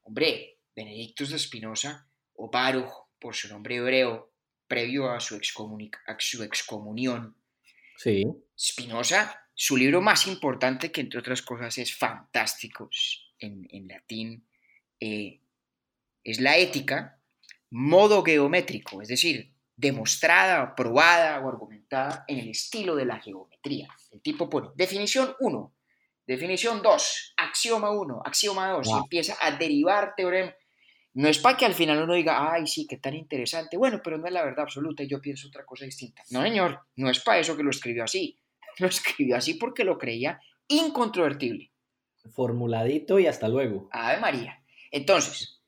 hombre, 0.05 0.59
Benedictus 0.77 1.31
de 1.31 1.39
Spinoza, 1.41 2.09
o 2.37 2.51
Baruch, 2.51 2.93
por 3.19 3.35
su 3.35 3.49
nombre 3.49 3.77
hebreo, 3.77 4.34
previo 4.75 5.09
a 5.09 5.21
su, 5.21 5.37
excomunión. 5.37 7.37
Sí. 7.97 8.25
Spinoza, 8.59 9.47
su 9.55 9.77
libro 9.77 10.01
más 10.01 10.27
importante, 10.27 10.91
que 10.91 11.03
entre 11.03 11.21
otras 11.21 11.43
cosas 11.43 11.79
es 11.79 11.95
fantástico 11.95 12.91
en, 13.39 13.87
latín, 13.87 14.45
eh, 14.99 15.41
es 16.25 16.41
La 16.41 16.57
Ética, 16.57 17.21
modo 17.71 18.25
geométrico, 18.25 19.01
es 19.01 19.09
decir, 19.09 19.53
demostrada, 19.77 20.75
probada 20.75 21.39
o 21.39 21.49
argumentada 21.49 22.25
en 22.27 22.39
el 22.39 22.49
estilo 22.49 22.97
de 22.97 23.05
la 23.05 23.21
geometría. 23.21 23.89
El 24.11 24.23
tipo 24.23 24.51
pone 24.51 24.71
definición 24.75 25.37
1, 25.39 25.75
definición 26.27 26.83
2, 26.83 27.35
axioma 27.37 27.93
1, 27.93 28.23
axioma 28.25 28.71
2, 28.71 28.89
y 28.89 28.93
empieza 28.93 29.37
a 29.41 29.53
derivar 29.53 30.15
teorema 30.17 30.53
no 31.15 31.29
es 31.29 31.39
para 31.39 31.57
que 31.57 31.65
al 31.65 31.75
final 31.75 32.03
uno 32.03 32.15
diga, 32.15 32.53
ay, 32.53 32.67
sí, 32.67 32.87
qué 32.89 32.97
tan 32.97 33.15
interesante. 33.15 33.77
Bueno, 33.77 34.01
pero 34.03 34.19
no 34.19 34.27
es 34.27 34.33
la 34.33 34.45
verdad 34.45 34.65
absoluta 34.65 35.05
y 35.05 35.09
yo 35.09 35.21
pienso 35.21 35.47
otra 35.47 35.65
cosa 35.65 35.85
distinta. 35.85 36.23
No, 36.31 36.43
señor, 36.43 36.81
no 36.97 37.09
es 37.09 37.21
para 37.21 37.39
eso 37.39 37.57
que 37.57 37.63
lo 37.63 37.71
escribió 37.71 38.05
así. 38.05 38.39
Lo 38.79 38.89
escribió 38.89 39.37
así 39.37 39.55
porque 39.55 39.85
lo 39.85 39.97
creía 39.97 40.41
incontrovertible. 40.67 41.71
Formuladito 42.33 43.21
y 43.21 43.29
hasta 43.29 43.47
luego. 43.47 43.89
Ave 43.93 44.19
María. 44.19 44.65
Entonces, 44.91 45.63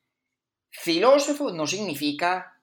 filósofo 0.69 1.53
no 1.53 1.65
significa 1.65 2.61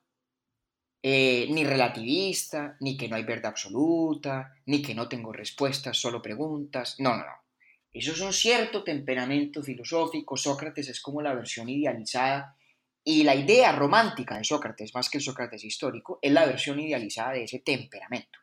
eh, 1.02 1.46
ni 1.48 1.64
relativista, 1.64 2.76
ni 2.80 2.94
que 2.98 3.08
no 3.08 3.16
hay 3.16 3.22
verdad 3.22 3.52
absoluta, 3.52 4.52
ni 4.66 4.82
que 4.82 4.94
no 4.94 5.08
tengo 5.08 5.32
respuestas, 5.32 5.96
solo 5.96 6.20
preguntas. 6.20 6.96
No, 6.98 7.16
no, 7.16 7.24
no. 7.24 7.44
Eso 7.90 8.12
es 8.12 8.20
un 8.20 8.34
cierto 8.34 8.84
temperamento 8.84 9.62
filosófico. 9.62 10.36
Sócrates 10.36 10.90
es 10.90 11.00
como 11.00 11.22
la 11.22 11.32
versión 11.32 11.70
idealizada 11.70 12.54
y 13.04 13.22
la 13.22 13.34
idea 13.34 13.72
romántica 13.72 14.38
de 14.38 14.44
Sócrates, 14.44 14.94
más 14.94 15.10
que 15.10 15.18
el 15.18 15.24
Sócrates 15.24 15.62
histórico, 15.62 16.18
es 16.22 16.32
la 16.32 16.46
versión 16.46 16.80
idealizada 16.80 17.32
de 17.32 17.44
ese 17.44 17.60
temperamento. 17.60 18.38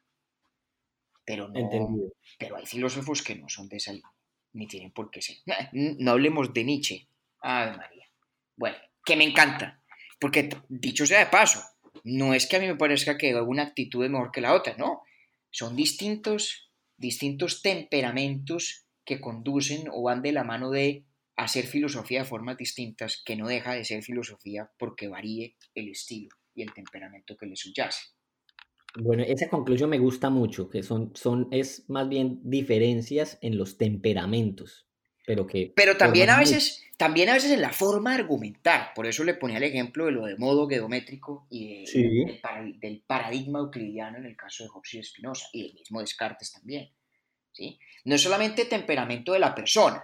Pero 1.26 1.48
no, 1.48 2.10
pero 2.38 2.58
hay 2.58 2.66
filósofos 2.66 3.24
que 3.24 3.36
no 3.36 3.50
son 3.50 3.68
de 3.68 3.78
esa 3.78 3.92
línea, 3.92 4.12
ni 4.54 4.68
tienen 4.68 4.92
por 4.92 5.10
qué 5.10 5.22
ser. 5.22 5.38
No 5.74 6.12
hablemos 6.12 6.54
de 6.54 6.64
Nietzsche. 6.64 7.08
Ave 7.40 7.78
María. 7.78 8.08
Bueno, 8.56 8.78
que 9.04 9.16
me 9.16 9.24
encanta, 9.24 9.82
porque 10.20 10.50
dicho 10.70 11.06
sea 11.08 11.20
de 11.20 11.26
paso, 11.32 11.64
no 12.04 12.34
es 12.34 12.48
que 12.48 12.58
a 12.58 12.60
mí 12.60 12.68
me 12.68 12.76
parezca 12.76 13.18
que 13.18 13.32
alguna 13.34 13.64
actitud 13.64 14.04
es 14.04 14.12
mejor 14.12 14.32
que 14.32 14.42
la 14.42 14.54
otra, 14.54 14.76
no. 14.78 15.04
Son 15.50 15.76
distintos, 15.76 16.70
distintos 16.98 17.62
temperamentos 17.62 18.86
que 19.04 19.20
conducen 19.20 19.90
o 19.92 20.04
van 20.04 20.22
de 20.22 20.32
la 20.32 20.44
mano 20.44 20.70
de 20.70 21.04
hacer 21.36 21.66
filosofía 21.66 22.20
de 22.20 22.26
formas 22.26 22.58
distintas, 22.58 23.22
que 23.26 23.36
no 23.36 23.48
deja 23.48 23.74
de 23.74 23.86
ser 23.86 24.04
filosofía 24.04 24.72
porque 24.78 25.08
varíe 25.08 25.56
el 25.76 25.90
estilo 25.90 26.36
y 26.54 26.64
el 26.64 26.74
temperamento 26.74 27.38
que 27.38 27.46
le 27.46 27.56
subyace. 27.56 28.02
Bueno, 29.00 29.24
esa 29.24 29.50
conclusión 29.50 29.90
me 29.90 30.00
gusta 30.00 30.30
mucho, 30.30 30.70
que 30.70 30.84
son, 30.84 31.16
son, 31.16 31.48
es 31.52 31.90
más 31.90 32.10
bien 32.10 32.42
diferencias 32.44 33.38
en 33.42 33.58
los 33.58 33.78
temperamentos, 33.78 34.86
pero 35.26 35.48
que... 35.48 35.72
Pero 35.76 35.96
también 35.96 36.30
a 36.30 36.38
veces, 36.38 36.84
también 36.98 37.30
a 37.30 37.34
veces 37.34 37.52
en 37.52 37.62
la 37.62 37.72
forma 37.72 38.12
de 38.12 38.22
argumentar, 38.22 38.94
por 38.94 39.06
eso 39.08 39.24
le 39.24 39.34
ponía 39.34 39.58
el 39.58 39.64
ejemplo 39.64 40.06
de 40.06 40.12
lo 40.12 40.26
de 40.26 40.36
modo 40.36 40.68
geométrico 40.68 41.48
y 41.50 41.86
del, 41.86 43.04
paradigma 43.08 43.60
euclidiano 43.60 44.18
en 44.18 44.26
el 44.26 44.36
caso 44.36 44.64
de 44.64 44.70
Hobbes 44.70 44.94
y 44.96 45.04
Spinoza, 45.04 45.48
y 45.54 45.68
el 45.68 45.74
mismo 45.74 46.02
Descartes 46.02 46.52
también. 46.52 46.90
¿sí? 47.54 47.80
No 48.04 48.16
es 48.16 48.22
solamente 48.22 48.66
temperamento 48.66 49.32
de 49.32 49.40
la 49.40 49.56
persona, 49.56 50.04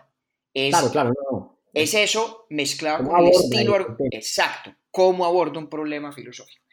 es, 0.66 0.72
claro, 0.72 0.92
claro, 0.92 1.60
es 1.74 1.94
eso 1.94 2.48
mezclado 2.50 3.08
con 3.08 3.20
el 3.20 3.32
estilo 3.32 3.98
exacto, 4.12 4.76
cómo 4.90 5.26
aborda 5.26 5.60
un 5.60 5.70
problema 5.70 6.12
filosófico. 6.12 6.66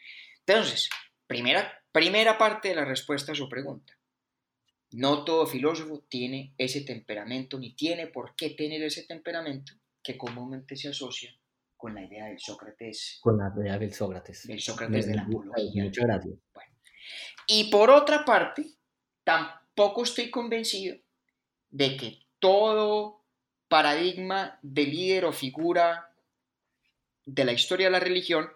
Entonces, 0.47 0.89
primera, 1.27 1.71
primera 1.93 2.39
parte 2.39 2.69
de 2.69 2.77
la 2.77 2.85
respuesta 2.85 3.33
a 3.33 3.35
su 3.35 3.49
pregunta. 3.49 3.93
No 4.93 5.25
todo 5.25 5.47
filósofo 5.47 6.05
tiene 6.09 6.55
ese 6.57 6.83
temperamento, 6.83 7.59
ni 7.59 7.75
tiene 7.75 8.07
por 8.07 8.35
qué 8.37 8.51
tener 8.51 8.83
ese 8.83 9.05
temperamento 9.05 9.75
que 10.03 10.17
comúnmente 10.17 10.77
se 10.77 10.89
asocia 10.89 11.35
con 11.77 11.95
la 11.95 12.05
idea 12.05 12.27
del 12.27 12.39
Sócrates. 12.39 13.19
Con 13.21 13.37
la 13.37 13.53
idea 13.55 13.79
del 13.79 13.93
Sócrates. 13.93 14.47
Del 14.47 14.61
Sócrates 14.61 15.07
de 15.07 15.17
la 15.17 15.23
apología. 15.23 15.85
Muchas 15.85 16.05
gracias. 16.05 16.35
Y 17.47 17.65
por 17.71 17.91
otra 17.91 18.25
parte, 18.25 18.65
tampoco 19.25 20.05
estoy 20.05 20.31
convencido 20.31 20.97
de 21.69 21.97
que 21.97 22.21
todo 22.39 23.24
paradigma 23.75 24.57
de 24.63 24.85
líder 24.87 25.25
o 25.25 25.33
figura 25.33 26.15
de 27.27 27.45
la 27.45 27.53
historia 27.53 27.89
de 27.89 27.91
la 27.91 27.99
religión 27.99 28.49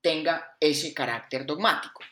tenga 0.00 0.56
ese 0.58 0.92
carácter 0.92 1.46
dogmático, 1.46 2.02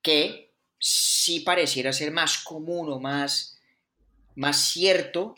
que 0.00 0.54
sí 0.78 1.40
pareciera 1.40 1.92
ser 1.92 2.10
más 2.10 2.38
común 2.38 2.90
o 2.90 2.98
más, 2.98 3.60
más 4.34 4.56
cierto 4.56 5.34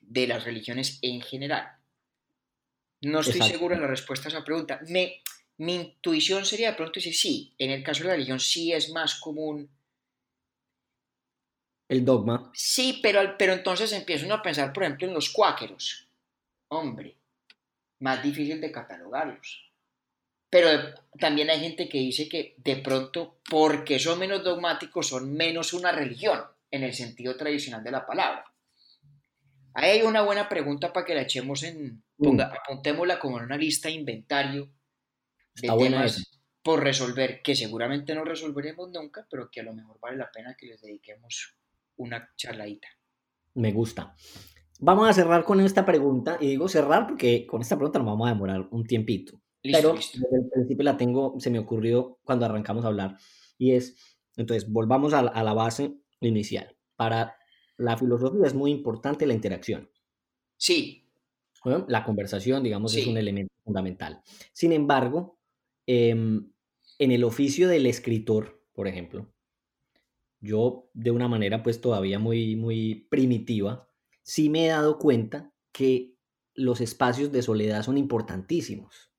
de 0.00 0.26
las 0.26 0.42
religiones 0.42 0.98
en 1.02 1.20
general. 1.20 1.68
No 3.02 3.20
estoy 3.20 3.42
seguro 3.42 3.74
en 3.74 3.82
la 3.82 3.88
respuesta 3.88 4.28
a 4.28 4.32
esa 4.32 4.42
pregunta. 4.42 4.80
Me, 4.88 5.22
mi 5.58 5.74
intuición 5.74 6.46
sería 6.46 6.70
de 6.70 6.76
pronto 6.78 6.94
decir 6.94 7.14
sí, 7.14 7.54
en 7.58 7.72
el 7.72 7.84
caso 7.84 8.04
de 8.04 8.08
la 8.08 8.14
religión 8.14 8.40
sí 8.40 8.72
es 8.72 8.88
más 8.88 9.16
común 9.16 9.68
el 11.88 12.04
dogma. 12.04 12.50
Sí, 12.54 13.00
pero, 13.02 13.36
pero 13.38 13.52
entonces 13.52 13.92
empieza 13.92 14.26
uno 14.26 14.36
a 14.36 14.42
pensar, 14.42 14.72
por 14.72 14.84
ejemplo, 14.84 15.06
en 15.06 15.14
los 15.14 15.30
cuáqueros. 15.30 16.08
Hombre, 16.68 17.16
más 18.00 18.22
difícil 18.22 18.60
de 18.60 18.72
catalogarlos. 18.72 19.70
Pero 20.50 20.68
también 21.18 21.50
hay 21.50 21.60
gente 21.60 21.88
que 21.88 21.98
dice 21.98 22.28
que 22.28 22.54
de 22.58 22.76
pronto, 22.76 23.40
porque 23.48 23.98
son 23.98 24.18
menos 24.18 24.44
dogmáticos, 24.44 25.08
son 25.08 25.32
menos 25.32 25.72
una 25.72 25.90
religión, 25.90 26.40
en 26.70 26.84
el 26.84 26.92
sentido 26.92 27.36
tradicional 27.36 27.82
de 27.82 27.90
la 27.90 28.06
palabra. 28.06 28.44
Ahí 29.74 29.90
hay 29.90 30.02
una 30.02 30.22
buena 30.22 30.48
pregunta 30.48 30.92
para 30.92 31.04
que 31.04 31.14
la 31.14 31.22
echemos 31.22 31.64
en, 31.64 32.04
ponga, 32.16 32.46
apuntémosla 32.46 33.18
como 33.18 33.38
en 33.38 33.44
una 33.44 33.56
lista 33.56 33.88
de 33.88 33.94
inventario 33.94 34.70
de 35.56 35.68
temas 35.68 36.40
por 36.62 36.82
resolver, 36.82 37.42
que 37.42 37.54
seguramente 37.54 38.14
no 38.14 38.24
resolveremos 38.24 38.90
nunca, 38.90 39.26
pero 39.28 39.50
que 39.50 39.60
a 39.60 39.64
lo 39.64 39.74
mejor 39.74 39.98
vale 40.00 40.16
la 40.16 40.30
pena 40.30 40.56
que 40.56 40.66
les 40.66 40.80
dediquemos 40.80 41.56
una 41.96 42.28
charladita. 42.36 42.88
Me 43.54 43.72
gusta. 43.72 44.14
Vamos 44.80 45.08
a 45.08 45.12
cerrar 45.12 45.44
con 45.44 45.60
esta 45.60 45.84
pregunta, 45.84 46.36
y 46.40 46.48
digo 46.48 46.68
cerrar 46.68 47.06
porque 47.06 47.46
con 47.46 47.62
esta 47.62 47.76
pregunta 47.76 47.98
nos 47.98 48.06
vamos 48.06 48.26
a 48.26 48.32
demorar 48.32 48.68
un 48.70 48.84
tiempito. 48.84 49.40
pero 49.62 49.94
desde 49.94 50.36
el 50.36 50.50
principio 50.52 50.84
la 50.84 50.96
tengo, 50.96 51.34
se 51.38 51.50
me 51.50 51.58
ocurrió 51.58 52.18
cuando 52.24 52.44
arrancamos 52.44 52.84
a 52.84 52.88
hablar, 52.88 53.16
y 53.56 53.72
es, 53.72 53.96
entonces, 54.36 54.70
volvamos 54.70 55.14
a, 55.14 55.22
la 55.22 55.52
base 55.52 55.94
inicial. 56.20 56.76
Para 56.96 57.36
la 57.76 57.96
filosofía 57.96 58.46
es 58.46 58.54
muy 58.54 58.70
importante 58.70 59.26
la 59.26 59.34
interacción. 59.34 59.90
Sí. 60.56 61.00
la 61.88 62.04
conversación, 62.04 62.62
digamos, 62.62 62.94
es 62.94 63.06
un 63.06 63.16
elemento 63.16 63.52
fundamental. 63.64 64.22
Sin 64.52 64.72
embargo, 64.72 65.38
em, 65.86 66.50
en 66.98 67.10
el 67.10 67.24
oficio 67.24 67.68
del 67.68 67.86
escritor, 67.86 68.62
por 68.74 68.86
ejemplo, 68.86 69.33
yo 70.44 70.90
de 70.92 71.10
una 71.10 71.26
manera 71.26 71.62
pues 71.62 71.80
todavía 71.80 72.18
muy, 72.18 72.54
muy 72.54 73.06
primitiva, 73.10 73.88
sí 74.22 74.50
me 74.50 74.66
he 74.66 74.68
dado 74.68 74.98
cuenta 74.98 75.52
que 75.72 76.14
los 76.54 76.80
espacios 76.80 77.32
de 77.32 77.42
soledad 77.42 77.82
son 77.82 77.98
importantísimos. 77.98 79.10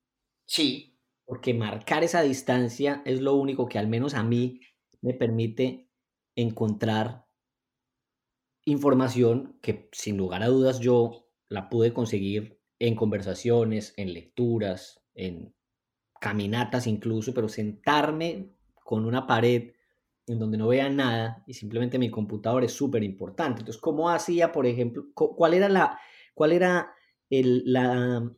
Sí. 0.46 0.98
Porque 1.24 1.52
marcar 1.52 2.04
esa 2.04 2.22
distancia 2.22 3.02
es 3.04 3.20
lo 3.20 3.34
único 3.34 3.68
que 3.68 3.78
al 3.78 3.88
menos 3.88 4.14
a 4.14 4.22
mí 4.22 4.60
me 5.02 5.12
permite 5.12 5.90
encontrar 6.36 7.26
información 8.64 9.58
que 9.60 9.88
sin 9.92 10.16
lugar 10.16 10.42
a 10.42 10.48
dudas 10.48 10.80
yo 10.80 11.28
la 11.48 11.68
pude 11.68 11.92
conseguir 11.92 12.60
en 12.78 12.94
conversaciones, 12.94 13.94
en 13.96 14.12
lecturas, 14.12 15.02
en 15.14 15.54
caminatas 16.20 16.86
incluso, 16.86 17.34
pero 17.34 17.48
sentarme 17.48 18.54
con 18.84 19.04
una 19.04 19.26
pared 19.26 19.72
en 20.26 20.38
donde 20.38 20.58
no 20.58 20.68
vea 20.68 20.88
nada 20.88 21.44
y 21.46 21.54
simplemente 21.54 21.98
mi 21.98 22.10
computador 22.10 22.64
es 22.64 22.72
súper 22.72 23.02
importante. 23.02 23.60
Entonces, 23.60 23.80
¿cómo 23.80 24.10
hacía, 24.10 24.52
por 24.52 24.66
ejemplo, 24.66 25.04
cuál 25.14 25.54
era 25.54 25.68
la, 25.68 25.98
cuál 26.34 26.52
era 26.52 26.92
el, 27.30 27.62
la, 27.64 28.30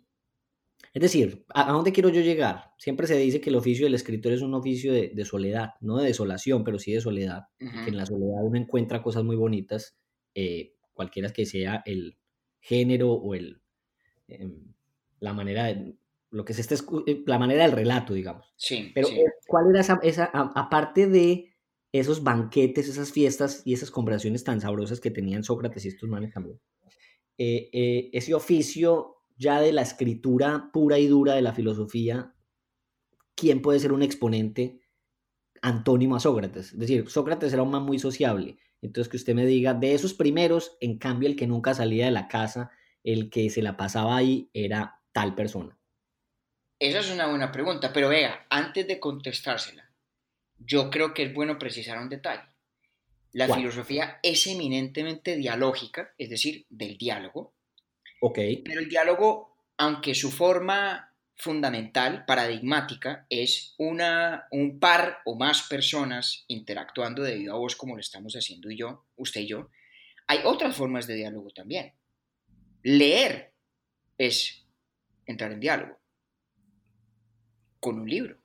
es 0.95 1.03
decir, 1.03 1.45
¿a, 1.55 1.73
dónde 1.73 1.93
quiero 1.93 2.09
yo 2.09 2.21
llegar? 2.21 2.73
Siempre 2.79 3.07
se 3.07 3.17
dice 3.17 3.41
que 3.41 3.51
el 3.51 3.57
oficio 3.57 3.87
del 3.87 3.95
escritor 3.95 4.33
es 4.33 4.43
un 4.43 4.55
oficio 4.55 4.93
de, 4.93 5.25
soledad, 5.25 5.75
no 5.81 5.99
de 5.99 6.07
desolación, 6.07 6.65
pero 6.65 6.79
sí 6.79 6.93
de 6.93 7.01
soledad, 7.01 7.45
que 7.59 7.91
en 7.91 7.97
la 7.97 8.07
soledad 8.07 8.43
uno 8.43 8.59
encuentra 8.59 9.03
cosas 9.03 9.25
muy 9.25 9.37
bonitas, 9.37 9.97
eh, 10.35 10.75
cualquiera 10.93 11.31
que 11.31 11.47
sea 11.47 11.83
el 11.87 12.19
género 12.61 13.13
o 13.13 13.35
el, 13.35 13.61
em, 14.27 14.75
la 15.21 15.33
manera 15.33 15.67
de, 15.67 15.95
lo 16.31 16.45
que 16.45 16.55
se 16.55 16.61
está, 16.63 16.75
eh, 17.07 17.23
la 17.27 17.39
manera 17.39 17.63
del 17.63 17.73
relato, 17.73 18.15
digamos. 18.15 18.53
Sí. 18.57 18.91
Pero, 18.95 19.09
¿cuál 19.47 19.71
era 19.71 19.81
esa, 19.81 20.01
esa 20.03 20.25
aparte 20.33 21.07
de 21.07 21.48
esos 21.93 22.23
banquetes, 22.23 22.89
esas 22.89 23.13
fiestas 23.13 23.63
y 23.65 23.73
esas 23.73 23.91
conversaciones 23.91 24.45
tan 24.45 24.61
sabrosas 24.61 25.01
que 25.01 25.11
tenían 25.11 25.45
Sócrates 25.45 25.85
y 25.85 25.89
estos 25.89 26.09
manes 26.09 26.33
también. 26.33 26.61
Eh, 27.39 27.71
eh, 27.73 28.11
ese 28.13 28.35
oficio 28.35 29.19
ya 29.37 29.61
de 29.61 29.73
la 29.73 29.83
escritura 29.83 30.71
pura 30.73 30.99
y 30.99 31.07
dura 31.07 31.35
de 31.35 31.43
la 31.43 31.53
filosofía, 31.53 32.35
¿quién 33.35 33.63
puede 33.63 33.79
ser 33.79 33.93
un 33.93 34.03
exponente 34.03 34.81
antónimo 35.63 36.17
a 36.17 36.21
Sócrates? 36.21 36.73
Es 36.73 36.79
decir, 36.79 37.09
Sócrates 37.09 37.53
era 37.53 37.63
un 37.63 37.71
man 37.71 37.85
muy 37.85 37.99
sociable. 37.99 38.59
Entonces 38.83 39.09
que 39.11 39.17
usted 39.17 39.35
me 39.35 39.47
diga, 39.47 39.75
de 39.75 39.95
esos 39.95 40.15
primeros, 40.15 40.77
en 40.81 40.99
cambio 40.99 41.29
el 41.29 41.37
que 41.37 41.47
nunca 41.47 41.75
salía 41.75 42.07
de 42.07 42.11
la 42.11 42.29
casa, 42.29 42.71
el 43.03 43.31
que 43.31 43.51
se 43.51 43.63
la 43.63 43.77
pasaba 43.77 44.17
ahí 44.17 44.51
era 44.53 45.01
tal 45.13 45.35
persona. 45.35 45.79
Esa 46.81 47.01
es 47.01 47.11
una 47.11 47.29
buena 47.29 47.51
pregunta, 47.51 47.93
pero 47.93 48.09
vea, 48.09 48.47
antes 48.51 48.87
de 48.87 49.01
contestársela, 49.01 49.88
yo 50.59 50.91
creo 50.91 51.15
que 51.15 51.25
es 51.25 51.35
bueno 51.35 51.59
precisar 51.59 51.99
un 51.99 52.09
detalle. 52.09 52.43
La 53.33 53.55
filosofía 53.55 54.19
es 54.23 54.47
eminentemente 54.47 55.37
dialógica, 55.37 56.15
es 56.19 56.31
decir, 56.31 56.67
del 56.71 56.97
diálogo. 56.97 57.55
Ok. 58.21 58.39
Pero 58.65 58.81
el 58.81 58.89
diálogo, 58.89 59.57
aunque 59.77 60.15
su 60.15 60.31
forma 60.31 61.15
fundamental, 61.37 62.25
paradigmática, 62.25 63.27
es 63.31 63.75
una, 63.79 64.49
un 64.51 64.81
par 64.81 65.19
o 65.25 65.37
más 65.37 65.69
personas 65.69 66.45
interactuando 66.49 67.23
de 67.23 67.37
viva 67.37 67.55
voz 67.55 67.77
como 67.77 67.95
lo 67.95 68.01
estamos 68.01 68.35
haciendo 68.35 68.71
yo, 68.71 69.05
usted 69.17 69.43
y 69.43 69.47
yo, 69.47 69.71
hay 70.27 70.41
otras 70.45 70.75
formas 70.75 71.07
de 71.07 71.15
diálogo 71.15 71.51
también. 71.51 71.93
Leer 72.83 73.53
es 74.17 74.67
entrar 75.27 75.53
en 75.53 75.61
diálogo. 75.61 75.99
con 77.81 78.01
un 78.01 78.09
libro. 78.11 78.37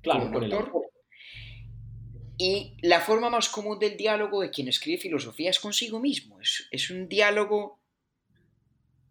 Claro, 0.00 0.20
con 0.20 0.36
un 0.36 0.44
el 0.44 0.52
autor. 0.52 0.81
Y 2.44 2.74
la 2.82 3.00
forma 3.00 3.30
más 3.30 3.48
común 3.48 3.78
del 3.78 3.96
diálogo 3.96 4.40
de 4.40 4.50
quien 4.50 4.66
escribe 4.66 5.00
filosofía 5.00 5.48
es 5.48 5.60
consigo 5.60 6.00
mismo. 6.00 6.40
Es, 6.40 6.66
es 6.72 6.90
un 6.90 7.08
diálogo 7.08 7.78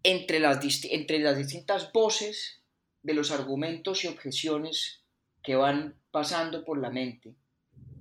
entre 0.04 0.42
las, 0.42 0.60
entre 0.84 1.18
las 1.20 1.38
distintas 1.38 1.94
voces 1.94 2.62
de 3.04 3.14
los 3.14 3.32
argumentos 3.32 4.04
y 4.04 4.10
objeciones 4.10 5.06
que 5.42 5.56
van 5.56 5.96
pasando 6.12 6.66
por 6.66 6.78
la 6.78 6.90
mente, 6.90 7.34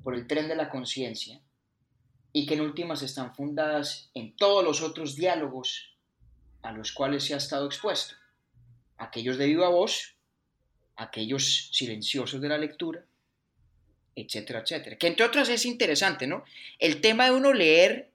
por 0.03 0.17
el 0.17 0.27
tren 0.27 0.49
de 0.49 0.57
la 0.57 0.69
conciencia, 0.69 1.41
y 2.33 2.45
que 2.45 2.55
en 2.55 2.63
últimas 2.63 3.03
están 3.03 3.33
fundadas 3.33 4.11
en 4.15 4.35
todos 4.35 4.65
los 4.65 4.83
otros 4.83 5.15
diálogos 5.15 5.97
a 6.63 6.73
los 6.73 6.91
cuales 6.91 7.23
se 7.23 7.35
ha 7.35 7.37
estado 7.37 7.67
expuesto. 7.67 8.17
Aquellos 8.97 9.39
de 9.39 9.47
viva 9.47 9.69
voz, 9.69 10.17
aquellos 10.97 11.71
silenciosos 11.71 12.41
de 12.41 12.49
la 12.49 12.59
lectura, 12.59 13.07
etcétera, 14.15 14.61
etcétera. 14.61 14.97
Que 14.97 15.07
entre 15.07 15.27
otras 15.27 15.49
es 15.49 15.65
interesante, 15.67 16.27
¿no? 16.27 16.45
El 16.79 17.01
tema 17.01 17.27
de 17.27 17.33
uno 17.33 17.53
leer 17.53 18.11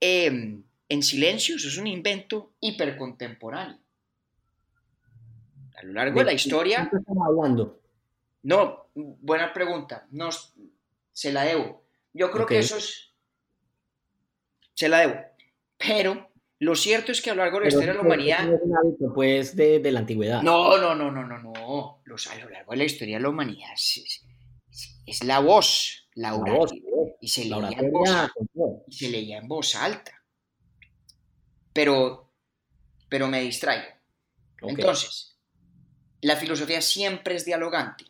eh, 0.00 0.60
en 0.88 1.02
silencio, 1.02 1.56
es 1.56 1.78
un 1.78 1.86
invento 1.86 2.52
hipercontemporáneo. 2.60 3.78
A 5.76 5.82
lo 5.82 5.92
largo 5.92 6.20
de 6.20 6.26
la 6.26 6.32
historia, 6.32 6.84
¿De 6.84 6.90
qué 6.90 6.96
estamos 6.96 7.26
hablando? 7.26 7.80
no, 8.42 8.88
buena 8.94 9.52
pregunta, 9.52 10.06
no, 10.10 10.28
se 11.12 11.32
la 11.32 11.42
debo. 11.42 11.84
Yo 12.12 12.30
creo 12.30 12.46
que 12.46 12.58
eso 12.58 12.76
es, 12.76 13.12
se 14.74 14.88
la 14.88 15.00
debo. 15.00 15.16
Pero 15.76 16.30
lo 16.60 16.76
cierto 16.76 17.12
es 17.12 17.20
que 17.20 17.30
a 17.30 17.34
lo 17.34 17.42
largo 17.42 17.58
de 17.58 17.64
la 17.64 17.68
historia 17.68 17.92
de 17.92 17.94
la 17.94 18.00
humanidad, 18.02 18.44
eso 18.44 18.54
es 18.54 18.62
un 18.62 18.76
hábito, 18.76 19.14
pues, 19.14 19.56
de, 19.56 19.80
de 19.80 19.92
la 19.92 20.00
antigüedad. 20.00 20.42
no, 20.42 20.78
no, 20.78 20.94
no, 20.94 21.10
no, 21.10 21.26
no, 21.26 21.38
no. 21.38 22.00
Los, 22.04 22.26
a 22.28 22.36
lo 22.36 22.48
largo 22.48 22.72
de 22.72 22.78
la 22.78 22.84
historia 22.84 23.16
de 23.16 23.22
la 23.22 23.28
humanidad 23.30 23.72
es, 23.74 24.24
es- 25.06 25.24
la 25.24 25.38
voz, 25.40 26.08
la, 26.14 26.32
voz, 26.32 26.72
y 27.20 27.28
se 27.28 27.44
la 27.46 27.58
leía 27.58 27.78
en 27.80 27.90
voz 27.92 28.08
oratoria 28.10 28.32
con 28.34 28.48
todo. 28.48 28.84
y 28.88 28.92
se 28.92 29.08
leía 29.10 29.38
en 29.38 29.48
voz 29.48 29.74
alta. 29.74 30.12
Pero, 31.72 32.30
pero 33.08 33.28
me 33.28 33.40
distraigo. 33.40 33.86
Entonces, 34.62 35.38
la 36.22 36.36
filosofía 36.36 36.80
siempre 36.80 37.34
es 37.36 37.44
dialogante, 37.44 38.04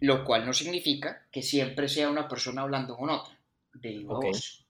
lo 0.00 0.24
cual 0.24 0.46
no 0.46 0.52
significa 0.52 1.26
que 1.30 1.42
siempre 1.42 1.88
sea 1.88 2.08
una 2.10 2.26
persona 2.28 2.62
hablando 2.62 2.96
con 2.96 3.10
otra, 3.10 3.38
de 3.74 3.88
viva 3.90 4.16
Ok. 4.16 4.24
voz. 4.24 4.66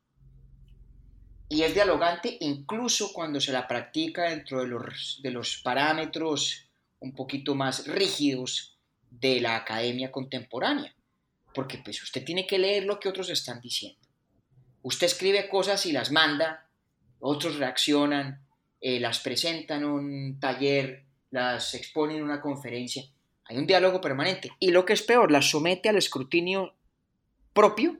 Y 1.48 1.62
es 1.62 1.74
dialogante 1.74 2.36
incluso 2.40 3.12
cuando 3.12 3.40
se 3.40 3.52
la 3.52 3.68
practica 3.68 4.30
dentro 4.30 4.60
de 4.60 4.68
los, 4.68 5.20
de 5.22 5.30
los 5.30 5.58
parámetros 5.58 6.66
un 6.98 7.14
poquito 7.14 7.54
más 7.54 7.86
rígidos 7.86 8.78
de 9.10 9.40
la 9.40 9.56
academia 9.56 10.10
contemporánea. 10.10 10.94
Porque 11.54 11.78
pues 11.78 12.02
usted 12.02 12.24
tiene 12.24 12.46
que 12.46 12.58
leer 12.58 12.84
lo 12.84 12.98
que 12.98 13.08
otros 13.08 13.30
están 13.30 13.60
diciendo. 13.60 13.98
Usted 14.82 15.06
escribe 15.06 15.48
cosas 15.48 15.86
y 15.86 15.92
las 15.92 16.10
manda, 16.10 16.66
otros 17.20 17.56
reaccionan, 17.56 18.42
eh, 18.80 18.98
las 18.98 19.20
presentan 19.20 19.82
en 19.82 19.88
un 19.88 20.40
taller, 20.40 21.04
las 21.30 21.74
expone 21.74 22.16
en 22.16 22.22
una 22.22 22.40
conferencia. 22.40 23.04
Hay 23.44 23.56
un 23.58 23.66
diálogo 23.66 24.00
permanente. 24.00 24.50
Y 24.58 24.70
lo 24.70 24.84
que 24.84 24.92
es 24.92 25.02
peor, 25.02 25.30
las 25.30 25.50
somete 25.50 25.88
al 25.88 25.96
escrutinio 25.96 26.74
propio 27.52 27.98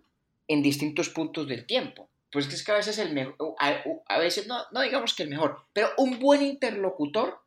en 0.49 0.63
distintos 0.63 1.09
puntos 1.09 1.47
del 1.47 1.67
tiempo. 1.67 2.09
Pues 2.31 2.53
es 2.53 2.65
que 2.65 2.73
a 2.73 2.77
veces 2.77 2.99
el 2.99 3.13
mejor, 3.13 3.55
a, 3.61 3.83
a 4.07 4.19
veces 4.19 4.47
no, 4.47 4.59
no 4.73 4.81
digamos 4.81 5.15
que 5.15 5.25
el 5.25 5.29
mejor, 5.29 5.67
pero 5.73 5.91
un 5.99 6.19
buen 6.19 6.43
interlocutor 6.43 7.41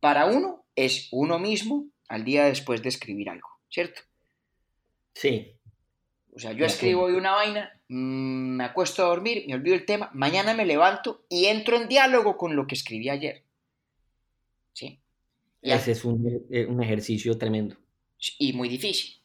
para 0.00 0.26
uno 0.26 0.64
es 0.74 1.08
uno 1.12 1.38
mismo 1.38 1.86
al 2.08 2.24
día 2.24 2.44
después 2.44 2.82
de 2.82 2.88
escribir 2.88 3.30
algo, 3.30 3.48
¿cierto? 3.70 4.02
Sí. 5.18 5.52
O 6.32 6.38
sea, 6.38 6.52
yo 6.52 6.64
escribo 6.64 7.02
hoy 7.02 7.14
una 7.14 7.32
vaina, 7.32 7.72
mm, 7.88 8.56
me 8.56 8.64
acuesto 8.64 9.02
a 9.02 9.08
dormir, 9.08 9.44
me 9.48 9.54
olvido 9.54 9.74
el 9.74 9.84
tema, 9.84 10.08
mañana 10.14 10.54
me 10.54 10.64
levanto 10.64 11.24
y 11.28 11.46
entro 11.46 11.76
en 11.76 11.88
diálogo 11.88 12.36
con 12.36 12.54
lo 12.54 12.68
que 12.68 12.76
escribí 12.76 13.08
ayer. 13.08 13.42
¿Sí? 14.72 15.00
Y, 15.60 15.72
Ese 15.72 15.90
es 15.90 16.04
un, 16.04 16.46
eh, 16.52 16.66
un 16.66 16.80
ejercicio 16.80 17.36
tremendo. 17.36 17.76
y 18.38 18.52
muy 18.52 18.68
difícil. 18.68 19.16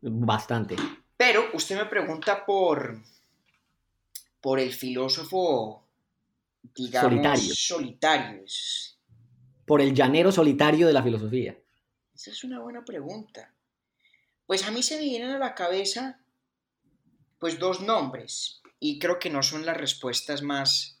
Bastante. 0.00 0.76
Pero 1.18 1.50
usted 1.52 1.76
me 1.76 1.84
pregunta 1.84 2.46
por, 2.46 3.02
por 4.40 4.58
el 4.58 4.72
filósofo, 4.72 5.86
digamos, 6.74 7.10
Solitario. 7.10 7.54
solitario. 7.54 8.44
Por 9.66 9.82
el 9.82 9.92
llanero 9.92 10.32
solitario 10.32 10.86
de 10.86 10.94
la 10.94 11.02
filosofía. 11.02 11.58
esa 12.14 12.30
es 12.30 12.42
una 12.42 12.60
buena 12.60 12.82
pregunta. 12.82 13.52
Pues 14.46 14.64
a 14.64 14.70
mí 14.70 14.82
se 14.82 14.96
me 14.96 15.04
vienen 15.04 15.30
a 15.30 15.38
la 15.38 15.54
cabeza 15.54 16.20
pues 17.38 17.58
dos 17.58 17.80
nombres 17.80 18.62
y 18.78 18.98
creo 18.98 19.18
que 19.18 19.30
no 19.30 19.42
son 19.42 19.66
las 19.66 19.76
respuestas 19.76 20.42
más 20.42 21.00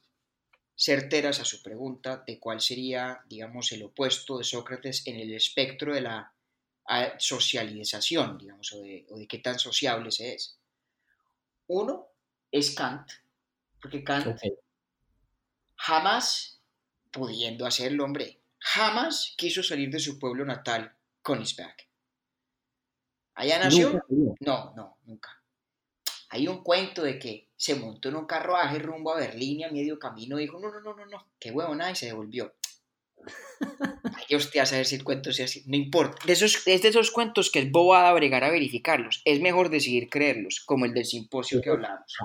certeras 0.74 1.40
a 1.40 1.44
su 1.44 1.62
pregunta 1.62 2.22
de 2.26 2.38
cuál 2.38 2.60
sería, 2.60 3.20
digamos, 3.26 3.72
el 3.72 3.84
opuesto 3.84 4.36
de 4.38 4.44
Sócrates 4.44 5.06
en 5.06 5.16
el 5.16 5.32
espectro 5.32 5.94
de 5.94 6.02
la 6.02 6.32
socialización, 7.18 8.38
digamos, 8.38 8.72
o 8.72 8.82
de, 8.82 9.06
o 9.10 9.16
de 9.16 9.26
qué 9.26 9.38
tan 9.38 9.58
sociable 9.58 10.10
se 10.10 10.34
es. 10.34 10.58
Uno 11.68 12.08
es 12.50 12.74
Kant, 12.74 13.10
porque 13.80 14.04
Kant 14.04 14.38
jamás, 15.76 16.60
pudiendo 17.10 17.66
hacerlo, 17.66 18.04
hombre, 18.04 18.40
jamás 18.58 19.34
quiso 19.36 19.62
salir 19.62 19.90
de 19.90 19.98
su 19.98 20.18
pueblo 20.18 20.44
natal, 20.44 20.94
Königsberg. 21.22 21.76
Allá 23.36 23.58
nació. 23.58 24.02
Nunca. 24.08 24.34
No, 24.40 24.72
no, 24.74 24.96
nunca. 25.04 25.30
Hay 26.30 26.48
un 26.48 26.62
cuento 26.62 27.02
de 27.02 27.18
que 27.18 27.50
se 27.54 27.76
montó 27.76 28.08
en 28.08 28.16
un 28.16 28.26
carruaje 28.26 28.78
rumbo 28.78 29.12
a 29.12 29.20
Berlín 29.20 29.60
y 29.60 29.64
a 29.64 29.70
medio 29.70 29.98
camino 29.98 30.38
dijo, 30.38 30.58
no, 30.58 30.72
no, 30.72 30.80
no, 30.80 30.94
no, 30.94 31.06
no, 31.06 31.26
qué 31.38 31.50
huevona, 31.50 31.90
y 31.90 31.94
se 31.94 32.06
devolvió. 32.06 32.54
Vaya 34.02 34.36
usted 34.36 34.60
a 34.60 34.66
saber 34.66 34.86
si 34.86 34.96
el 34.96 35.04
cuento 35.04 35.32
sea 35.32 35.44
así, 35.44 35.62
no 35.66 35.76
importa. 35.76 36.18
De 36.26 36.32
esos, 36.32 36.66
es 36.66 36.82
de 36.82 36.88
esos 36.88 37.10
cuentos 37.10 37.50
que 37.50 37.60
es 37.60 37.70
bobada 37.70 38.12
bregar 38.12 38.42
a 38.42 38.50
verificarlos. 38.50 39.22
Es 39.24 39.40
mejor 39.40 39.68
decidir 39.68 40.08
creerlos, 40.08 40.62
como 40.64 40.86
el 40.86 40.94
del 40.94 41.04
simposio 41.04 41.60
que 41.60 41.70
hablábamos. 41.70 42.16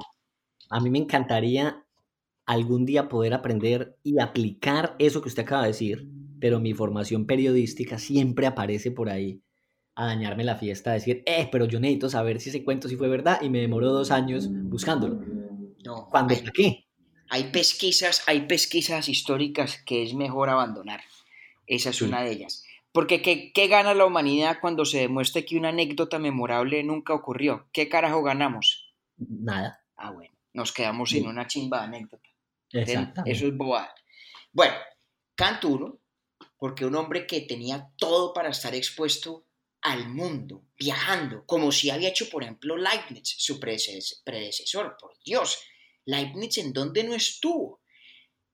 A 0.70 0.80
mí 0.80 0.89
me 0.89 0.99
encantaría 0.99 1.86
algún 2.45 2.86
día 2.86 3.09
poder 3.09 3.34
aprender 3.34 3.97
y 4.03 4.20
aplicar 4.20 4.95
eso 4.97 5.22
que 5.22 5.30
usted 5.30 5.43
acaba 5.43 5.64
de 5.64 5.70
decir, 5.70 6.09
pero 6.39 6.59
mi 6.59 6.74
formación 6.74 7.26
periodística 7.26 7.99
siempre 7.99 8.47
aparece 8.47 8.91
por 8.91 9.09
ahí 9.09 9.41
a 9.96 10.06
dañarme 10.06 10.44
la 10.44 10.56
fiesta, 10.56 10.92
a 10.92 10.94
decir, 10.94 11.24
eh, 11.26 11.50
pero 11.52 11.66
yo 11.66 11.80
necesito 11.80 12.10
saber 12.10 12.39
si 12.39 12.50
ese 12.50 12.64
cuento 12.64 12.88
sí 12.88 12.96
fue 12.96 13.10
verdad 13.10 13.42
y 13.42 13.50
me 13.50 13.60
demoró 13.60 13.92
dos 13.92 14.12
años 14.12 14.48
buscándolo. 14.50 15.20
No, 15.84 16.08
¿Cuándo? 16.10 16.34
hay, 16.34 16.39
¿Para 16.42 16.52
qué? 16.52 16.86
hay 17.30 17.44
pesquisas, 17.52 18.24
hay 18.28 18.42
pesquisas 18.48 19.10
históricas 19.10 19.82
que 19.86 20.04
es 20.04 20.14
mejor 20.14 20.50
abandonar. 20.50 21.02
Esa 21.68 21.89
es 21.89 21.98
Sí. 21.98 22.06
una 22.06 22.22
de 22.22 22.32
ellas. 22.32 22.64
Porque 22.92 23.22
¿qué, 23.22 23.52
¿qué 23.54 23.68
gana 23.68 23.94
la 23.94 24.06
humanidad 24.06 24.58
cuando 24.60 24.84
se 24.86 25.00
demuestre 25.00 25.46
que 25.46 25.58
una 25.58 25.70
anécdota 25.70 26.20
memorable 26.20 26.84
nunca 26.84 27.14
ocurrió? 27.14 27.68
¿Qué 27.72 27.88
carajo 27.88 28.22
ganamos? 28.24 28.94
Nada. 29.18 29.82
Ah, 29.96 30.12
bueno, 30.12 30.34
nos 30.54 30.74
quedamos 30.74 31.10
sin 31.10 31.24
Sí. 31.24 31.30
una 31.30 31.48
chimba 31.48 31.80
de 31.80 31.86
anécdota. 31.86 32.30
Exactamente. 32.72 33.32
Eso 33.32 33.48
es 33.48 33.56
bobada. 33.56 33.94
Bueno, 34.52 34.74
Kant 35.36 35.64
porque 36.58 36.86
un 36.86 36.96
hombre 36.96 37.26
que 37.26 37.42
tenía 37.42 37.89
todo 37.98 38.34
para 38.34 38.50
estar 38.50 38.76
expuesto 38.76 39.46
al 39.82 40.10
mundo, 40.10 40.64
viajando, 40.78 41.46
como 41.46 41.72
si 41.72 41.90
había 41.90 42.10
hecho, 42.10 42.30
por 42.30 42.44
ejemplo, 42.44 42.78
Leibniz, 42.78 43.36
su 43.38 43.60
predecesor, 43.60 44.96
por 45.00 45.18
Dios. 45.24 45.60
Leibniz, 46.06 46.58
¿en 46.60 46.72
dónde 46.74 47.04
no 47.04 47.16
estuvo? 47.16 47.82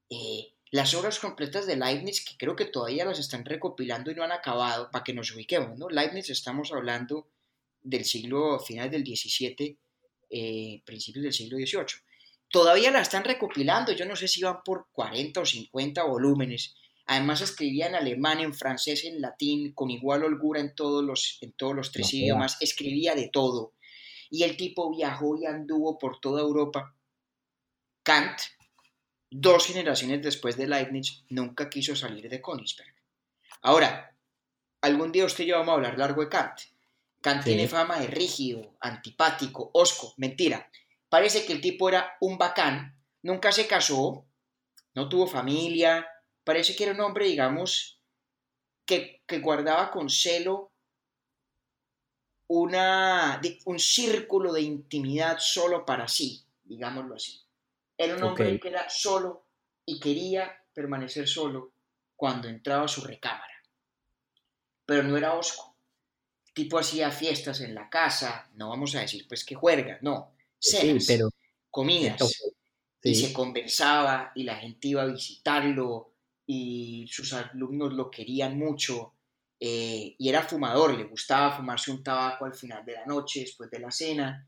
Eh, 0.09 0.53
las 0.71 0.93
obras 0.93 1.19
completas 1.19 1.65
de 1.65 1.75
Leibniz, 1.75 2.23
que 2.23 2.38
creo 2.38 2.55
que 2.55 2.65
todavía 2.65 3.05
las 3.05 3.19
están 3.19 3.45
recopilando 3.45 4.11
y 4.11 4.15
no 4.15 4.23
han 4.23 4.32
acabado, 4.32 4.89
para 4.91 5.03
que 5.03 5.13
nos 5.13 5.34
ubiquemos, 5.34 5.78
¿no? 5.78 5.89
Leibniz 5.89 6.30
estamos 6.30 6.71
hablando 6.71 7.28
del 7.82 8.05
siglo, 8.05 8.59
finales 8.59 8.91
del 8.91 9.03
17, 9.03 9.78
eh, 10.30 10.82
principios 10.86 11.23
del 11.23 11.34
siglo 11.34 11.57
XVIII. 11.57 12.01
Todavía 12.49 12.91
la 12.91 13.01
están 13.01 13.25
recopilando, 13.25 13.91
yo 13.91 14.05
no 14.05 14.15
sé 14.15 14.28
si 14.28 14.41
van 14.41 14.63
por 14.63 14.88
40 14.93 15.41
o 15.41 15.45
50 15.45 16.03
volúmenes. 16.03 16.75
Además 17.07 17.39
escribía 17.39 17.87
en 17.87 17.95
alemán, 17.95 18.41
en 18.41 18.53
francés, 18.53 19.05
en 19.05 19.21
latín, 19.21 19.71
con 19.73 19.89
igual 19.89 20.25
holgura 20.25 20.59
en 20.59 20.75
todos 20.75 21.03
los, 21.03 21.37
en 21.41 21.53
todos 21.53 21.73
los 21.73 21.91
tres 21.93 22.13
No 22.13 22.19
idiomas, 22.19 22.57
escribía 22.59 23.15
de 23.15 23.29
todo. 23.29 23.73
Y 24.29 24.43
el 24.43 24.57
tipo 24.57 24.93
viajó 24.93 25.37
y 25.37 25.45
anduvo 25.45 25.97
por 25.97 26.19
toda 26.19 26.41
Europa. 26.41 26.93
Kant, 28.03 28.39
dos 29.31 29.67
generaciones 29.67 30.21
después 30.21 30.57
de 30.57 30.67
Leibniz, 30.67 31.23
nunca 31.29 31.69
quiso 31.69 31.95
salir 31.95 32.29
de 32.29 32.41
Königsberg. 32.41 32.93
Ahora, 33.61 34.13
algún 34.81 35.13
día 35.13 35.25
usted 35.25 35.45
y 35.45 35.47
yo 35.47 35.57
vamos 35.57 35.71
a 35.71 35.75
hablar 35.75 35.97
largo 35.97 36.21
de 36.21 36.29
Kant. 36.29 36.59
Kant 37.21 37.43
Sí. 37.43 37.51
tiene 37.51 37.69
fama 37.69 37.99
de 37.99 38.07
rígido, 38.07 38.75
antipático, 38.81 39.69
osco. 39.73 40.13
Mentira. 40.17 40.69
Parece 41.07 41.45
que 41.45 41.53
el 41.53 41.61
tipo 41.61 41.87
era 41.87 42.17
un 42.19 42.37
bacán, 42.37 42.97
nunca 43.21 43.53
se 43.53 43.65
casó, 43.65 44.25
no 44.93 45.07
tuvo 45.07 45.25
familia, 45.25 46.05
parece 46.47 46.77
que 46.77 46.85
era 46.85 46.93
un 46.93 47.01
hombre, 47.01 47.27
digamos, 47.27 47.99
que, 48.85 49.21
que 49.27 49.39
guardaba 49.39 49.91
con 49.91 50.09
celo 50.09 50.71
una, 52.47 53.41
un 53.65 53.79
círculo 53.79 54.53
de 54.53 54.61
intimidad 54.61 55.39
solo 55.39 55.85
para 55.85 56.07
sí, 56.07 56.45
digámoslo 56.63 57.15
así. 57.15 57.41
Era 57.97 58.15
un 58.15 58.23
hombre 58.23 58.61
que 58.61 58.69
era 58.69 58.89
solo 58.89 59.43
y 59.85 59.99
quería 59.99 60.63
permanecer 60.73 61.27
solo 61.27 61.73
cuando 62.15 62.47
entraba 62.47 62.85
a 62.85 62.87
su 62.87 63.01
recámara. 63.01 63.61
Pero 64.85 65.03
no 65.03 65.17
era 65.17 65.33
osco. 65.33 65.75
tipo 66.53 66.79
hacía 66.79 67.11
fiestas 67.11 67.59
en 67.59 67.75
la 67.75 67.89
casa, 67.89 68.49
no 68.53 68.69
vamos 68.69 68.95
a 68.95 69.01
decir 69.01 69.27
pues 69.27 69.43
que 69.43 69.55
juerga, 69.55 69.99
no, 70.01 70.31
cenas, 70.57 71.03
pero... 71.05 71.29
comidas, 71.69 72.21
y 73.03 73.15
se 73.15 73.33
conversaba 73.33 74.31
y 74.33 74.43
la 74.43 74.55
gente 74.55 74.87
iba 74.87 75.01
a 75.01 75.07
visitarlo 75.07 76.13
y 76.47 77.05
sus 77.11 77.33
alumnos 77.33 77.93
lo 77.93 78.09
querían 78.09 78.57
mucho 78.57 79.13
eh, 79.59 80.15
y 80.17 80.29
era 80.29 80.43
fumador, 80.43 80.97
le 80.97 81.03
gustaba 81.03 81.55
fumarse 81.55 81.91
un 81.91 82.03
tabaco 82.03 82.45
al 82.45 82.55
final 82.55 82.85
de 82.85 82.93
la 82.93 83.05
noche, 83.05 83.41
después 83.41 83.69
de 83.69 83.79
la 83.79 83.91
cena. 83.91 84.45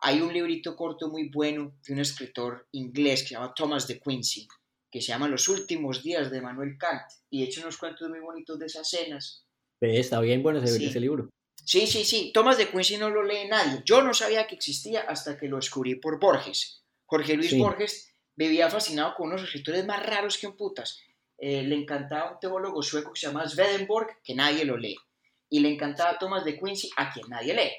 Hay 0.00 0.20
un 0.20 0.32
librito 0.32 0.76
corto 0.76 1.08
muy 1.08 1.28
bueno 1.28 1.74
de 1.86 1.92
un 1.92 2.00
escritor 2.00 2.68
inglés 2.72 3.22
que 3.22 3.28
se 3.28 3.34
llama 3.34 3.54
Thomas 3.54 3.86
de 3.88 4.00
Quincy, 4.00 4.46
que 4.90 5.00
se 5.00 5.08
llama 5.08 5.28
Los 5.28 5.48
últimos 5.48 6.02
días 6.02 6.30
de 6.30 6.40
Manuel 6.40 6.76
Kant, 6.78 7.02
y 7.30 7.40
de 7.40 7.44
hecho 7.46 7.62
unos 7.62 7.78
cuentos 7.78 8.08
muy 8.08 8.20
bonitos 8.20 8.58
de 8.58 8.66
esas 8.66 8.88
cenas. 8.88 9.44
Está 9.80 10.20
bien 10.20 10.42
bueno 10.42 10.62
ese, 10.62 10.84
ese 10.84 11.00
libro. 11.00 11.28
Sí, 11.64 11.86
sí, 11.86 12.04
sí. 12.04 12.30
Thomas 12.34 12.58
de 12.58 12.68
Quincy 12.68 12.98
no 12.98 13.10
lo 13.10 13.22
lee 13.22 13.48
nadie. 13.48 13.82
Yo 13.84 14.02
no 14.02 14.14
sabía 14.14 14.46
que 14.46 14.54
existía 14.54 15.02
hasta 15.02 15.38
que 15.38 15.48
lo 15.48 15.56
descubrí 15.56 15.94
por 15.96 16.18
Borges. 16.18 16.82
Jorge 17.06 17.34
Luis 17.34 17.56
Borges 17.56 18.14
vivía 18.34 18.70
fascinado 18.70 19.14
con 19.14 19.28
unos 19.28 19.42
escritores 19.42 19.84
más 19.86 20.04
raros 20.04 20.38
que 20.38 20.46
un 20.46 20.56
putas. 20.56 20.98
Eh, 21.44 21.64
le 21.64 21.74
encantaba 21.74 22.30
un 22.30 22.38
teólogo 22.38 22.80
sueco 22.84 23.12
que 23.12 23.18
se 23.18 23.26
llama 23.26 23.48
Swedenborg, 23.48 24.22
que 24.22 24.32
nadie 24.32 24.64
lo 24.64 24.76
lee. 24.76 24.96
Y 25.48 25.58
le 25.58 25.70
encantaba 25.70 26.16
Thomas 26.16 26.44
de 26.44 26.56
Quincy, 26.56 26.88
a 26.96 27.12
quien 27.12 27.28
nadie 27.28 27.52
lee. 27.52 27.72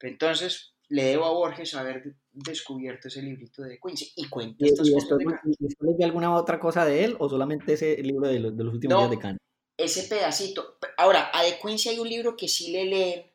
entonces 0.00 0.72
le 0.88 1.04
debo 1.04 1.26
a 1.26 1.32
Borges 1.32 1.74
haber 1.74 2.16
descubierto 2.32 3.08
ese 3.08 3.20
librito 3.20 3.62
de 3.62 3.78
Quincy 3.78 4.12
y 4.16 4.28
cuenta 4.28 4.64
estas 4.64 4.90
cosas 4.90 5.18
de 5.18 6.04
alguna 6.04 6.34
otra 6.34 6.58
cosa 6.58 6.86
de 6.86 7.04
él 7.04 7.16
o 7.18 7.28
solamente 7.28 7.74
ese 7.74 8.02
libro 8.02 8.26
de 8.26 8.40
los, 8.40 8.52
últimos 8.52 8.98
días 8.98 9.10
de 9.10 9.18
Kant? 9.18 9.38
Ese 9.76 10.04
pedacito. 10.08 10.78
Ahora, 10.96 11.30
a 11.34 11.42
de 11.42 11.58
Quincy 11.58 11.90
hay 11.90 11.98
un 11.98 12.08
libro 12.08 12.34
que 12.34 12.48
sí 12.48 12.72
le 12.72 12.86
leen, 12.86 13.26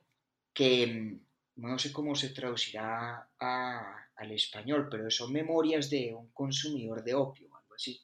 que 0.52 0.88
mm, 0.88 1.62
no 1.62 1.78
sé 1.78 1.92
cómo 1.92 2.16
se 2.16 2.30
traducirá 2.30 3.30
al 3.38 4.32
español, 4.32 4.88
pero 4.90 5.12
son 5.12 5.32
memorias 5.32 5.92
de 5.92 6.16
un 6.16 6.32
consumidor 6.32 7.04
de 7.04 7.14
opio, 7.14 7.56
algo 7.56 7.76
así 7.76 8.02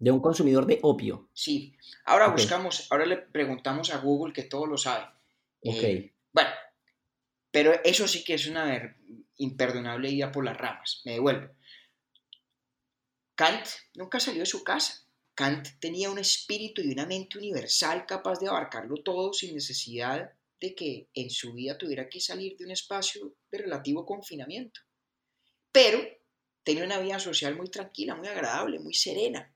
de 0.00 0.10
un 0.10 0.20
consumidor 0.20 0.66
de 0.66 0.80
opio. 0.82 1.28
Sí. 1.34 1.76
Ahora 2.06 2.28
buscamos, 2.28 2.88
ahora 2.90 3.06
le 3.06 3.18
preguntamos 3.18 3.92
a 3.92 3.98
Google 3.98 4.32
que 4.32 4.44
todo 4.44 4.66
lo 4.66 4.78
sabe. 4.78 5.04
Ok. 5.62 5.82
Eh, 5.82 6.14
bueno, 6.32 6.50
pero 7.50 7.72
eso 7.84 8.08
sí 8.08 8.24
que 8.24 8.34
es 8.34 8.46
una 8.46 8.96
imperdonable 9.36 10.10
idea 10.10 10.32
por 10.32 10.44
las 10.44 10.56
ramas. 10.56 11.02
Me 11.04 11.12
devuelvo. 11.12 11.54
Kant 13.34 13.66
nunca 13.94 14.18
salió 14.18 14.40
de 14.40 14.46
su 14.46 14.64
casa. 14.64 15.06
Kant 15.34 15.68
tenía 15.80 16.10
un 16.10 16.18
espíritu 16.18 16.80
y 16.80 16.92
una 16.92 17.06
mente 17.06 17.38
universal 17.38 18.06
capaz 18.06 18.40
de 18.40 18.48
abarcarlo 18.48 18.96
todo 19.02 19.32
sin 19.34 19.54
necesidad 19.54 20.32
de 20.60 20.74
que 20.74 21.08
en 21.14 21.30
su 21.30 21.52
vida 21.52 21.76
tuviera 21.76 22.08
que 22.08 22.20
salir 22.20 22.56
de 22.56 22.64
un 22.64 22.70
espacio 22.70 23.34
de 23.50 23.58
relativo 23.58 24.06
confinamiento. 24.06 24.80
Pero 25.72 26.00
tenía 26.62 26.84
una 26.84 26.98
vida 26.98 27.18
social 27.18 27.54
muy 27.54 27.68
tranquila, 27.68 28.14
muy 28.14 28.28
agradable, 28.28 28.78
muy 28.78 28.94
serena. 28.94 29.54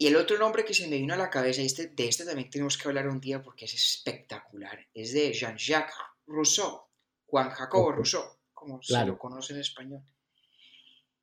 Y 0.00 0.06
el 0.06 0.16
otro 0.16 0.38
nombre 0.38 0.64
que 0.64 0.72
se 0.72 0.88
me 0.88 0.96
vino 0.96 1.12
a 1.12 1.18
la 1.18 1.28
cabeza, 1.28 1.60
y 1.60 1.66
este, 1.66 1.88
de 1.88 2.08
este 2.08 2.24
también 2.24 2.48
tenemos 2.48 2.78
que 2.78 2.88
hablar 2.88 3.06
un 3.06 3.20
día 3.20 3.42
porque 3.42 3.66
es 3.66 3.74
espectacular, 3.74 4.88
es 4.94 5.12
de 5.12 5.30
Jean-Jacques 5.30 5.94
Rousseau, 6.26 6.84
Juan 7.26 7.50
Jacobo 7.50 7.92
Rousseau, 7.92 8.24
como 8.54 8.82
se 8.82 9.04
lo 9.04 9.18
conoce 9.18 9.52
en 9.52 9.60
español. 9.60 10.02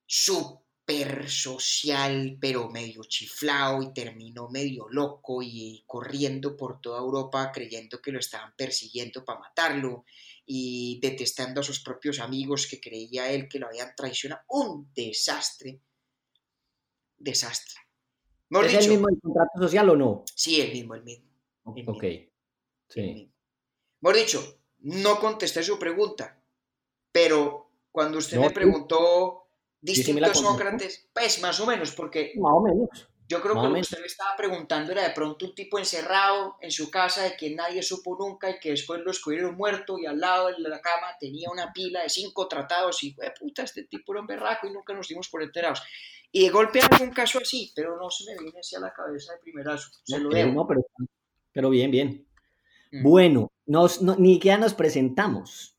Súper 0.06 1.28
social, 1.28 2.38
pero 2.40 2.70
medio 2.70 3.02
chiflado 3.06 3.82
y 3.82 3.92
terminó 3.94 4.48
medio 4.48 4.88
loco 4.90 5.42
y 5.42 5.84
corriendo 5.88 6.56
por 6.56 6.80
toda 6.80 7.00
Europa 7.00 7.52
creyendo 7.52 8.00
que 8.00 8.12
lo 8.12 8.20
estaban 8.20 8.54
persiguiendo 8.56 9.26
para 9.26 9.40
matarlo 9.40 10.06
y 10.46 11.00
detestando 11.02 11.62
a 11.62 11.64
sus 11.64 11.80
propios 11.80 12.20
amigos 12.20 12.68
que 12.68 12.80
creía 12.80 13.32
él 13.32 13.50
que 13.50 13.58
lo 13.58 13.70
habían 13.70 13.96
traicionado. 13.96 14.44
Un 14.50 14.94
desastre. 14.94 15.82
Desastre. 17.18 17.87
¿Es 18.50 18.74
el 18.74 18.90
mismo 18.90 19.10
el 19.10 19.20
contrato 19.22 19.60
social 19.60 19.90
o 19.90 19.96
no? 19.96 20.24
Sí, 20.34 20.62
el 20.62 20.72
mismo, 20.72 20.96
el 20.96 21.04
mismo. 21.04 21.26
ok. 21.64 22.04
Sí. 22.90 23.32
Mejor 24.00 24.18
dicho, 24.18 24.60
no 24.80 25.20
contesté 25.20 25.64
su 25.64 25.78
pregunta, 25.78 26.40
pero 27.12 27.70
cuando 27.92 28.20
usted 28.20 28.38
me 28.38 28.52
preguntó 28.52 29.48
distinto 29.82 30.34
Sócrates, 30.34 31.10
pues 31.14 31.42
más 31.42 31.60
o 31.60 31.66
menos, 31.66 31.92
porque. 31.92 32.34
Más 32.38 32.54
o 32.54 32.62
menos. 32.62 33.10
Yo 33.30 33.42
creo 33.42 33.56
que 33.56 33.68
lo 33.68 33.74
que 33.74 33.82
usted 33.82 34.00
me 34.00 34.08
estaba 34.08 34.38
preguntando 34.38 34.94
era 34.94 35.04
de 35.04 35.14
pronto 35.14 35.46
un 35.46 35.54
tipo 35.54 35.78
encerrado 35.78 36.56
en 36.62 36.72
su 36.72 36.90
casa 36.90 37.24
de 37.24 37.36
que 37.36 37.54
nadie 37.54 37.84
supo 37.84 38.16
nunca 38.18 38.50
y 38.50 38.60
que 38.60 38.70
después 38.70 39.02
lo 39.02 39.08
descubrieron 39.08 39.58
muerto 39.58 40.00
y 40.00 40.06
al 40.06 40.20
lado 40.20 40.48
de 40.48 40.60
la 40.60 40.80
cama 40.80 41.08
tenía 41.20 41.50
una 41.52 41.74
pila 41.74 42.04
de 42.04 42.10
cinco 42.10 42.48
tratados 42.48 43.04
y, 43.04 43.16
puta, 43.38 43.64
este 43.64 43.84
tipo 43.84 44.14
era 44.14 44.22
un 44.22 44.28
berraco 44.28 44.68
y 44.68 44.72
nunca 44.72 44.94
nos 44.94 45.10
dimos 45.10 45.28
por 45.28 45.44
enterados. 45.44 45.82
Y 46.32 46.44
de 46.44 46.50
golpe 46.50 46.80
un 47.02 47.12
caso 47.12 47.40
así, 47.40 47.74
pero 47.76 47.98
no 47.98 48.10
se 48.10 48.32
me 48.32 48.42
viene 48.42 48.60
hacia 48.60 48.80
la 48.80 48.94
cabeza 48.94 49.34
de 49.34 49.40
primerazo. 49.40 49.90
Se 50.04 50.20
lo 50.20 50.30
pero, 50.30 50.68
pero, 51.52 51.70
bien, 51.70 51.92
bien. 51.92 52.26
Mm. 52.92 53.04
Bueno, 53.04 53.52
nos, 53.66 54.02
ni 54.02 54.36
siquiera 54.36 54.58
nos 54.58 54.74
presentamos. 54.74 55.76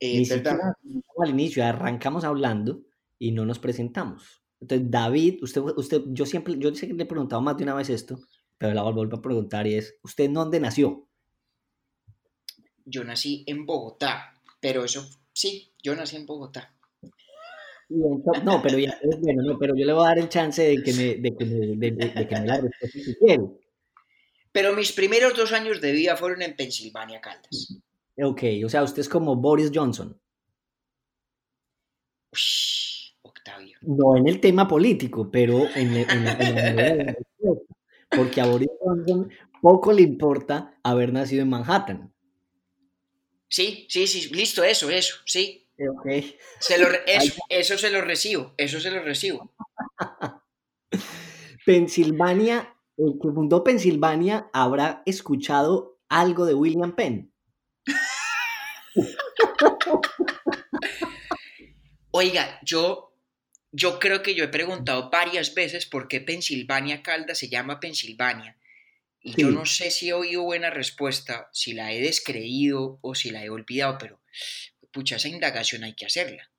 Eh, 0.00 0.18
ni 0.18 0.24
siquiera 0.24 0.74
al 1.18 1.30
inicio 1.30 1.64
arrancamos 1.64 2.24
hablando 2.24 2.80
y 3.18 3.32
no 3.32 3.44
nos 3.44 3.58
presentamos. 3.58 4.43
Entonces, 4.64 4.90
David, 4.90 5.42
usted, 5.42 5.60
usted, 5.60 6.02
yo 6.06 6.24
siempre, 6.24 6.54
yo 6.56 6.74
sé 6.74 6.86
que 6.86 6.94
le 6.94 7.02
he 7.02 7.06
preguntado 7.06 7.42
más 7.42 7.54
de 7.58 7.64
una 7.64 7.74
vez 7.74 7.90
esto, 7.90 8.18
pero 8.56 8.72
la 8.72 8.82
vuelvo 8.82 9.18
a 9.18 9.20
preguntar 9.20 9.66
y 9.66 9.74
es, 9.74 9.98
¿usted 10.02 10.30
dónde 10.30 10.58
nació? 10.58 11.06
Yo 12.86 13.04
nací 13.04 13.44
en 13.46 13.66
Bogotá, 13.66 14.40
pero 14.60 14.82
eso, 14.82 15.06
sí, 15.34 15.70
yo 15.82 15.94
nací 15.94 16.16
en 16.16 16.24
Bogotá. 16.24 16.74
No, 17.90 18.62
pero 18.62 18.78
ya, 18.78 18.98
bueno, 19.20 19.42
no, 19.42 19.58
pero 19.58 19.76
yo 19.76 19.84
le 19.84 19.92
voy 19.92 20.06
a 20.06 20.08
dar 20.08 20.18
el 20.18 20.30
chance 20.30 20.62
de 20.62 20.82
que 20.82 20.94
me, 20.94 21.16
de 21.16 21.36
que 21.36 21.44
me, 21.44 21.90
de, 21.90 22.26
que 22.26 22.40
me 22.40 22.46
la 22.46 22.60
respuesta 22.62 22.98
si 22.98 23.14
quiere. 23.16 23.44
Pero 24.50 24.72
mis 24.72 24.92
primeros 24.92 25.36
dos 25.36 25.52
años 25.52 25.82
de 25.82 25.92
vida 25.92 26.16
fueron 26.16 26.40
en 26.40 26.56
Pensilvania, 26.56 27.20
Caldas. 27.20 27.82
Ok, 28.16 28.42
o 28.64 28.68
sea, 28.70 28.82
usted 28.82 29.00
es 29.00 29.10
como 29.10 29.36
Boris 29.36 29.70
Johnson. 29.74 30.18
No 33.86 34.16
en 34.16 34.28
el 34.28 34.40
tema 34.40 34.66
político, 34.66 35.30
pero 35.30 35.66
en, 35.74 35.96
en, 35.96 37.16
porque 38.10 38.40
a 38.40 38.46
Boris 38.46 38.70
Johnson 38.80 39.30
poco 39.60 39.92
le 39.92 40.02
importa 40.02 40.78
haber 40.82 41.12
nacido 41.12 41.42
en 41.42 41.48
Manhattan. 41.48 42.12
Sí, 43.48 43.86
sí, 43.88 44.06
sí, 44.06 44.32
listo, 44.34 44.64
eso, 44.64 44.90
eso, 44.90 45.16
sí. 45.24 45.66
Okay. 45.98 46.36
Se 46.60 46.78
lo, 46.78 46.88
eso, 47.06 47.34
eso, 47.48 47.78
se 47.78 47.90
lo 47.90 48.00
recibo, 48.00 48.54
eso 48.56 48.80
se 48.80 48.90
lo 48.90 49.02
recibo. 49.02 49.54
Pensilvania, 51.66 52.76
el 52.96 53.18
que 53.20 53.32
fundó 53.32 53.64
Pensilvania 53.64 54.48
habrá 54.52 55.02
escuchado 55.06 55.98
algo 56.08 56.46
de 56.46 56.54
William 56.54 56.94
Penn. 56.94 57.32
Oiga, 62.10 62.60
yo, 62.62 63.13
yo 63.76 63.98
creo 63.98 64.22
que 64.22 64.36
yo 64.36 64.44
he 64.44 64.48
preguntado 64.48 65.10
varias 65.10 65.52
veces 65.52 65.84
por 65.84 66.06
qué 66.06 66.20
Pensilvania 66.20 67.02
Calda 67.02 67.34
se 67.34 67.48
llama 67.48 67.80
Pensilvania. 67.80 68.56
Y 69.20 69.40
yo 69.40 69.50
no 69.50 69.66
sé 69.66 69.90
si 69.90 70.10
he 70.10 70.12
oído 70.12 70.42
buena 70.42 70.70
respuesta, 70.70 71.48
si 71.52 71.72
la 71.72 71.92
he 71.92 72.00
descreído 72.00 72.98
o 73.00 73.14
si 73.14 73.30
la 73.30 73.42
he 73.42 73.50
olvidado, 73.50 73.96
pero 73.98 74.20
pucha, 74.92 75.16
esa 75.16 75.28
indagación 75.28 75.82
hay 75.82 75.94
que 75.94 76.06
hacerla. 76.06 76.50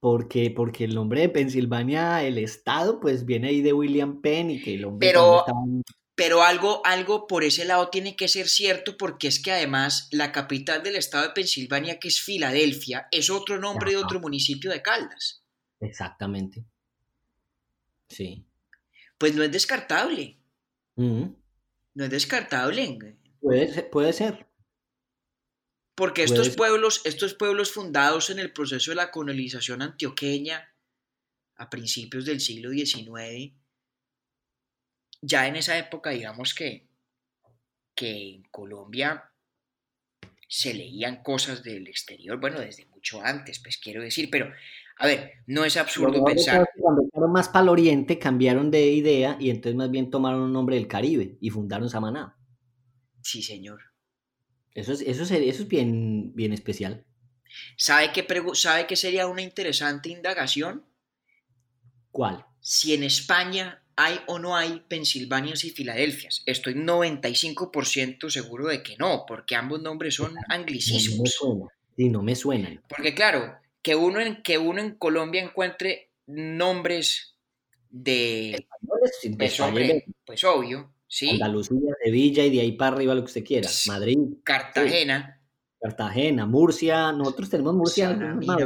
Porque, 0.00 0.50
porque 0.50 0.84
el 0.84 0.94
nombre 0.94 1.22
de 1.22 1.28
Pensilvania, 1.30 2.22
el 2.24 2.36
estado, 2.36 3.00
pues 3.00 3.24
viene 3.24 3.48
ahí 3.48 3.62
de 3.62 3.72
William 3.72 4.20
Penn 4.20 4.50
y 4.50 4.60
que 4.60 4.74
el 4.74 4.84
hombre 4.84 5.08
pero, 5.08 5.44
pero 6.14 6.42
algo, 6.42 6.82
algo 6.84 7.26
por 7.26 7.44
ese 7.44 7.64
lado 7.64 7.88
tiene 7.88 8.14
que 8.14 8.28
ser 8.28 8.46
cierto 8.46 8.98
porque 8.98 9.28
es 9.28 9.40
que 9.40 9.52
además 9.52 10.08
la 10.10 10.32
capital 10.32 10.82
del 10.82 10.96
estado 10.96 11.28
de 11.28 11.32
Pensilvania, 11.32 11.98
que 11.98 12.08
es 12.08 12.20
Filadelfia, 12.20 13.08
es 13.10 13.30
otro 13.30 13.58
nombre 13.58 13.92
de 13.92 13.96
otro 13.96 14.20
municipio 14.20 14.70
de 14.70 14.82
Caldas. 14.82 15.44
Exactamente. 15.80 16.64
Sí. 18.08 18.44
Pues 19.18 19.34
no 19.34 19.42
es 19.42 19.52
descartable. 19.52 20.38
No 20.96 21.34
es 21.96 22.10
descartable. 22.10 23.16
Puede 23.40 23.82
puede 23.84 24.12
ser. 24.12 24.46
Porque 25.94 26.22
estos 26.22 26.50
pueblos, 26.50 27.02
estos 27.04 27.34
pueblos 27.34 27.72
fundados 27.72 28.30
en 28.30 28.38
el 28.38 28.52
proceso 28.52 28.92
de 28.92 28.96
la 28.96 29.10
colonización 29.10 29.82
antioqueña 29.82 30.72
a 31.56 31.68
principios 31.68 32.24
del 32.24 32.40
siglo 32.40 32.70
XIX, 32.70 33.52
ya 35.20 35.48
en 35.48 35.56
esa 35.56 35.76
época, 35.76 36.10
digamos 36.10 36.54
que 36.54 36.88
que 37.98 38.34
en 38.34 38.42
Colombia 38.44 39.28
se 40.48 40.72
leían 40.72 41.20
cosas 41.24 41.64
del 41.64 41.88
exterior, 41.88 42.38
bueno, 42.38 42.60
desde 42.60 42.86
mucho 42.86 43.20
antes, 43.20 43.58
pues 43.58 43.76
quiero 43.76 44.00
decir, 44.00 44.30
pero 44.30 44.52
a 44.98 45.06
ver, 45.06 45.32
no 45.46 45.64
es 45.64 45.76
absurdo 45.76 46.24
pensar. 46.24 46.68
Cuando 46.78 47.02
fueron 47.12 47.32
más 47.32 47.48
para 47.48 47.62
el 47.62 47.68
oriente, 47.68 48.18
cambiaron 48.18 48.70
de 48.70 48.90
idea 48.90 49.36
y 49.38 49.50
entonces 49.50 49.76
más 49.76 49.90
bien 49.90 50.10
tomaron 50.10 50.40
un 50.40 50.52
nombre 50.52 50.76
del 50.76 50.88
Caribe 50.88 51.38
y 51.40 51.50
fundaron 51.50 51.88
Samaná. 51.88 52.36
Sí, 53.22 53.42
señor. 53.42 53.80
Eso 54.74 54.92
es, 54.92 55.00
eso 55.02 55.22
es, 55.22 55.30
eso 55.30 55.62
es 55.62 55.68
bien, 55.68 56.34
bien 56.34 56.52
especial. 56.52 57.04
¿Sabe 57.76 58.12
qué, 58.12 58.26
¿Sabe 58.54 58.86
qué 58.86 58.96
sería 58.96 59.28
una 59.28 59.42
interesante 59.42 60.08
indagación? 60.08 60.84
¿Cuál? 62.10 62.44
Si 62.60 62.94
en 62.94 63.04
España 63.04 63.84
hay 63.94 64.20
o 64.26 64.38
no 64.38 64.56
hay 64.56 64.84
Pensilvanias 64.88 65.64
y 65.64 65.70
Filadelfias. 65.70 66.42
Estoy 66.46 66.74
95% 66.74 68.30
seguro 68.30 68.66
de 68.66 68.82
que 68.82 68.96
no, 68.96 69.24
porque 69.26 69.56
ambos 69.56 69.80
nombres 69.80 70.14
son 70.14 70.34
anglicismos. 70.48 71.36
Sí, 71.96 72.08
no 72.08 72.22
me 72.22 72.36
suenan. 72.36 72.82
Porque 72.88 73.14
claro, 73.14 73.58
que 73.88 73.94
uno 73.94 74.20
en, 74.20 74.42
que 74.42 74.58
uno 74.58 74.82
en 74.82 74.96
Colombia 74.96 75.42
encuentre 75.42 76.12
nombres 76.26 77.38
de... 77.88 78.68
Pues, 78.86 79.60
pues, 80.26 80.44
obvio, 80.44 80.92
sí. 81.06 81.30
Andalucía, 81.30 81.94
Sevilla 82.04 82.44
y 82.44 82.50
de 82.50 82.60
ahí 82.60 82.72
para 82.72 82.94
arriba 82.94 83.14
lo 83.14 83.22
que 83.22 83.28
usted 83.28 83.44
quiera. 83.44 83.70
Madrid. 83.86 84.18
Cartagena. 84.44 85.40
Cartagena, 85.80 86.44
Murcia, 86.44 87.12
nosotros 87.12 87.48
tenemos 87.48 87.74
Murcia. 87.76 88.10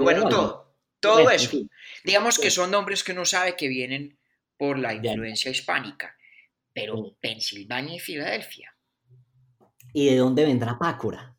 bueno, 0.01 0.29
todo, 0.29 0.75
todo 0.99 1.31
eso. 1.31 1.57
Digamos 2.03 2.41
que 2.41 2.51
son 2.51 2.73
nombres 2.73 3.05
que 3.05 3.13
uno 3.13 3.25
sabe 3.25 3.55
que 3.55 3.69
vienen 3.69 4.19
por 4.57 4.77
la 4.77 4.93
influencia 4.93 5.53
hispánica, 5.53 6.17
pero 6.73 7.17
Pensilvania 7.21 7.95
y 7.95 8.01
Filadelfia. 8.01 8.75
¿Y 9.93 10.07
de 10.07 10.17
dónde 10.17 10.45
vendrá 10.45 10.77
Pácora? 10.77 11.37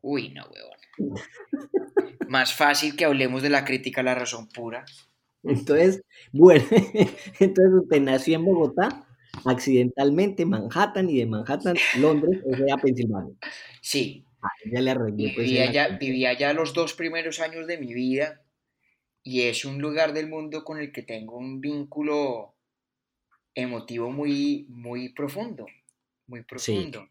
Uy, 0.00 0.28
no, 0.28 0.46
weón. 0.46 1.18
Más 2.28 2.54
fácil 2.54 2.96
que 2.96 3.04
hablemos 3.04 3.42
de 3.42 3.50
la 3.50 3.64
crítica 3.64 4.00
a 4.00 4.04
la 4.04 4.14
razón 4.14 4.48
pura. 4.48 4.84
Entonces, 5.42 6.02
bueno, 6.32 6.64
entonces 7.40 7.82
usted 7.82 8.00
nació 8.00 8.36
en 8.36 8.44
Bogotá, 8.44 9.06
accidentalmente 9.44 10.46
Manhattan 10.46 11.10
y 11.10 11.18
de 11.18 11.26
Manhattan, 11.26 11.76
Londres, 11.98 12.40
o 12.50 12.56
sea, 12.56 12.76
Pensilvania. 12.78 13.34
Sí. 13.80 14.24
Ah, 14.42 14.48
ya 14.70 14.80
le 14.80 14.90
arreglé. 14.90 15.32
Pues, 15.34 15.46
vivía, 15.46 15.68
allá, 15.68 15.88
vivía 15.98 16.30
allá 16.30 16.52
los 16.52 16.74
dos 16.74 16.94
primeros 16.94 17.40
años 17.40 17.66
de 17.66 17.78
mi 17.78 17.94
vida 17.94 18.42
y 19.22 19.42
es 19.42 19.64
un 19.64 19.80
lugar 19.80 20.12
del 20.12 20.28
mundo 20.28 20.64
con 20.64 20.78
el 20.78 20.92
que 20.92 21.02
tengo 21.02 21.38
un 21.38 21.60
vínculo 21.60 22.54
emotivo 23.54 24.10
muy, 24.10 24.66
muy 24.68 25.10
profundo, 25.10 25.66
muy 26.26 26.42
profundo. 26.42 27.08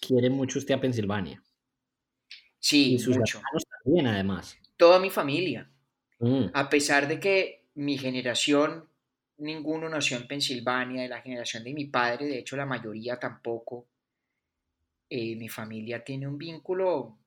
Quiere 0.00 0.30
mucho 0.30 0.58
usted 0.58 0.74
a 0.74 0.80
Pensilvania. 0.80 1.40
Sí, 2.62 2.94
y 2.94 2.98
sus 3.00 3.18
mucho. 3.18 3.42
también, 3.84 4.06
además. 4.06 4.56
Toda 4.76 5.00
mi 5.00 5.10
familia. 5.10 5.68
Mm. 6.20 6.46
A 6.54 6.70
pesar 6.70 7.08
de 7.08 7.18
que 7.18 7.64
mi 7.74 7.98
generación, 7.98 8.88
ninguno 9.38 9.88
nació 9.88 10.16
en 10.16 10.28
Pensilvania, 10.28 11.02
de 11.02 11.08
la 11.08 11.20
generación 11.20 11.64
de 11.64 11.74
mi 11.74 11.86
padre, 11.86 12.26
de 12.26 12.38
hecho 12.38 12.56
la 12.56 12.64
mayoría 12.64 13.18
tampoco, 13.18 13.88
eh, 15.10 15.34
mi 15.34 15.48
familia 15.48 16.04
tiene 16.04 16.28
un 16.28 16.38
vínculo 16.38 17.18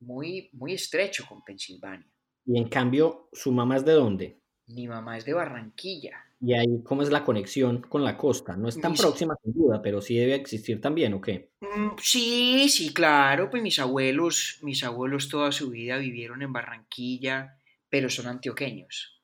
muy, 0.00 0.48
muy 0.52 0.74
estrecho 0.74 1.26
con 1.28 1.42
Pensilvania. 1.42 2.08
Y 2.46 2.56
en 2.56 2.68
cambio, 2.68 3.28
¿su 3.32 3.50
mamá 3.50 3.76
es 3.76 3.84
de 3.84 3.92
dónde? 3.92 4.40
Mi 4.68 4.86
mamá 4.86 5.18
es 5.18 5.24
de 5.24 5.32
Barranquilla. 5.32 6.24
¿Y 6.42 6.54
ahí 6.54 6.82
cómo 6.84 7.02
es 7.02 7.10
la 7.10 7.22
conexión 7.22 7.82
con 7.82 8.02
la 8.02 8.16
costa? 8.16 8.56
No 8.56 8.68
es 8.68 8.80
tan 8.80 8.94
próxima 8.94 9.36
sin 9.42 9.52
duda, 9.52 9.82
pero 9.82 10.00
sí 10.00 10.16
debe 10.16 10.34
existir 10.34 10.80
también, 10.80 11.12
¿o 11.12 11.20
qué? 11.20 11.50
Mm, 11.60 11.96
sí, 12.00 12.68
sí, 12.70 12.94
claro, 12.94 13.50
pues 13.50 13.62
mis 13.62 13.78
abuelos, 13.78 14.58
mis 14.62 14.82
abuelos 14.82 15.28
toda 15.28 15.52
su 15.52 15.70
vida 15.70 15.98
vivieron 15.98 16.40
en 16.42 16.52
Barranquilla, 16.52 17.58
pero 17.90 18.08
son 18.08 18.26
antioqueños. 18.26 19.20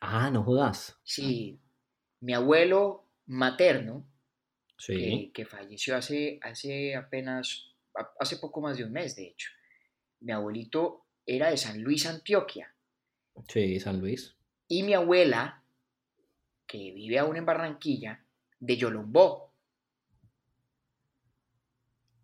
Ah, 0.00 0.30
no 0.30 0.44
jodas. 0.44 0.98
Sí, 1.02 1.58
mi 2.20 2.32
abuelo 2.32 3.08
materno, 3.26 4.06
sí. 4.78 5.32
que, 5.34 5.44
falleció 5.44 5.96
hace, 5.96 6.38
hace 6.42 6.94
apenas, 6.94 7.74
hace 8.20 8.36
poco 8.36 8.60
más 8.60 8.78
de 8.78 8.84
un 8.84 8.92
mes, 8.92 9.16
de 9.16 9.26
hecho. 9.26 9.50
Mi 10.20 10.32
abuelito 10.32 11.06
era 11.26 11.50
de 11.50 11.56
San 11.56 11.82
Luis, 11.82 12.06
Antioquia. 12.06 12.72
Sí, 13.48 13.80
San 13.80 14.00
Luis. 14.00 14.36
Y 14.68 14.84
mi 14.84 14.94
abuela, 14.94 15.59
que 16.70 16.92
vive 16.92 17.18
aún 17.18 17.36
en 17.36 17.44
Barranquilla, 17.44 18.24
de 18.60 18.76
Yolombó. 18.76 19.52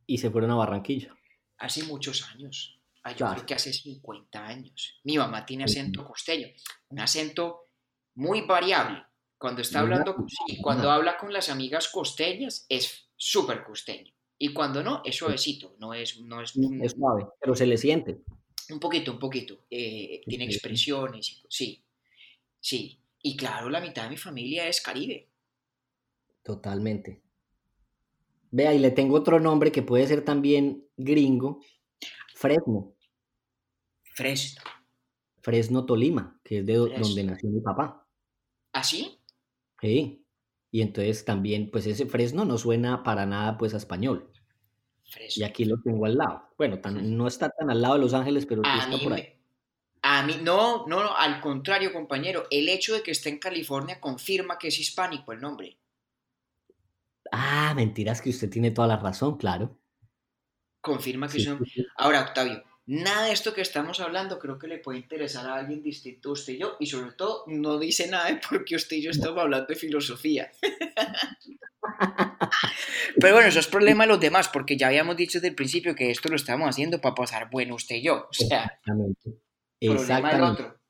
Y 0.06 0.18
se 0.18 0.30
fueron 0.30 0.52
a 0.52 0.54
Barranquilla. 0.54 1.16
Hace 1.58 1.82
muchos 1.82 2.28
años. 2.28 2.80
Ah, 3.02 3.12
yo 3.12 3.26
creo 3.32 3.44
que 3.44 3.54
hace 3.54 3.72
50 3.72 4.46
años. 4.46 5.00
Mi 5.02 5.18
mamá 5.18 5.44
tiene 5.44 5.64
acento 5.64 6.04
costeño, 6.04 6.46
un 6.88 7.00
acento 7.00 7.70
muy 8.14 8.42
variable. 8.42 9.04
Cuando 9.36 9.62
está 9.62 9.80
hablando, 9.80 10.16
y 10.46 10.60
cuando 10.62 10.90
habla 10.90 11.18
con 11.18 11.32
las 11.32 11.48
amigas 11.48 11.88
costeñas, 11.88 12.66
es 12.68 13.10
súper 13.16 13.64
costeño. 13.64 14.12
Y 14.38 14.52
cuando 14.52 14.82
no, 14.82 15.02
es 15.04 15.16
suavecito, 15.16 15.74
no 15.78 15.92
es... 15.92 16.20
No 16.20 16.40
es, 16.40 16.56
es 16.56 16.92
suave, 16.92 17.26
pero 17.40 17.54
se 17.54 17.66
le 17.66 17.76
siente. 17.76 18.20
Un 18.70 18.78
poquito, 18.78 19.12
un 19.12 19.18
poquito. 19.18 19.66
Eh, 19.70 20.22
tiene 20.26 20.44
expresiones, 20.44 21.42
sí, 21.48 21.84
sí. 22.60 23.00
Y 23.26 23.36
claro, 23.36 23.68
la 23.68 23.80
mitad 23.80 24.04
de 24.04 24.10
mi 24.10 24.16
familia 24.16 24.68
es 24.68 24.80
caribe. 24.80 25.28
Totalmente. 26.44 27.24
Vea, 28.52 28.72
y 28.72 28.78
le 28.78 28.92
tengo 28.92 29.16
otro 29.16 29.40
nombre 29.40 29.72
que 29.72 29.82
puede 29.82 30.06
ser 30.06 30.24
también 30.24 30.86
gringo. 30.96 31.60
Fresno. 32.36 32.94
Fresno. 34.14 34.62
Fresno, 35.40 35.84
Tolima, 35.86 36.40
que 36.44 36.60
es 36.60 36.66
de 36.66 36.74
donde 36.74 37.24
nació 37.24 37.50
mi 37.50 37.60
papá. 37.60 38.06
¿Ah, 38.72 38.84
sí? 38.84 39.18
Sí. 39.80 40.24
Y 40.70 40.82
entonces 40.82 41.24
también, 41.24 41.72
pues 41.72 41.88
ese 41.88 42.06
Fresno 42.06 42.44
no 42.44 42.58
suena 42.58 43.02
para 43.02 43.26
nada 43.26 43.58
pues 43.58 43.74
a 43.74 43.78
español. 43.78 44.30
Y 45.34 45.42
aquí 45.42 45.64
lo 45.64 45.80
tengo 45.82 46.06
al 46.06 46.16
lado. 46.16 46.54
Bueno, 46.56 46.78
no 47.02 47.26
está 47.26 47.50
tan 47.50 47.70
al 47.70 47.82
lado 47.82 47.94
de 47.94 48.00
Los 48.02 48.14
Ángeles, 48.14 48.46
pero 48.46 48.62
sí 48.62 48.70
está 48.78 49.02
por 49.02 49.14
ahí. 49.14 49.35
A 50.16 50.22
mí, 50.22 50.38
no, 50.42 50.86
no, 50.86 51.14
al 51.14 51.42
contrario, 51.42 51.92
compañero. 51.92 52.46
El 52.50 52.70
hecho 52.70 52.94
de 52.94 53.02
que 53.02 53.10
esté 53.10 53.28
en 53.28 53.38
California 53.38 54.00
confirma 54.00 54.58
que 54.58 54.68
es 54.68 54.78
hispánico 54.78 55.32
el 55.32 55.40
nombre. 55.40 55.76
Ah, 57.30 57.74
mentiras 57.76 58.22
que 58.22 58.30
usted 58.30 58.48
tiene 58.48 58.70
toda 58.70 58.88
la 58.88 58.96
razón, 58.96 59.36
claro. 59.36 59.78
Confirma 60.80 61.28
que 61.28 61.36
es 61.36 61.46
un... 61.48 61.62
Ahora, 61.96 62.22
Octavio, 62.22 62.64
nada 62.86 63.26
de 63.26 63.32
esto 63.32 63.52
que 63.52 63.60
estamos 63.60 64.00
hablando 64.00 64.38
creo 64.38 64.58
que 64.58 64.68
le 64.68 64.78
puede 64.78 65.00
interesar 65.00 65.46
a 65.46 65.56
alguien 65.56 65.82
distinto 65.82 66.30
a 66.30 66.32
usted 66.32 66.54
y 66.54 66.60
yo, 66.60 66.78
y 66.80 66.86
sobre 66.86 67.12
todo 67.12 67.44
no 67.48 67.78
dice 67.78 68.08
nada 68.08 68.28
de 68.28 68.40
porque 68.48 68.76
usted 68.76 68.96
y 68.96 69.02
yo 69.02 69.10
estamos 69.10 69.38
hablando 69.38 69.66
de 69.66 69.76
filosofía. 69.76 70.50
Pero 73.20 73.34
bueno, 73.34 73.48
eso 73.48 73.60
es 73.60 73.66
problema 73.66 74.04
de 74.04 74.08
los 74.08 74.20
demás, 74.20 74.48
porque 74.48 74.78
ya 74.78 74.86
habíamos 74.86 75.16
dicho 75.16 75.38
desde 75.38 75.48
el 75.48 75.54
principio 75.54 75.94
que 75.94 76.10
esto 76.10 76.30
lo 76.30 76.36
estamos 76.36 76.70
haciendo 76.70 77.02
para 77.02 77.14
pasar 77.14 77.50
bueno 77.50 77.74
usted 77.74 77.96
y 77.96 78.04
yo. 78.04 78.28
O 78.30 78.32
sea, 78.32 78.64
Exactamente. 78.64 79.45
Exactamente. 79.80 80.28
Problema 80.30 80.30
del 80.30 80.42
otro. 80.42 80.80